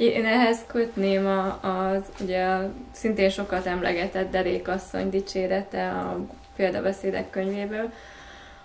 Én 0.01 0.25
ehhez 0.25 0.59
kötném 0.67 1.25
a, 1.25 1.59
az, 1.61 2.03
ugye 2.21 2.45
szintén 2.91 3.29
sokat 3.29 3.65
emlegetett 3.65 4.31
derékasszony 4.31 5.09
dicsérete 5.09 5.89
a 5.89 6.19
példabeszédek 6.55 7.29
könyvéből, 7.29 7.91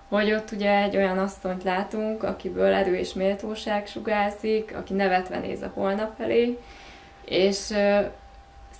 hogy 0.08 0.32
ott 0.32 0.50
ugye 0.50 0.82
egy 0.82 0.96
olyan 0.96 1.18
asszonyt 1.18 1.62
látunk, 1.62 2.22
akiből 2.22 2.72
erő 2.72 2.94
és 2.96 3.12
méltóság 3.12 3.86
sugárzik, 3.86 4.74
aki 4.76 4.94
nevetve 4.94 5.38
néz 5.38 5.62
a 5.62 5.70
holnap 5.74 6.16
felé, 6.16 6.58
és 7.24 7.74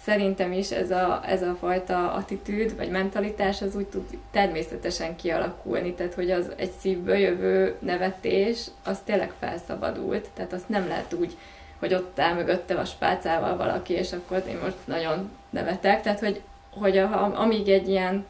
szerintem 0.05 0.53
is 0.53 0.71
ez 0.71 0.91
a, 0.91 1.23
ez 1.27 1.43
a 1.43 1.57
fajta 1.61 2.13
attitűd, 2.13 2.77
vagy 2.77 2.91
mentalitás 2.91 3.63
az 3.63 3.77
úgy 3.77 3.87
tud 3.87 4.19
természetesen 4.31 5.17
kialakulni, 5.17 5.95
tehát 5.95 6.15
hogy 6.15 6.31
az 6.31 6.53
egy 6.57 6.73
szívből 6.81 7.17
jövő 7.17 7.77
nevetés, 7.79 8.67
az 8.85 8.99
tényleg 9.05 9.33
felszabadult, 9.41 10.29
tehát 10.35 10.53
azt 10.53 10.69
nem 10.69 10.89
lehet 10.89 11.13
úgy 11.13 11.37
hogy 11.79 11.95
ott 11.95 12.19
áll 12.19 12.35
mögötte 12.35 12.75
a 12.75 12.85
spácával 12.85 13.57
valaki, 13.57 13.93
és 13.93 14.13
akkor 14.13 14.43
én 14.49 14.59
most 14.63 14.77
nagyon 14.85 15.31
nevetek. 15.51 16.03
Tehát, 16.03 16.21
hogy, 16.21 16.43
hogy 16.71 16.99
a, 16.99 17.41
amíg 17.41 17.69
egy 17.69 17.89
ilyen 17.89 18.27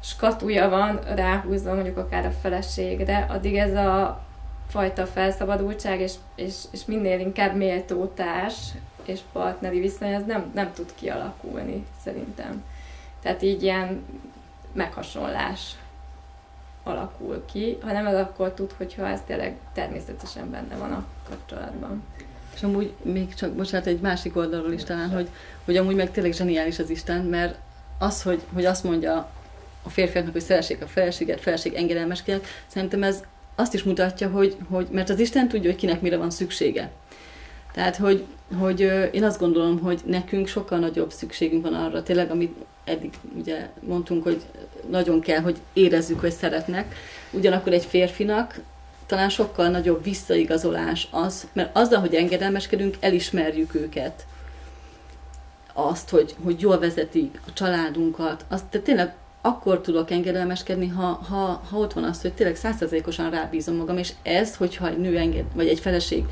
skatúja 0.00 0.68
van 0.68 1.00
ráhúzva 1.14 1.74
mondjuk 1.74 1.96
akár 1.96 2.26
a 2.26 2.30
feleségre, 2.30 3.26
addig 3.28 3.56
ez 3.56 3.74
a 3.74 4.20
fajta 4.68 5.06
felszabadultság, 5.06 6.00
és, 6.00 6.14
és, 6.34 6.54
és 6.70 6.84
minél 6.84 7.20
inkább 7.20 7.56
méltótás, 7.56 8.54
és 9.04 9.20
partneri 9.32 9.80
viszony 9.80 10.14
az 10.14 10.24
nem, 10.26 10.50
nem 10.54 10.72
tud 10.72 10.94
kialakulni, 10.94 11.86
szerintem. 12.04 12.64
Tehát 13.22 13.42
így 13.42 13.62
ilyen 13.62 14.04
meghasonlás 14.72 15.76
alakul 16.82 17.44
ki, 17.44 17.78
hanem 17.82 18.06
ez 18.06 18.14
akkor 18.14 18.52
tud, 18.52 18.72
hogyha 18.76 19.06
ez 19.06 19.20
tényleg 19.26 19.56
természetesen 19.72 20.50
benne 20.50 20.76
van 20.76 20.92
a 20.92 21.04
kapcsolatban. 21.28 22.02
És 22.60 22.66
amúgy 22.66 22.92
még 23.02 23.34
csak, 23.34 23.52
bocsánat, 23.52 23.86
egy 23.86 24.00
másik 24.00 24.36
oldalról 24.36 24.72
is 24.72 24.84
talán, 24.84 25.10
hogy, 25.10 25.28
hogy 25.64 25.76
amúgy 25.76 25.94
meg 25.94 26.10
tényleg 26.10 26.32
zseniális 26.32 26.78
az 26.78 26.90
Isten, 26.90 27.24
mert 27.24 27.58
az, 27.98 28.22
hogy, 28.22 28.40
hogy 28.52 28.64
azt 28.64 28.84
mondja 28.84 29.30
a 29.82 29.88
férfiaknak, 29.88 30.32
hogy 30.32 30.42
szeressék 30.42 30.82
a 30.82 30.86
feleséget, 30.86 31.40
feleség 31.40 31.74
engedelmeskedjenek, 31.74 32.46
szerintem 32.66 33.02
ez 33.02 33.22
azt 33.54 33.74
is 33.74 33.82
mutatja, 33.82 34.28
hogy, 34.28 34.56
hogy, 34.70 34.88
mert 34.90 35.10
az 35.10 35.18
Isten 35.18 35.48
tudja, 35.48 35.70
hogy 35.70 35.78
kinek 35.78 36.00
mire 36.00 36.16
van 36.16 36.30
szüksége. 36.30 36.90
Tehát, 37.72 37.96
hogy, 37.96 38.24
hogy 38.58 38.80
én 39.12 39.24
azt 39.24 39.40
gondolom, 39.40 39.78
hogy 39.78 40.00
nekünk 40.04 40.46
sokkal 40.46 40.78
nagyobb 40.78 41.12
szükségünk 41.12 41.62
van 41.62 41.74
arra, 41.74 42.02
tényleg, 42.02 42.30
amit 42.30 42.54
eddig 42.84 43.12
ugye 43.38 43.68
mondtunk, 43.80 44.22
hogy 44.22 44.42
nagyon 44.90 45.20
kell, 45.20 45.40
hogy 45.40 45.56
érezzük, 45.72 46.20
hogy 46.20 46.32
szeretnek. 46.32 46.94
Ugyanakkor 47.30 47.72
egy 47.72 47.84
férfinak 47.84 48.60
talán 49.10 49.28
sokkal 49.28 49.68
nagyobb 49.68 50.04
visszaigazolás 50.04 51.08
az, 51.10 51.48
mert 51.52 51.76
azzal, 51.76 52.00
hogy 52.00 52.14
engedelmeskedünk, 52.14 52.96
elismerjük 53.00 53.74
őket. 53.74 54.26
Azt, 55.72 56.10
hogy, 56.10 56.34
hogy 56.44 56.60
jól 56.60 56.78
vezetik 56.78 57.40
a 57.46 57.52
családunkat, 57.52 58.44
azt 58.48 58.64
tehát 58.64 58.86
tényleg 58.86 59.14
akkor 59.40 59.80
tudok 59.80 60.10
engedelmeskedni, 60.10 60.88
ha, 60.88 61.04
ha, 61.28 61.62
ha 61.70 61.78
ott 61.78 61.92
van 61.92 62.04
az, 62.04 62.20
hogy 62.20 62.32
tényleg 62.32 62.56
százszerzékosan 62.56 63.30
rábízom 63.30 63.76
magam, 63.76 63.98
és 63.98 64.12
ez, 64.22 64.56
hogyha 64.56 64.88
egy 64.88 64.98
nő 64.98 65.16
enged, 65.16 65.44
vagy 65.54 65.68
egy 65.68 65.80
feleség 65.80 66.24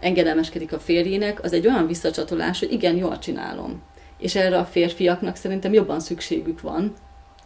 engedelmeskedik 0.00 0.72
a 0.72 0.78
férjének, 0.78 1.44
az 1.44 1.52
egy 1.52 1.66
olyan 1.66 1.86
visszacsatolás, 1.86 2.58
hogy 2.58 2.72
igen, 2.72 2.96
jól 2.96 3.18
csinálom. 3.18 3.82
És 4.18 4.34
erre 4.34 4.58
a 4.58 4.64
férfiaknak 4.64 5.36
szerintem 5.36 5.72
jobban 5.72 6.00
szükségük 6.00 6.60
van, 6.60 6.94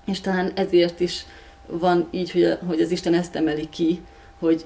és 0.06 0.20
talán 0.20 0.52
ezért 0.54 1.00
is 1.00 1.24
van 1.66 2.08
így, 2.10 2.30
hogy, 2.30 2.58
hogy 2.66 2.80
az 2.80 2.90
Isten 2.90 3.14
ezt 3.14 3.36
emeli 3.36 3.68
ki, 3.68 4.02
hogy, 4.38 4.64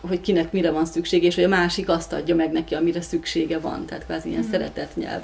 hogy 0.00 0.20
kinek 0.20 0.52
mire 0.52 0.70
van 0.70 0.84
szüksége, 0.84 1.26
és 1.26 1.34
hogy 1.34 1.44
a 1.44 1.48
másik 1.48 1.88
azt 1.88 2.12
adja 2.12 2.34
meg 2.34 2.52
neki, 2.52 2.74
amire 2.74 3.00
szüksége 3.00 3.58
van. 3.58 3.86
Tehát 3.86 4.04
kvázi 4.04 4.28
ilyen 4.28 4.44
mm. 4.46 4.50
szeretetnyelv 4.50 5.22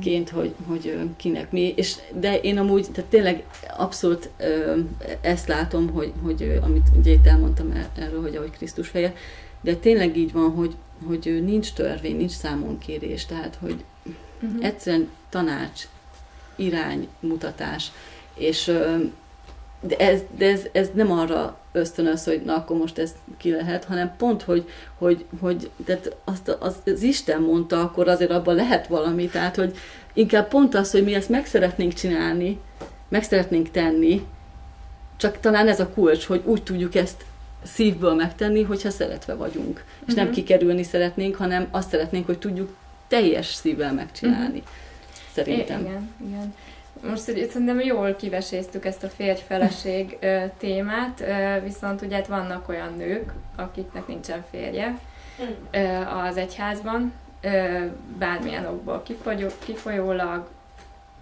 ként, 0.00 0.30
hogy, 0.30 0.54
hogy 0.68 0.98
kinek 1.16 1.50
mi, 1.50 1.72
és 1.76 1.94
de 2.14 2.40
én 2.40 2.58
amúgy, 2.58 2.86
tehát 2.92 3.10
tényleg 3.10 3.44
abszolút 3.76 4.30
ö, 4.36 4.78
ezt 5.20 5.48
látom, 5.48 5.90
hogy, 5.90 6.12
hogy 6.22 6.58
amit 6.62 6.88
ugye 6.98 7.12
itt 7.12 7.26
elmondtam 7.26 7.72
erről, 7.98 8.22
hogy 8.22 8.36
ahogy 8.36 8.50
Krisztus 8.50 8.88
feje, 8.88 9.14
de 9.60 9.74
tényleg 9.74 10.16
így 10.16 10.32
van, 10.32 10.50
hogy, 10.50 10.74
hogy 11.06 11.42
nincs 11.44 11.72
törvény, 11.72 12.16
nincs 12.16 12.30
számonkérés, 12.30 13.26
tehát 13.26 13.58
hogy 13.60 13.84
uh-huh. 14.42 14.64
egyszerűen 14.64 15.08
tanács, 15.28 15.88
iránymutatás, 16.56 17.92
és 18.34 18.64
de 19.80 19.96
ez, 19.96 20.20
de 20.36 20.46
ez, 20.46 20.66
ez 20.72 20.90
nem 20.94 21.12
arra 21.12 21.59
ösztönöz, 21.72 22.24
hogy 22.24 22.42
na 22.44 22.54
akkor 22.54 22.76
most 22.76 22.98
ez 22.98 23.12
ki 23.36 23.50
lehet, 23.50 23.84
hanem 23.84 24.14
pont, 24.16 24.42
hogy, 24.42 24.68
hogy, 24.98 25.24
hogy 25.40 25.70
tehát 25.84 26.16
azt, 26.24 26.48
az, 26.48 26.76
az 26.86 27.02
Isten 27.02 27.40
mondta, 27.40 27.80
akkor 27.80 28.08
azért 28.08 28.30
abban 28.30 28.54
lehet 28.54 28.86
valami, 28.86 29.26
tehát 29.26 29.56
hogy 29.56 29.76
inkább 30.12 30.48
pont 30.48 30.74
az, 30.74 30.90
hogy 30.90 31.04
mi 31.04 31.14
ezt 31.14 31.28
meg 31.28 31.46
szeretnénk 31.46 31.92
csinálni, 31.92 32.58
meg 33.08 33.22
szeretnénk 33.22 33.70
tenni, 33.70 34.26
csak 35.16 35.40
talán 35.40 35.68
ez 35.68 35.80
a 35.80 35.88
kulcs, 35.88 36.24
hogy 36.24 36.42
úgy 36.44 36.62
tudjuk 36.62 36.94
ezt 36.94 37.24
szívből 37.62 38.14
megtenni, 38.14 38.62
hogyha 38.62 38.90
szeretve 38.90 39.34
vagyunk. 39.34 39.68
Uh-huh. 39.68 40.06
És 40.06 40.14
nem 40.14 40.24
mhm. 40.24 40.34
kikerülni 40.34 40.82
szeretnénk, 40.82 41.36
hanem 41.36 41.68
azt 41.70 41.90
szeretnénk, 41.90 42.26
hogy 42.26 42.38
tudjuk 42.38 42.76
teljes 43.08 43.46
szívvel 43.46 43.92
megcsinálni. 43.92 44.58
Uh-huh. 44.58 44.72
Szerintem. 45.32 45.80
I- 45.80 45.84
igen, 45.84 46.10
igen. 46.26 46.54
Most 47.08 47.22
szerintem 47.22 47.80
jól 47.80 48.14
kiveséztük 48.14 48.84
ezt 48.84 49.02
a 49.02 49.08
férj-feleség 49.08 50.18
témát, 50.58 51.24
viszont 51.62 52.02
ugye 52.02 52.16
hát 52.16 52.26
vannak 52.26 52.68
olyan 52.68 52.94
nők, 52.96 53.32
akiknek 53.56 54.06
nincsen 54.06 54.44
férje 54.50 54.98
az 56.26 56.36
egyházban, 56.36 57.12
bármilyen 58.18 58.66
okból 58.66 59.02
kifolyólag, 59.58 60.48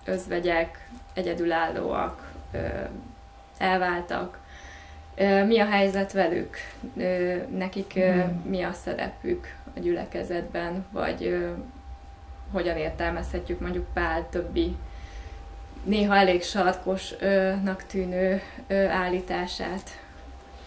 özvegyek, 0.05 0.89
egyedülállóak, 1.15 2.33
elváltak. 3.59 4.39
Mi 5.47 5.59
a 5.59 5.67
helyzet 5.67 6.13
velük? 6.13 6.57
Nekik 7.57 7.93
hmm. 7.93 8.43
mi 8.47 8.63
a 8.63 8.73
szerepük 8.73 9.55
a 9.77 9.81
gyülekezetben, 9.81 10.87
vagy 10.91 11.47
hogyan 12.53 12.77
értelmezhetjük 12.77 13.61
mondjuk 13.61 13.87
Pál 13.93 14.29
többi 14.31 14.77
néha 15.89 16.17
elég 16.17 16.43
sarkosnak 16.43 17.85
tűnő 17.87 18.41
állítását 18.91 19.91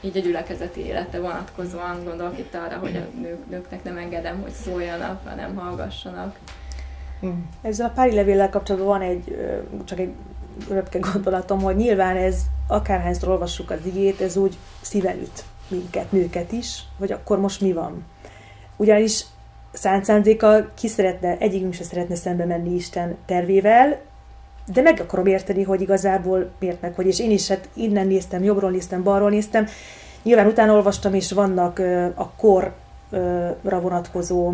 így 0.02 0.18
a 0.18 0.20
gyülekezeti 0.20 0.86
élete 0.86 1.20
vonatkozóan 1.20 2.04
gondolok 2.04 2.38
itt 2.38 2.56
arra, 2.56 2.78
hogy 2.78 2.96
a 2.96 3.20
nők, 3.20 3.50
nőknek 3.50 3.84
nem 3.84 3.98
engedem, 3.98 4.42
hogy 4.42 4.52
szóljanak, 4.52 5.28
hanem 5.28 5.56
hallgassanak. 5.56 6.40
Ezzel 7.62 7.88
a 7.88 7.92
pári 7.96 8.16
levéllel 8.16 8.50
kapcsolatban 8.50 8.90
van 8.90 9.02
egy, 9.02 9.38
csak 9.86 10.00
egy 10.00 10.12
röpke 10.70 11.00
gondolatom, 11.00 11.62
hogy 11.62 11.76
nyilván 11.76 12.16
ez 12.16 12.42
akárhányszor 12.68 13.30
olvassuk 13.30 13.72
az 13.72 13.86
igét, 13.86 14.22
ez 14.22 14.38
úgy 14.38 14.58
szíven 14.82 15.20
üt 15.20 15.44
minket, 15.68 16.12
nőket 16.12 16.52
is, 16.52 16.84
hogy 17.00 17.12
akkor 17.12 17.40
most 17.40 17.62
mi 17.62 17.74
van. 17.74 18.06
Ugyanis 18.78 19.26
szánt 19.72 20.06
szándéka 20.06 20.72
ki 20.74 20.88
szeretne, 20.88 21.38
egyikünk 21.38 21.74
se 21.74 21.84
szeretne 21.84 22.16
szembe 22.16 22.46
menni 22.46 22.76
Isten 22.76 23.18
tervével, 23.26 24.00
de 24.74 24.82
meg 24.82 25.00
akarom 25.00 25.26
érteni, 25.26 25.64
hogy 25.64 25.82
igazából 25.82 26.50
miért 26.60 26.82
meg 26.82 26.96
hogy, 26.96 27.08
és 27.08 27.20
én 27.20 27.32
is 27.32 27.48
hát 27.48 27.70
innen 27.74 28.08
néztem, 28.08 28.44
jobbról 28.44 28.72
néztem, 28.72 29.04
balról 29.04 29.30
néztem, 29.30 29.68
nyilván 30.24 30.48
utána 30.48 30.74
olvastam, 30.74 31.14
és 31.14 31.32
vannak 31.32 31.80
a 32.16 32.30
korra 32.30 33.82
vonatkozó 33.82 34.54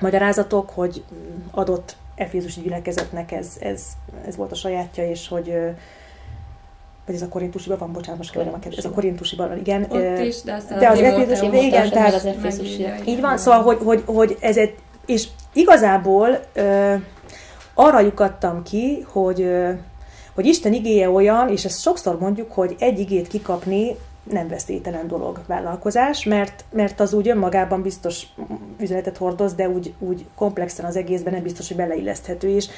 magyarázatok, 0.00 0.70
hogy 0.70 1.04
adott 1.50 1.96
Efézusi 2.14 2.60
gyülekezetnek 2.60 3.32
ez, 3.32 3.48
ez, 3.60 3.82
ez 4.26 4.36
volt 4.36 4.52
a 4.52 4.54
sajátja, 4.54 5.08
és 5.08 5.28
hogy 5.28 5.54
vagy 7.06 7.14
ez 7.14 7.22
a 7.22 7.28
korintusiban 7.28 7.78
van, 7.78 7.92
bocsánat, 7.92 8.18
most 8.18 8.32
keverem 8.32 8.54
a 8.54 8.66
ez 8.76 8.84
a 8.84 8.90
korintusiban 8.90 9.58
igen. 9.58 9.86
Ott 9.88 10.18
is, 10.18 10.42
de, 10.42 10.62
de 10.78 10.88
az 10.88 11.00
efézusi, 11.00 11.66
igen, 11.66 11.90
tehát 11.90 12.14
az 12.14 12.24
efézusi. 12.24 12.86
Így 13.04 13.20
van, 13.20 13.38
szóval, 13.38 13.62
hogy, 13.62 13.78
hogy, 13.84 14.02
hogy 14.06 14.36
ez 14.40 14.56
egy, 14.56 14.74
és 15.06 15.28
igazából 15.52 16.40
arra 17.80 18.00
lyukadtam 18.00 18.62
ki, 18.62 19.06
hogy, 19.08 19.50
hogy 20.34 20.46
Isten 20.46 20.72
igéje 20.72 21.10
olyan, 21.10 21.48
és 21.48 21.64
ezt 21.64 21.80
sokszor 21.80 22.18
mondjuk, 22.18 22.52
hogy 22.52 22.76
egy 22.78 22.98
igét 22.98 23.28
kikapni 23.28 23.96
nem 24.30 24.48
veszélytelen 24.48 25.08
dolog 25.08 25.40
vállalkozás, 25.46 26.24
mert, 26.24 26.64
mert 26.72 27.00
az 27.00 27.12
úgy 27.12 27.28
önmagában 27.28 27.82
biztos 27.82 28.26
üzenetet 28.78 29.16
hordoz, 29.16 29.54
de 29.54 29.68
úgy, 29.68 29.94
úgy 29.98 30.24
komplexen 30.34 30.84
az 30.84 30.96
egészben 30.96 31.32
nem 31.32 31.42
biztos, 31.42 31.68
hogy 31.68 31.76
beleilleszthető 31.76 32.48
is. 32.48 32.68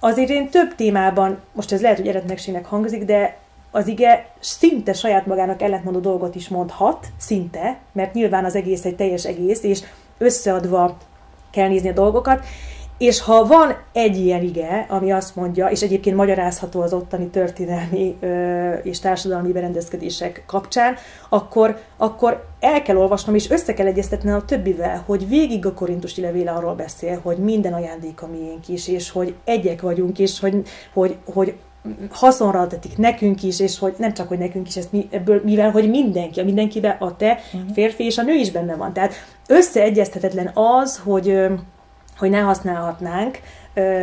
Azért 0.00 0.30
én 0.30 0.48
több 0.50 0.74
témában, 0.74 1.38
most 1.52 1.72
ez 1.72 1.80
lehet, 1.80 1.96
hogy 1.96 2.08
eredetlegségnek 2.08 2.66
hangzik, 2.66 3.04
de 3.04 3.36
az 3.70 3.86
ige 3.86 4.26
szinte 4.40 4.92
saját 4.92 5.26
magának 5.26 5.62
ellentmondó 5.62 5.98
dolgot 5.98 6.34
is 6.34 6.48
mondhat, 6.48 7.06
szinte, 7.18 7.78
mert 7.92 8.14
nyilván 8.14 8.44
az 8.44 8.54
egész 8.54 8.84
egy 8.84 8.96
teljes 8.96 9.24
egész, 9.24 9.62
és 9.62 9.80
összeadva 10.18 10.96
kell 11.50 11.68
nézni 11.68 11.88
a 11.88 11.92
dolgokat, 11.92 12.44
és 12.98 13.20
ha 13.20 13.46
van 13.46 13.76
egy 13.92 14.16
ilyen 14.16 14.42
ige, 14.42 14.86
ami 14.88 15.12
azt 15.12 15.36
mondja, 15.36 15.66
és 15.66 15.82
egyébként 15.82 16.16
magyarázható 16.16 16.80
az 16.80 16.92
ottani 16.92 17.26
történelmi 17.26 18.16
ö, 18.20 18.72
és 18.72 19.00
társadalmi 19.00 19.52
berendezkedések 19.52 20.44
kapcsán, 20.46 20.94
akkor, 21.28 21.78
akkor 21.96 22.44
el 22.60 22.82
kell 22.82 22.96
olvasnom, 22.96 23.34
és 23.34 23.50
össze 23.50 23.74
kell 23.74 23.86
egyeztetni 23.86 24.30
a 24.30 24.44
többivel, 24.44 25.02
hogy 25.06 25.28
végig 25.28 25.66
a 25.66 25.74
korintusi 25.74 26.20
levéle 26.20 26.50
arról 26.50 26.74
beszél, 26.74 27.20
hogy 27.22 27.36
minden 27.36 27.72
ajándék 27.72 28.22
a 28.22 28.26
miénk 28.26 28.68
is, 28.68 28.88
és 28.88 29.10
hogy 29.10 29.34
egyek 29.44 29.80
vagyunk, 29.80 30.18
és 30.18 30.40
hogy, 30.40 30.62
hogy, 30.92 31.16
hogy 31.32 31.54
haszonra 32.10 32.60
adatik 32.60 32.98
nekünk 32.98 33.42
is, 33.42 33.60
és 33.60 33.78
hogy 33.78 33.94
nem 33.98 34.14
csak, 34.14 34.28
hogy 34.28 34.38
nekünk 34.38 34.68
is, 34.68 34.76
ezt 34.76 34.92
mi, 34.92 35.08
ebből, 35.10 35.40
mivel, 35.44 35.70
hogy 35.70 35.90
mindenki, 35.90 36.40
a 36.40 36.44
mindenkibe 36.44 36.96
a 37.00 37.16
te 37.16 37.40
uh-huh. 37.52 37.72
férfi 37.72 38.04
és 38.04 38.18
a 38.18 38.22
nő 38.22 38.34
is 38.34 38.50
benne 38.50 38.74
van. 38.74 38.92
Tehát 38.92 39.12
összeegyeztetetlen 39.48 40.50
az, 40.54 40.98
hogy 41.04 41.46
hogy 42.24 42.32
ne 42.32 42.40
használhatnánk 42.40 43.40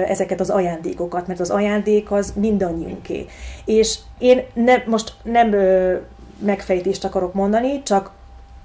ezeket 0.07 0.39
az 0.39 0.49
ajándékokat, 0.49 1.28
mert 1.28 1.39
az 1.39 1.49
ajándék 1.49 2.11
az 2.11 2.34
mindannyiunké. 2.36 3.26
És 3.65 3.97
én 4.17 4.41
ne, 4.53 4.84
most 4.86 5.13
nem 5.24 5.53
ö, 5.53 5.95
megfejtést 6.39 7.03
akarok 7.03 7.34
mondani, 7.34 7.84
csak 7.84 8.11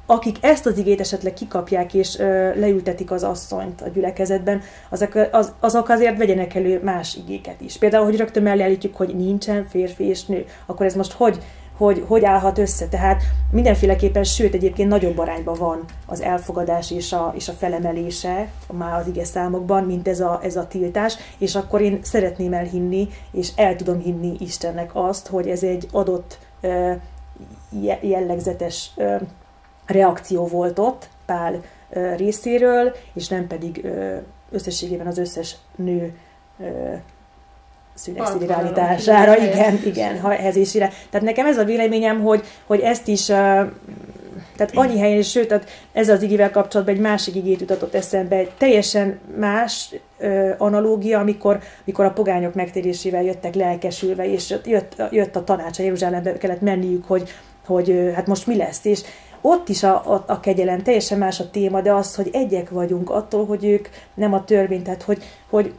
akik 0.07 0.37
ezt 0.41 0.67
az 0.67 0.79
igét 0.79 1.01
esetleg 1.01 1.33
kikapják 1.33 1.95
és 1.95 2.19
ö, 2.19 2.59
leültetik 2.59 3.11
az 3.11 3.23
asszonyt 3.23 3.83
a 3.83 3.89
gyülekezetben, 3.89 4.63
azok, 4.89 5.29
az, 5.33 5.53
azok 5.61 5.89
azért 5.89 6.19
vegyenek 6.19 6.55
elő 6.55 6.81
más 6.83 7.15
igéket 7.15 7.61
is. 7.61 7.79
Például, 7.79 8.05
hogy 8.05 8.17
rögtön 8.17 8.43
mellé 8.43 8.63
állítjuk, 8.63 8.97
hogy 8.97 9.17
nincsen 9.17 9.67
férfi 9.69 10.05
és 10.05 10.25
nő, 10.25 10.45
akkor 10.67 10.87
ez 10.87 10.95
most 10.95 11.13
hogy 11.13 11.39
hogy 11.77 12.05
hogy 12.07 12.25
állhat 12.25 12.59
össze. 12.59 12.87
Tehát 12.87 13.23
mindenféleképpen, 13.51 14.25
sőt 14.25 14.55
egyébként 14.55 14.89
nagyobb 14.89 15.19
arányban 15.19 15.55
van 15.59 15.85
az 16.07 16.21
elfogadás 16.21 16.91
és 16.91 17.13
a, 17.13 17.33
és 17.37 17.49
a 17.49 17.53
felemelése 17.53 18.49
már 18.73 19.01
az 19.01 19.07
ige 19.07 19.25
számokban, 19.25 19.85
mint 19.85 20.09
ez 20.09 20.21
a, 20.21 20.41
ez 20.43 20.57
a 20.57 20.67
tiltás, 20.67 21.17
és 21.39 21.55
akkor 21.55 21.81
én 21.81 21.99
szeretném 22.03 22.53
elhinni, 22.53 23.09
és 23.31 23.53
el 23.57 23.77
tudom 23.77 24.01
hinni 24.01 24.37
Istennek 24.39 24.91
azt, 24.93 25.27
hogy 25.27 25.49
ez 25.49 25.63
egy 25.63 25.89
adott 25.93 26.39
jellegzetes 28.01 28.91
reakció 29.87 30.47
volt 30.47 30.79
ott 30.79 31.09
Pál 31.27 31.61
részéről, 32.17 32.95
és 33.15 33.29
nem 33.29 33.47
pedig 33.47 33.89
összességében 34.51 35.07
az 35.07 35.19
összes 35.19 35.57
nő 35.77 36.15
szünekszíri 37.97 38.53
állítására, 38.53 39.37
igen, 39.39 39.81
igen, 39.85 40.21
hezésére. 40.21 40.93
Tehát 41.11 41.27
nekem 41.27 41.47
ez 41.47 41.59
a 41.59 41.65
véleményem, 41.65 42.23
hogy, 42.23 42.45
hogy 42.67 42.81
ezt 42.81 43.09
is 43.09 43.31
tehát 44.57 44.73
annyi 44.75 44.99
helyen, 44.99 45.17
és 45.17 45.31
sőt, 45.31 45.49
tehát 45.49 45.69
ez 45.93 46.09
az 46.09 46.23
igével 46.23 46.51
kapcsolatban 46.51 46.95
egy 46.95 47.01
másik 47.01 47.35
igét 47.35 47.61
jutatott 47.61 47.95
eszembe, 47.95 48.37
egy 48.37 48.51
teljesen 48.59 49.19
más 49.39 49.95
ö, 50.19 50.51
analógia, 50.59 51.19
amikor, 51.19 51.59
amikor 51.85 52.05
a 52.05 52.11
pogányok 52.11 52.55
megtérésével 52.55 53.23
jöttek 53.23 53.55
lelkesülve, 53.55 54.33
és 54.33 54.55
jött, 54.65 55.03
jött 55.11 55.37
a 55.37 55.45
tanács, 55.45 55.79
a 55.79 55.83
Jeruzsálembe 55.83 56.39
kellett 56.39 56.61
menniük, 56.61 57.05
hogy, 57.05 57.31
hogy 57.67 58.13
hát 58.15 58.27
most 58.27 58.47
mi 58.47 58.57
lesz, 58.57 58.85
és 58.85 59.03
ott 59.41 59.69
is 59.69 59.83
a, 59.83 60.13
a, 60.13 60.25
a 60.27 60.41
kegyelem 60.41 60.83
teljesen 60.83 61.19
más 61.19 61.41
a 61.41 61.51
téma, 61.51 61.81
de 61.81 61.93
az, 61.93 62.15
hogy 62.15 62.29
egyek 62.33 62.71
vagyunk 62.71 63.11
attól, 63.11 63.47
hogy 63.47 63.65
ők 63.65 63.89
nem 64.15 64.33
a 64.33 64.45
törvény, 64.45 64.83
tehát 64.83 65.03
hogy, 65.03 65.23
hogy 65.51 65.73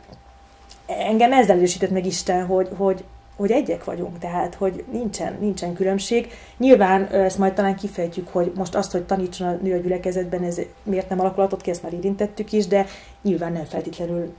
engem 0.87 1.33
ezzel 1.33 1.57
erősített 1.57 1.91
meg 1.91 2.05
Isten, 2.05 2.45
hogy, 2.45 2.69
hogy, 2.77 3.03
hogy 3.35 3.51
egyek 3.51 3.83
vagyunk, 3.83 4.17
tehát 4.17 4.55
hogy 4.55 4.83
nincsen, 4.91 5.37
nincsen 5.39 5.73
különbség. 5.73 6.31
Nyilván 6.57 7.05
ezt 7.05 7.37
majd 7.37 7.53
talán 7.53 7.75
kifejtjük, 7.75 8.27
hogy 8.27 8.51
most 8.55 8.75
azt, 8.75 8.91
hogy 8.91 9.03
tanítson 9.03 9.47
a 9.47 9.57
nő 9.61 9.73
a 9.73 9.77
gyülekezetben, 9.77 10.43
ez 10.43 10.61
miért 10.83 11.09
nem 11.09 11.19
alakulatot 11.19 11.61
ki, 11.61 11.69
ezt 11.69 11.83
már 11.83 11.93
érintettük 11.93 12.51
is, 12.51 12.67
de 12.67 12.85
nyilván 13.21 13.51
nem 13.51 13.63
feltétlenül 13.63 14.33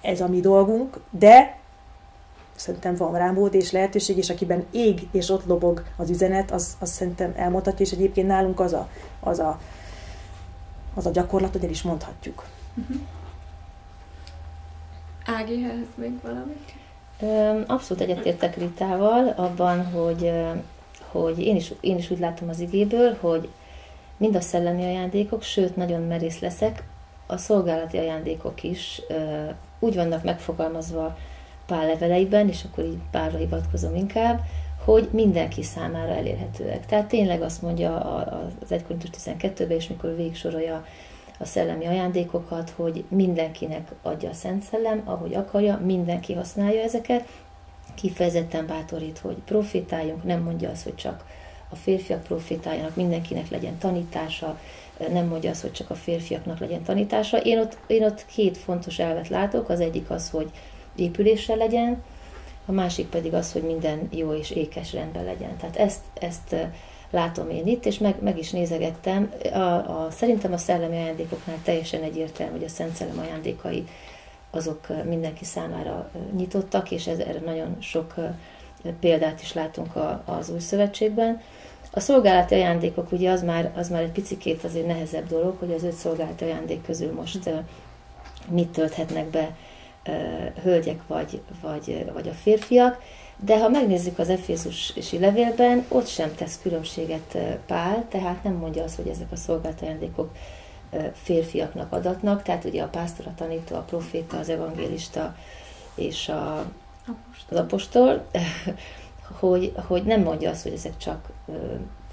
ez 0.00 0.20
a 0.20 0.28
mi 0.28 0.40
dolgunk, 0.40 1.00
de 1.10 1.58
szerintem 2.54 2.94
van 2.94 3.12
rámód 3.12 3.54
és 3.54 3.70
lehetőség, 3.70 4.16
és 4.16 4.30
akiben 4.30 4.64
ég 4.70 5.08
és 5.12 5.30
ott 5.30 5.46
lobog 5.46 5.84
az 5.96 6.10
üzenet, 6.10 6.50
az, 6.50 6.76
az 6.78 6.90
szerintem 6.90 7.32
elmondhatja, 7.36 7.84
és 7.84 7.92
egyébként 7.92 8.26
nálunk 8.26 8.60
az 8.60 8.72
a, 8.72 8.88
az 9.20 9.38
a, 9.38 9.60
az 10.94 11.06
a 11.06 11.10
gyakorlat, 11.10 11.52
hogy 11.52 11.64
el 11.64 11.70
is 11.70 11.82
mondhatjuk. 11.82 12.44
Uh-huh. 12.74 12.96
Ágihez 15.24 15.86
még 15.94 16.12
valami? 16.22 16.56
Abszolút 17.66 18.02
egyetértek 18.02 18.56
Ritával 18.56 19.28
abban, 19.28 19.84
hogy, 19.90 20.32
hogy 21.08 21.38
én, 21.38 21.56
is, 21.56 21.72
én 21.80 21.96
is 21.96 22.10
úgy 22.10 22.18
látom 22.18 22.48
az 22.48 22.60
igéből, 22.60 23.16
hogy 23.20 23.48
mind 24.16 24.34
a 24.34 24.40
szellemi 24.40 24.84
ajándékok, 24.84 25.42
sőt, 25.42 25.76
nagyon 25.76 26.02
merész 26.02 26.38
leszek, 26.38 26.82
a 27.26 27.36
szolgálati 27.36 27.98
ajándékok 27.98 28.62
is 28.62 29.02
úgy 29.78 29.94
vannak 29.94 30.24
megfogalmazva 30.24 31.16
pár 31.66 31.86
leveleiben, 31.86 32.48
és 32.48 32.64
akkor 32.64 32.84
így 32.84 32.98
párra 33.10 33.38
hivatkozom 33.38 33.94
inkább, 33.94 34.40
hogy 34.84 35.08
mindenki 35.12 35.62
számára 35.62 36.12
elérhetőek. 36.12 36.86
Tehát 36.86 37.06
tényleg 37.06 37.42
azt 37.42 37.62
mondja 37.62 37.96
az 38.62 38.72
1 38.72 38.82
Korintus 38.82 39.10
12-ben, 39.24 39.70
és 39.70 39.88
mikor 39.88 40.16
végsorolja 40.16 40.84
a 41.40 41.44
szellemi 41.44 41.86
ajándékokat, 41.86 42.72
hogy 42.76 43.04
mindenkinek 43.08 43.90
adja 44.02 44.28
a 44.28 44.32
Szent 44.32 44.62
Szellem, 44.62 45.02
ahogy 45.04 45.34
akarja, 45.34 45.80
mindenki 45.84 46.32
használja 46.32 46.82
ezeket, 46.82 47.28
kifejezetten 47.94 48.66
bátorít, 48.66 49.18
hogy 49.18 49.36
profitáljunk, 49.44 50.24
nem 50.24 50.42
mondja 50.42 50.70
azt, 50.70 50.84
hogy 50.84 50.94
csak 50.94 51.24
a 51.68 51.76
férfiak 51.76 52.22
profitáljanak, 52.22 52.96
mindenkinek 52.96 53.50
legyen 53.50 53.78
tanítása, 53.78 54.58
nem 55.12 55.26
mondja 55.26 55.50
azt, 55.50 55.60
hogy 55.60 55.72
csak 55.72 55.90
a 55.90 55.94
férfiaknak 55.94 56.58
legyen 56.58 56.82
tanítása. 56.82 57.38
Én 57.38 57.58
ott, 57.58 57.76
én 57.86 58.04
ott 58.04 58.26
két 58.26 58.56
fontos 58.56 58.98
elvet 58.98 59.28
látok, 59.28 59.68
az 59.68 59.80
egyik 59.80 60.10
az, 60.10 60.30
hogy 60.30 60.50
épüléssel 60.96 61.56
legyen, 61.56 62.02
a 62.66 62.72
másik 62.72 63.06
pedig 63.06 63.34
az, 63.34 63.52
hogy 63.52 63.62
minden 63.62 64.08
jó 64.10 64.32
és 64.32 64.50
ékes 64.50 64.92
rendben 64.92 65.24
legyen. 65.24 65.56
Tehát 65.56 65.76
ezt, 65.76 66.00
ezt 66.14 66.56
látom 67.10 67.50
én 67.50 67.66
itt, 67.66 67.86
és 67.86 67.98
meg, 67.98 68.22
meg 68.22 68.38
is 68.38 68.50
nézegettem. 68.50 69.32
A, 69.52 69.58
a, 69.58 70.08
szerintem 70.10 70.52
a 70.52 70.56
szellemi 70.56 70.96
ajándékoknál 70.96 71.56
teljesen 71.62 72.02
egyértelmű, 72.02 72.52
hogy 72.52 72.64
a 72.64 72.68
Szent 72.68 72.94
Szellem 72.94 73.18
ajándékai 73.18 73.84
azok 74.50 74.86
mindenki 75.04 75.44
számára 75.44 76.10
nyitottak, 76.36 76.90
és 76.90 77.06
ez, 77.06 77.18
erre 77.18 77.40
nagyon 77.44 77.76
sok 77.80 78.14
példát 79.00 79.40
is 79.42 79.52
látunk 79.52 79.96
a, 79.96 80.22
az 80.24 80.50
új 80.50 80.58
szövetségben. 80.58 81.40
A 81.92 82.00
szolgálati 82.00 82.54
ajándékok 82.54 83.12
ugye 83.12 83.30
az 83.30 83.42
már, 83.42 83.72
az 83.76 83.88
már 83.88 84.02
egy 84.02 84.12
picikét 84.12 84.64
azért 84.64 84.86
nehezebb 84.86 85.28
dolog, 85.28 85.56
hogy 85.58 85.72
az 85.72 85.82
öt 85.82 85.92
szolgálati 85.92 86.44
ajándék 86.44 86.82
közül 86.82 87.12
most 87.12 87.50
mit 88.48 88.68
tölthetnek 88.68 89.26
be 89.26 89.56
hölgyek 90.62 91.00
vagy, 91.06 91.40
vagy, 91.60 92.10
vagy 92.12 92.28
a 92.28 92.32
férfiak. 92.32 93.02
De 93.44 93.58
ha 93.58 93.68
megnézzük 93.68 94.18
az 94.18 94.28
Efézusi 94.28 95.18
levélben, 95.18 95.84
ott 95.88 96.06
sem 96.06 96.34
tesz 96.34 96.58
különbséget 96.62 97.38
Pál, 97.66 98.06
tehát 98.08 98.44
nem 98.44 98.52
mondja 98.52 98.82
azt, 98.82 98.96
hogy 98.96 99.08
ezek 99.08 99.32
a 99.32 99.36
szolgáltajándékok 99.36 100.30
férfiaknak 101.12 101.92
adatnak, 101.92 102.42
tehát 102.42 102.64
ugye 102.64 102.82
a 102.82 102.88
pásztor, 102.88 103.26
a 103.26 103.34
tanító, 103.34 103.76
a 103.76 103.80
proféta, 103.80 104.38
az 104.38 104.48
evangélista 104.48 105.36
és 105.94 106.28
a, 106.28 106.58
az 107.50 107.56
apostol, 107.56 108.26
hogy, 109.40 109.72
hogy 109.86 110.02
nem 110.02 110.20
mondja 110.20 110.50
azt, 110.50 110.62
hogy 110.62 110.72
ezek 110.72 110.96
csak 110.96 111.28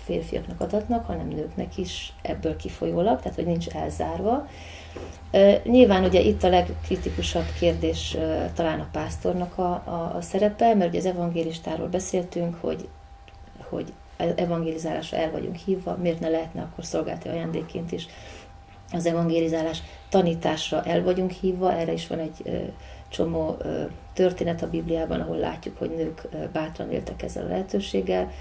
férfiaknak 0.04 0.62
adatnak, 0.62 1.06
hanem 1.06 1.28
nőknek 1.28 1.78
is 1.78 2.14
ebből 2.22 2.56
kifolyólag, 2.56 3.20
tehát 3.22 3.36
hogy 3.36 3.46
nincs 3.46 3.68
elzárva. 3.68 4.48
Nyilván 5.64 6.04
ugye 6.04 6.20
itt 6.20 6.44
a 6.44 6.50
legkritikusabb 6.50 7.46
kérdés 7.60 8.18
talán 8.56 8.80
a 8.80 8.88
pásztornak 8.92 9.58
a, 9.58 9.72
a, 9.72 10.14
a 10.16 10.22
szerepe, 10.22 10.74
mert 10.74 10.90
ugye 10.90 11.00
az 11.00 11.06
evangélistáról 11.06 11.88
beszéltünk, 11.88 12.56
hogy, 12.62 12.88
hogy 13.70 13.94
evangélizálásra 14.36 15.18
el 15.18 15.32
vagyunk 15.32 15.56
hívva, 15.56 15.98
miért 16.02 16.20
ne 16.20 16.30
lehetne 16.30 16.62
akkor 16.62 16.86
szolgálti 16.86 17.28
ajándékként 17.28 17.92
is 17.92 18.08
az 18.92 19.06
evangélizálás 19.06 19.82
tanításra 20.10 20.84
el 20.84 21.04
vagyunk 21.04 21.32
hívva, 21.32 21.74
erre 21.74 21.94
is 21.94 22.08
van 22.08 22.20
egy 22.20 22.70
csomó 23.10 23.58
történet 24.14 24.62
a 24.62 24.70
Bibliában, 24.70 25.22
ahol 25.22 25.38
látjuk, 25.38 25.78
hogy 25.78 25.90
nők 25.96 26.28
bátran 26.52 26.92
éltek 26.92 27.24
ezzel 27.24 27.46
a 27.46 27.48
lehetőséggel. 27.48 28.32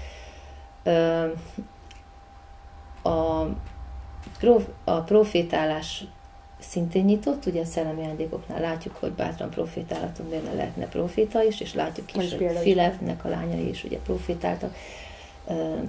A, 3.01 3.41
a 4.83 4.99
profétálás 5.01 6.05
szintén 6.67 7.05
nyitott, 7.05 7.45
ugye 7.45 7.61
a 7.61 7.65
szellemi 7.65 8.01
ajándékoknál 8.01 8.59
látjuk, 8.59 8.95
hogy 8.95 9.11
bátran 9.11 9.49
profétálatunk 9.49 10.29
benne 10.29 10.53
lehetne 10.53 10.85
proféta 10.85 11.43
is, 11.43 11.61
és 11.61 11.73
látjuk 11.73 12.15
is, 12.15 12.33
hogy 12.33 12.57
Filevnek 12.61 13.25
a 13.25 13.29
lányai 13.29 13.69
is 13.69 13.83
ugye 13.83 13.97
profétáltak. 13.97 14.75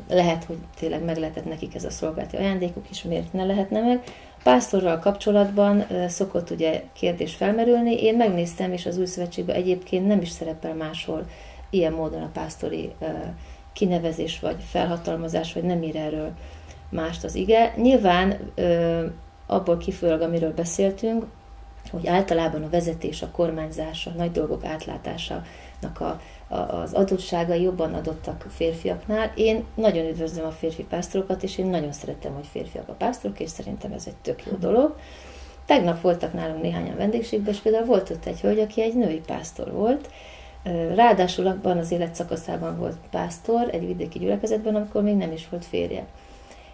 Lehet, 0.09 0.45
hogy 0.45 0.57
tényleg 0.79 1.05
meg 1.05 1.17
lehetett 1.17 1.45
nekik 1.45 1.75
ez 1.75 1.85
a 1.85 1.91
szolgálati 1.91 2.37
ajándékuk 2.37 2.91
is, 2.91 3.03
miért 3.03 3.33
ne 3.33 3.45
lehetne 3.45 3.81
meg. 3.81 4.03
Pásztorral 4.43 4.99
kapcsolatban 4.99 5.87
szokott 6.09 6.51
ugye 6.51 6.83
kérdés 6.93 7.35
felmerülni. 7.35 8.03
Én 8.03 8.17
megnéztem, 8.17 8.73
és 8.73 8.87
az 8.87 8.99
új 8.99 9.07
szövetségben 9.07 9.57
egyébként 9.57 10.07
nem 10.07 10.21
is 10.21 10.31
szerepel 10.31 10.75
máshol 10.75 11.27
ilyen 11.71 11.93
módon 11.93 12.23
a 12.23 12.31
pásztori 12.33 12.93
kinevezés, 13.73 14.41
vagy 14.41 14.57
felhatalmazás, 14.71 15.53
vagy 15.53 15.63
nem 15.63 15.83
ír 15.83 15.97
erről 15.97 16.31
mást 16.91 17.25
az 17.25 17.35
ige. 17.35 17.75
Nyilván 17.77 18.53
abból 19.49 19.77
kifolyólag, 19.77 20.21
amiről 20.21 20.55
beszéltünk, 20.55 21.25
hogy 21.91 22.07
általában 22.07 22.63
a 22.63 22.71
vezetés, 22.71 23.23
a 23.23 23.31
kormányzás, 23.31 24.07
a 24.07 24.11
nagy 24.17 24.33
dolgok 24.33 24.65
átlátásának 24.65 26.01
a, 26.01 26.21
a, 26.49 26.57
az 26.57 26.93
adottságai 26.93 27.63
jobban 27.63 27.95
adottak 27.95 28.47
férfiaknál. 28.49 29.33
Én 29.35 29.65
nagyon 29.75 30.07
üdvözlöm 30.07 30.47
a 30.47 30.51
férfi 30.51 30.85
pásztorokat, 30.85 31.43
és 31.43 31.59
én 31.59 31.67
nagyon 31.67 31.93
szeretem, 31.93 32.35
hogy 32.35 32.47
férfiak 32.47 32.89
a 32.89 32.93
pásztorok, 32.93 33.41
és 33.41 33.51
szerintem 33.51 33.93
ez 33.93 34.05
egy 34.07 34.17
tök 34.23 34.47
jó 34.47 34.57
dolog. 34.57 34.97
Tegnap 35.67 36.01
voltak 36.01 36.33
nálunk 36.33 36.63
néhányan 36.63 36.97
vendégségben, 36.97 37.55
és 37.55 37.61
például 37.61 37.85
volt 37.85 38.11
ott 38.11 38.25
egy 38.27 38.41
hölgy, 38.41 38.59
aki 38.59 38.83
egy 38.83 38.95
női 38.95 39.21
pásztor 39.27 39.73
volt, 39.73 40.09
Ráadásul 40.95 41.47
abban 41.47 41.79
az 41.79 41.91
életszakaszában 41.91 42.79
volt 42.79 42.97
pásztor 43.11 43.69
egy 43.73 43.87
vidéki 43.87 44.19
gyülekezetben, 44.19 44.75
amikor 44.75 45.03
még 45.03 45.17
nem 45.17 45.33
is 45.33 45.49
volt 45.49 45.65
férje. 45.65 46.07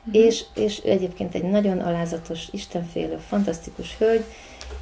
Uh-huh. 0.07 0.25
És, 0.25 0.45
és 0.55 0.79
egyébként 0.79 1.35
egy 1.35 1.43
nagyon 1.43 1.79
alázatos, 1.79 2.49
istenfélő, 2.51 3.17
fantasztikus 3.17 3.97
hölgy, 3.99 4.25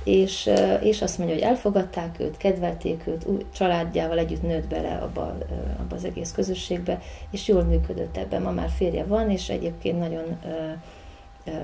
és, 0.05 0.51
és 0.83 1.03
azt 1.03 1.19
mondja, 1.19 1.37
hogy 1.37 1.45
elfogadták 1.45 2.21
őt, 2.21 2.37
kedvelték 2.37 3.07
őt, 3.07 3.25
új 3.27 3.47
családjával 3.55 4.19
együtt 4.19 4.43
nőtt 4.43 4.67
bele 4.67 4.95
abba, 4.95 5.39
abba 5.81 5.97
az 5.97 6.05
egész 6.05 6.33
közösségbe, 6.33 7.01
és 7.31 7.49
jól 7.49 7.63
működött 7.63 8.17
ebben. 8.17 8.43
Ma 8.43 8.51
már 8.51 8.71
férje 8.77 9.05
van, 9.05 9.31
és 9.31 9.49
egyébként 9.49 9.99
nagyon 9.99 10.39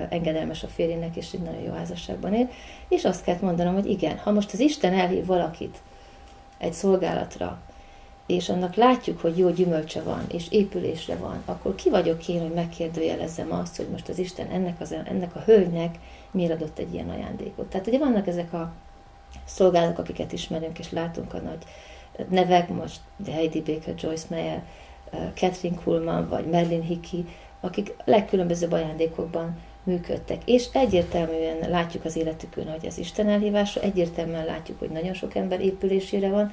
engedelmes 0.09 0.63
a 0.63 0.67
férjének, 0.67 1.17
és 1.17 1.33
egy 1.33 1.41
nagyon 1.41 1.63
jó 1.63 1.73
házasságban 1.73 2.35
él. 2.35 2.49
És 2.89 3.05
azt 3.05 3.25
kell 3.25 3.37
mondanom, 3.41 3.75
hogy 3.75 3.87
igen, 3.87 4.19
ha 4.19 4.31
most 4.31 4.53
az 4.53 4.61
Isten 4.61 4.93
elhív 4.93 5.27
valakit 5.27 5.79
egy 6.59 6.73
szolgálatra, 6.73 7.59
és 8.29 8.49
annak 8.49 8.75
látjuk, 8.75 9.21
hogy 9.21 9.39
jó 9.39 9.51
gyümölcse 9.51 10.03
van, 10.03 10.25
és 10.33 10.47
épülésre 10.51 11.17
van, 11.17 11.43
akkor 11.45 11.75
ki 11.75 11.91
vagyok 11.91 12.29
én, 12.29 12.41
hogy 12.41 12.53
megkérdőjelezzem 12.53 13.53
azt, 13.53 13.77
hogy 13.77 13.89
most 13.89 14.09
az 14.09 14.19
Isten 14.19 14.47
ennek, 14.47 14.81
az, 14.81 14.93
ennek 14.93 15.37
a 15.37 15.43
hölgynek 15.45 15.99
miért 16.31 16.53
adott 16.53 16.79
egy 16.79 16.95
ilyen 16.95 17.11
ajándékot. 17.11 17.67
Tehát 17.67 17.87
ugye 17.87 17.99
vannak 17.99 18.27
ezek 18.27 18.53
a 18.53 18.73
szolgálók, 19.45 19.99
akiket 19.99 20.33
ismerünk, 20.33 20.79
és 20.79 20.91
látunk 20.91 21.35
a 21.35 21.39
nagy 21.39 21.65
nevek, 22.29 22.69
most 22.69 23.01
Heidi 23.27 23.63
Baker, 23.63 23.95
Joyce 23.99 24.27
Meyer, 24.31 24.63
Catherine 25.35 25.81
Kuhlman, 25.83 26.29
vagy 26.29 26.47
Merlin 26.47 26.83
Hickey, 26.83 27.25
akik 27.61 27.95
legkülönbözőbb 28.05 28.73
ajándékokban 28.73 29.59
működtek. 29.83 30.43
És 30.45 30.69
egyértelműen 30.73 31.71
látjuk 31.71 32.05
az 32.05 32.17
életükön, 32.17 32.71
hogy 32.71 32.85
ez 32.85 32.99
Isten 32.99 33.29
elhívása, 33.29 33.81
egyértelműen 33.81 34.45
látjuk, 34.45 34.79
hogy 34.79 34.91
nagyon 34.91 35.15
sok 35.15 35.35
ember 35.35 35.61
épülésére 35.61 36.29
van, 36.29 36.53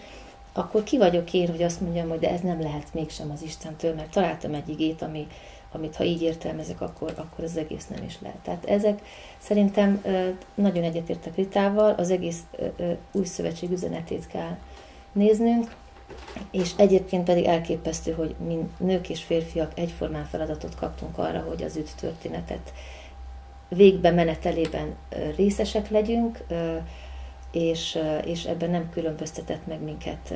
akkor 0.58 0.84
ki 0.84 0.97
vagyok 0.97 1.34
én, 1.34 1.49
hogy 1.49 1.64
azt 1.64 1.82
mondjam, 1.82 2.10
hogy 2.10 2.20
de 2.20 2.30
ez 2.30 2.41
nem 2.41 2.62
lehet 2.62 2.93
mégsem 2.93 3.32
az 3.32 3.41
Istentől, 3.41 3.93
mert 3.93 4.12
találtam 4.12 4.53
egy 4.53 4.70
igét, 4.70 5.01
ami, 5.01 5.28
amit 5.72 5.95
ha 5.95 6.03
így 6.03 6.22
értelmezek, 6.22 6.82
akkor, 6.82 7.14
akkor 7.16 7.43
az 7.43 7.58
egész 7.58 7.88
nem 7.88 8.03
is 8.03 8.18
lehet. 8.22 8.38
Tehát 8.38 8.66
ezek 8.66 9.01
szerintem 9.38 10.01
nagyon 10.53 10.84
egyetértek 10.84 11.36
Ritával, 11.36 11.93
az 11.97 12.10
egész 12.10 12.39
új 13.12 13.26
szövetség 13.26 13.72
üzenetét 13.72 14.28
kell 14.28 14.58
néznünk, 15.12 15.76
és 16.51 16.72
egyébként 16.78 17.24
pedig 17.24 17.45
elképesztő, 17.45 18.12
hogy 18.12 18.36
mi 18.47 18.70
nők 18.78 19.10
és 19.10 19.24
férfiak 19.24 19.72
egyformán 19.76 20.26
feladatot 20.26 20.76
kaptunk 20.76 21.18
arra, 21.18 21.39
hogy 21.39 21.64
az 21.64 21.76
üt 21.76 21.95
történetet 21.99 22.74
végbe 23.68 24.12
menetelében 24.12 24.95
részesek 25.36 25.89
legyünk, 25.89 26.43
és, 27.56 27.99
és 28.26 28.43
ebben 28.45 28.70
nem 28.70 28.89
különböztetett 28.89 29.68
meg 29.68 29.82
minket 29.82 30.34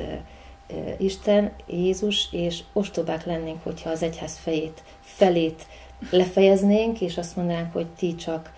Isten, 0.98 1.52
Jézus, 1.66 2.32
és 2.32 2.62
ostobák 2.72 3.24
lennénk, 3.24 3.62
hogyha 3.62 3.90
az 3.90 4.02
egyház 4.02 4.38
fejét, 4.38 4.82
felét 5.00 5.66
lefejeznénk, 6.10 7.00
és 7.00 7.18
azt 7.18 7.36
mondanánk, 7.36 7.72
hogy 7.72 7.86
ti 7.86 8.14
csak 8.14 8.52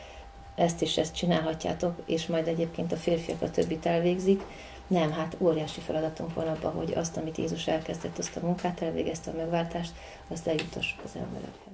ezt 0.55 0.83
és 0.83 0.99
ezt 0.99 1.15
csinálhatjátok, 1.15 1.95
és 2.07 2.27
majd 2.27 2.49
egyébként 2.49 2.93
a 2.93 2.97
férfiak 2.97 3.43
a 3.43 3.51
többit 3.51 3.87
elvégzik. 3.87 4.43
Nem, 4.87 5.13
hát 5.13 5.37
óriási 5.41 5.81
feladatunk 5.81 6.35
van 6.35 6.47
abban, 6.47 6.73
hogy 6.73 6.93
azt, 6.97 7.17
amit 7.17 7.37
Jézus 7.37 7.67
elkezdett, 7.67 8.19
azt 8.19 8.37
a 8.37 8.47
munkát 8.47 8.83
elvégezte, 8.83 9.31
a 9.31 9.37
megváltást, 9.37 9.93
azt 10.29 10.47
eljutassuk 10.47 11.01
az 11.05 11.17
emberekhez. 11.17 11.72